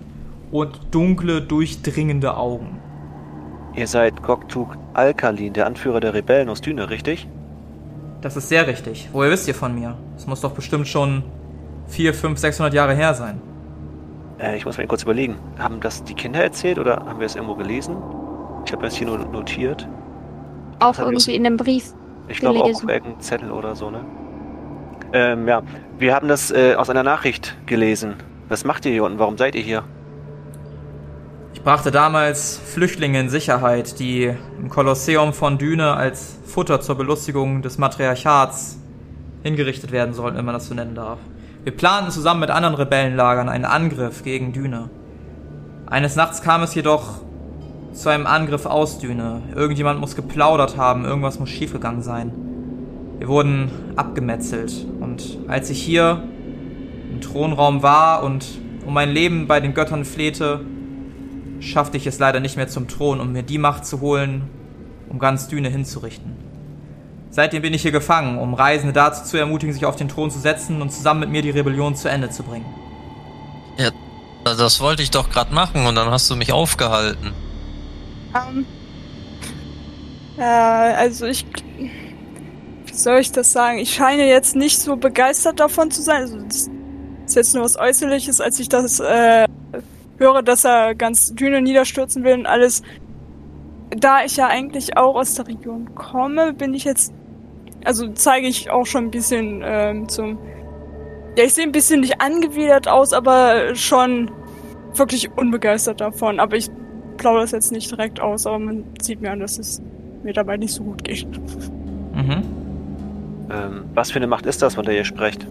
und 0.51 0.79
dunkle, 0.91 1.41
durchdringende 1.41 2.35
Augen. 2.35 2.79
Ihr 3.75 3.87
seid 3.87 4.21
Goktuk 4.21 4.77
Alkalin, 4.93 5.53
der 5.53 5.65
Anführer 5.65 5.99
der 5.99 6.13
Rebellen 6.13 6.49
aus 6.49 6.61
Düne, 6.61 6.89
richtig? 6.89 7.27
Das 8.21 8.35
ist 8.35 8.49
sehr 8.49 8.67
richtig. 8.67 9.09
Woher 9.13 9.31
wisst 9.31 9.47
ihr 9.47 9.55
von 9.55 9.73
mir? 9.73 9.97
Es 10.17 10.27
muss 10.27 10.41
doch 10.41 10.51
bestimmt 10.51 10.87
schon 10.87 11.23
4, 11.87 12.13
5, 12.13 12.37
600 12.37 12.73
Jahre 12.73 12.93
her 12.93 13.13
sein. 13.13 13.41
Äh, 14.39 14.57
ich 14.57 14.65
muss 14.65 14.77
mir 14.77 14.87
kurz 14.87 15.03
überlegen. 15.03 15.37
Haben 15.57 15.79
das 15.79 16.03
die 16.03 16.13
Kinder 16.13 16.43
erzählt 16.43 16.77
oder 16.77 16.97
haben 17.05 17.19
wir 17.19 17.25
es 17.25 17.35
irgendwo 17.35 17.55
gelesen? 17.55 17.95
Ich 18.65 18.73
habe 18.73 18.83
das 18.83 18.95
hier 18.95 19.07
nur 19.07 19.17
notiert. 19.17 19.87
Auch 20.79 20.99
irgendwie 20.99 21.35
in 21.35 21.45
einem 21.45 21.57
Brief. 21.57 21.93
Ich 22.27 22.39
glaube 22.39 22.59
auch 22.59 22.69
auf 22.69 22.83
irgendeinem 22.83 23.19
Zettel 23.19 23.51
oder 23.51 23.75
so, 23.75 23.89
ne? 23.89 24.05
Ähm, 25.13 25.47
ja. 25.47 25.61
Wir 25.97 26.13
haben 26.15 26.27
das 26.27 26.51
äh, 26.51 26.75
aus 26.75 26.89
einer 26.89 27.03
Nachricht 27.03 27.57
gelesen. 27.65 28.15
Was 28.49 28.65
macht 28.65 28.85
ihr 28.85 28.91
hier 28.91 29.03
unten? 29.03 29.19
Warum 29.19 29.37
seid 29.37 29.55
ihr 29.55 29.61
hier? 29.61 29.83
Ich 31.53 31.63
brachte 31.63 31.91
damals 31.91 32.57
Flüchtlinge 32.57 33.19
in 33.19 33.29
Sicherheit, 33.29 33.99
die 33.99 34.33
im 34.59 34.69
Kolosseum 34.69 35.33
von 35.33 35.57
Düne 35.57 35.93
als 35.93 36.37
Futter 36.45 36.81
zur 36.81 36.95
Belustigung 36.95 37.61
des 37.61 37.77
Matriarchats 37.77 38.79
hingerichtet 39.43 39.91
werden 39.91 40.13
sollten, 40.13 40.37
wenn 40.37 40.45
man 40.45 40.53
das 40.53 40.67
so 40.67 40.73
nennen 40.73 40.95
darf. 40.95 41.19
Wir 41.63 41.75
planten 41.75 42.09
zusammen 42.09 42.39
mit 42.39 42.49
anderen 42.49 42.75
Rebellenlagern 42.75 43.49
einen 43.49 43.65
Angriff 43.65 44.23
gegen 44.23 44.53
Düne. 44.53 44.89
Eines 45.85 46.15
Nachts 46.15 46.41
kam 46.41 46.63
es 46.63 46.73
jedoch 46.73 47.21
zu 47.93 48.09
einem 48.09 48.27
Angriff 48.27 48.65
aus 48.65 48.97
Düne. 48.99 49.41
Irgendjemand 49.53 49.99
muss 49.99 50.15
geplaudert 50.15 50.77
haben, 50.77 51.03
irgendwas 51.03 51.37
muss 51.37 51.49
schiefgegangen 51.49 52.01
sein. 52.01 52.31
Wir 53.19 53.27
wurden 53.27 53.69
abgemetzelt 53.97 54.87
und 55.01 55.37
als 55.47 55.69
ich 55.69 55.83
hier 55.83 56.23
im 57.11 57.21
Thronraum 57.21 57.83
war 57.83 58.23
und 58.23 58.47
um 58.85 58.93
mein 58.93 59.11
Leben 59.11 59.47
bei 59.47 59.59
den 59.59 59.73
Göttern 59.73 60.05
flehte, 60.05 60.61
schaffte 61.61 61.97
ich 61.97 62.07
es 62.07 62.19
leider 62.19 62.39
nicht 62.39 62.57
mehr 62.57 62.67
zum 62.67 62.87
Thron, 62.87 63.19
um 63.21 63.31
mir 63.31 63.43
die 63.43 63.57
Macht 63.57 63.85
zu 63.85 64.01
holen, 64.01 64.49
um 65.09 65.19
ganz 65.19 65.47
Düne 65.47 65.69
hinzurichten. 65.69 66.35
Seitdem 67.29 67.61
bin 67.61 67.73
ich 67.73 67.81
hier 67.81 67.91
gefangen, 67.91 68.39
um 68.39 68.53
Reisende 68.53 68.91
dazu 68.91 69.23
zu 69.23 69.37
ermutigen, 69.37 69.73
sich 69.73 69.85
auf 69.85 69.95
den 69.95 70.09
Thron 70.09 70.31
zu 70.31 70.39
setzen 70.39 70.81
und 70.81 70.91
zusammen 70.91 71.21
mit 71.21 71.29
mir 71.29 71.41
die 71.41 71.51
Rebellion 71.51 71.95
zu 71.95 72.09
Ende 72.09 72.29
zu 72.29 72.43
bringen. 72.43 72.65
Ja, 73.77 73.91
das 74.43 74.81
wollte 74.81 75.01
ich 75.01 75.11
doch 75.11 75.29
gerade 75.29 75.53
machen 75.53 75.85
und 75.85 75.95
dann 75.95 76.09
hast 76.11 76.29
du 76.29 76.35
mich 76.35 76.51
aufgehalten. 76.51 77.31
Ähm, 78.35 78.65
äh, 80.37 80.43
also 80.43 81.25
ich, 81.25 81.45
wie 81.77 82.93
soll 82.93 83.19
ich 83.19 83.31
das 83.31 83.53
sagen? 83.53 83.77
Ich 83.77 83.93
scheine 83.93 84.27
jetzt 84.27 84.55
nicht 84.55 84.79
so 84.79 84.97
begeistert 84.97 85.59
davon 85.61 85.89
zu 85.89 86.01
sein. 86.01 86.23
Also 86.23 86.41
das 86.41 86.69
ist 87.25 87.35
jetzt 87.35 87.53
nur 87.53 87.63
was 87.63 87.77
Äußerliches, 87.77 88.41
als 88.41 88.59
ich 88.59 88.67
das 88.67 88.99
äh, 88.99 89.47
höre, 90.21 90.41
dass 90.43 90.63
er 90.63 90.95
ganz 90.95 91.33
Düne 91.35 91.61
niederstürzen 91.61 92.23
will 92.23 92.35
und 92.35 92.45
alles. 92.45 92.81
Da 93.89 94.23
ich 94.23 94.37
ja 94.37 94.47
eigentlich 94.47 94.95
auch 94.95 95.15
aus 95.15 95.33
der 95.33 95.47
Region 95.47 95.93
komme, 95.95 96.53
bin 96.53 96.73
ich 96.73 96.85
jetzt 96.85 97.13
also 97.85 98.07
zeige 98.09 98.47
ich 98.47 98.69
auch 98.69 98.85
schon 98.85 99.05
ein 99.05 99.11
bisschen 99.11 99.61
ähm, 99.63 100.09
zum. 100.09 100.37
Ja, 101.37 101.45
ich 101.45 101.53
sehe 101.53 101.63
ein 101.63 101.71
bisschen 101.71 102.01
nicht 102.01 102.21
angewidert 102.21 102.87
aus, 102.87 103.13
aber 103.13 103.75
schon 103.75 104.29
wirklich 104.95 105.31
unbegeistert 105.37 106.01
davon. 106.01 106.39
Aber 106.39 106.57
ich 106.57 106.69
plaudere 107.17 107.43
das 107.43 107.51
jetzt 107.51 107.71
nicht 107.71 107.89
direkt 107.89 108.19
aus, 108.19 108.45
aber 108.45 108.59
man 108.59 108.83
sieht 109.01 109.21
mir 109.21 109.31
an, 109.31 109.39
dass 109.39 109.57
es 109.57 109.81
mir 110.23 110.33
dabei 110.33 110.57
nicht 110.57 110.73
so 110.73 110.83
gut 110.83 111.03
geht. 111.03 111.25
Mhm. 112.13 112.43
Ähm, 113.49 113.85
was 113.93 114.11
für 114.11 114.17
eine 114.17 114.27
Macht 114.27 114.45
ist 114.45 114.61
das, 114.61 114.75
von 114.75 114.85
der 114.85 114.95
ihr 114.95 115.05
sprecht? 115.05 115.47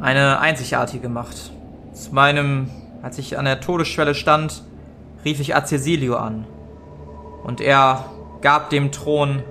Eine 0.00 0.40
einzigartige 0.40 1.10
Macht. 1.10 1.52
Zu 1.92 2.14
meinem, 2.14 2.70
als 3.02 3.18
ich 3.18 3.38
an 3.38 3.44
der 3.44 3.60
Todesschwelle 3.60 4.14
stand, 4.14 4.62
rief 5.24 5.40
ich 5.40 5.54
Acesilio 5.54 6.16
an. 6.16 6.46
Und 7.44 7.60
er 7.60 8.04
gab 8.42 8.70
dem 8.70 8.92
Thron 8.92 9.42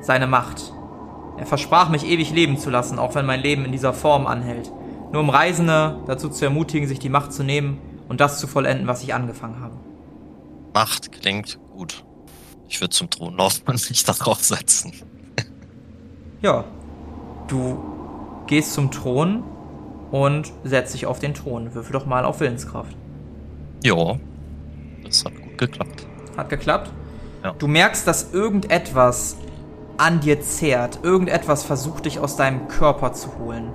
seine 0.00 0.26
Macht. 0.26 0.72
Er 1.36 1.46
versprach 1.46 1.88
mich 1.88 2.06
ewig 2.06 2.30
leben 2.32 2.58
zu 2.58 2.70
lassen, 2.70 2.98
auch 2.98 3.14
wenn 3.14 3.26
mein 3.26 3.40
Leben 3.40 3.64
in 3.64 3.72
dieser 3.72 3.92
Form 3.92 4.26
anhält. 4.26 4.70
Nur 5.12 5.22
um 5.22 5.30
Reisende 5.30 5.98
dazu 6.06 6.28
zu 6.28 6.44
ermutigen, 6.44 6.88
sich 6.88 6.98
die 6.98 7.08
Macht 7.08 7.32
zu 7.32 7.42
nehmen 7.42 7.78
und 8.08 8.20
das 8.20 8.38
zu 8.38 8.46
vollenden, 8.46 8.86
was 8.86 9.02
ich 9.02 9.14
angefangen 9.14 9.60
habe. 9.60 9.74
Macht 10.72 11.12
klingt 11.12 11.58
gut. 11.72 12.04
Ich 12.68 12.80
würde 12.80 12.90
zum 12.90 13.10
Thron 13.10 13.36
laufen 13.36 13.62
und 13.66 13.90
mich 13.90 14.04
darauf 14.04 14.42
setzen. 14.42 14.92
Ja, 16.42 16.64
du 17.48 17.82
gehst 18.46 18.74
zum 18.74 18.90
Thron 18.90 19.44
und 20.14 20.52
setzt 20.62 20.94
dich 20.94 21.06
auf 21.06 21.18
den 21.18 21.34
Thron. 21.34 21.74
Würfel 21.74 21.92
doch 21.92 22.06
mal 22.06 22.24
auf 22.24 22.38
Willenskraft. 22.38 22.96
Ja, 23.82 24.16
das 25.04 25.24
hat 25.24 25.34
gut 25.34 25.58
geklappt. 25.58 26.06
Hat 26.36 26.48
geklappt? 26.48 26.92
Ja. 27.42 27.52
Du 27.58 27.66
merkst, 27.66 28.06
dass 28.06 28.32
irgendetwas 28.32 29.38
an 29.96 30.20
dir 30.20 30.40
zehrt. 30.40 31.00
Irgendetwas 31.02 31.64
versucht 31.64 32.04
dich 32.04 32.20
aus 32.20 32.36
deinem 32.36 32.68
Körper 32.68 33.12
zu 33.12 33.36
holen. 33.40 33.72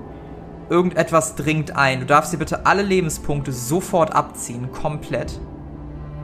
Irgendetwas 0.69 1.35
dringt 1.35 1.75
ein. 1.75 1.99
Du 1.99 2.05
darfst 2.05 2.31
dir 2.31 2.37
bitte 2.37 2.65
alle 2.65 2.83
Lebenspunkte 2.83 3.51
sofort 3.51 4.15
abziehen, 4.15 4.71
komplett. 4.71 5.37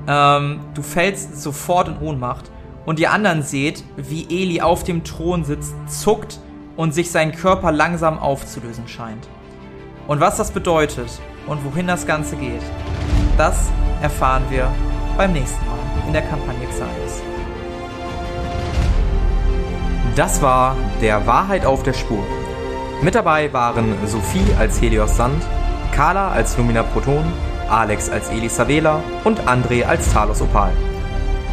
Ähm, 0.08 0.62
du 0.76 0.82
fällst 0.82 1.42
sofort 1.42 1.90
in 1.90 1.98
Ohnmacht. 2.00 2.50
Und 2.86 3.02
ihr 3.02 3.12
anderen 3.12 3.42
seht, 3.42 3.84
wie 3.98 4.28
Eli 4.30 4.62
auf 4.62 4.86
dem 4.86 5.04
Thron 5.04 5.44
sitzt, 5.44 5.74
zuckt 5.88 6.40
und 6.78 6.94
sich 6.94 7.12
sein 7.12 7.34
Körper 7.34 7.74
langsam 7.74 8.18
aufzulösen 8.18 8.88
scheint. 8.88 9.28
Und 10.08 10.20
was 10.20 10.38
das 10.38 10.52
bedeutet 10.52 11.10
und 11.48 11.66
wohin 11.66 11.88
das 11.88 12.06
Ganze 12.06 12.36
geht, 12.36 12.62
das 13.38 13.56
erfahren 14.02 14.44
wir 14.50 14.72
beim 15.18 15.34
nächsten 15.34 15.66
Mal 15.66 15.80
in 16.08 16.14
der 16.14 16.22
Kampagne 16.22 16.68
Xaios. 16.68 17.22
Das 20.16 20.42
war 20.42 20.76
der 21.02 21.26
Wahrheit 21.26 21.66
auf 21.66 21.84
der 21.84 21.94
Spur. 21.94 22.24
Mit 23.02 23.16
dabei 23.16 23.52
waren 23.52 23.96
Sophie 24.06 24.46
als 24.60 24.80
Helios 24.80 25.18
Sand, 25.18 25.44
Carla 25.92 26.32
als 26.32 26.58
Lumina 26.58 26.84
Proton, 26.84 27.26
Alex 27.70 28.10
als 28.10 28.30
Elisabela 28.30 29.02
und 29.24 29.42
André 29.42 29.84
als 29.84 30.14
Talos 30.14 30.42
Opal. 30.42 30.72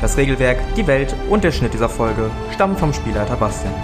Das 0.01 0.17
Regelwerk, 0.17 0.59
die 0.77 0.87
Welt 0.87 1.15
und 1.31 1.43
der 1.43 1.53
Schnitt 1.53 1.73
dieser 1.75 1.89
Folge 1.89 2.31
stammen 2.53 2.77
vom 2.77 2.93
Spielleiter 2.93 3.37
Bastian. 3.37 3.75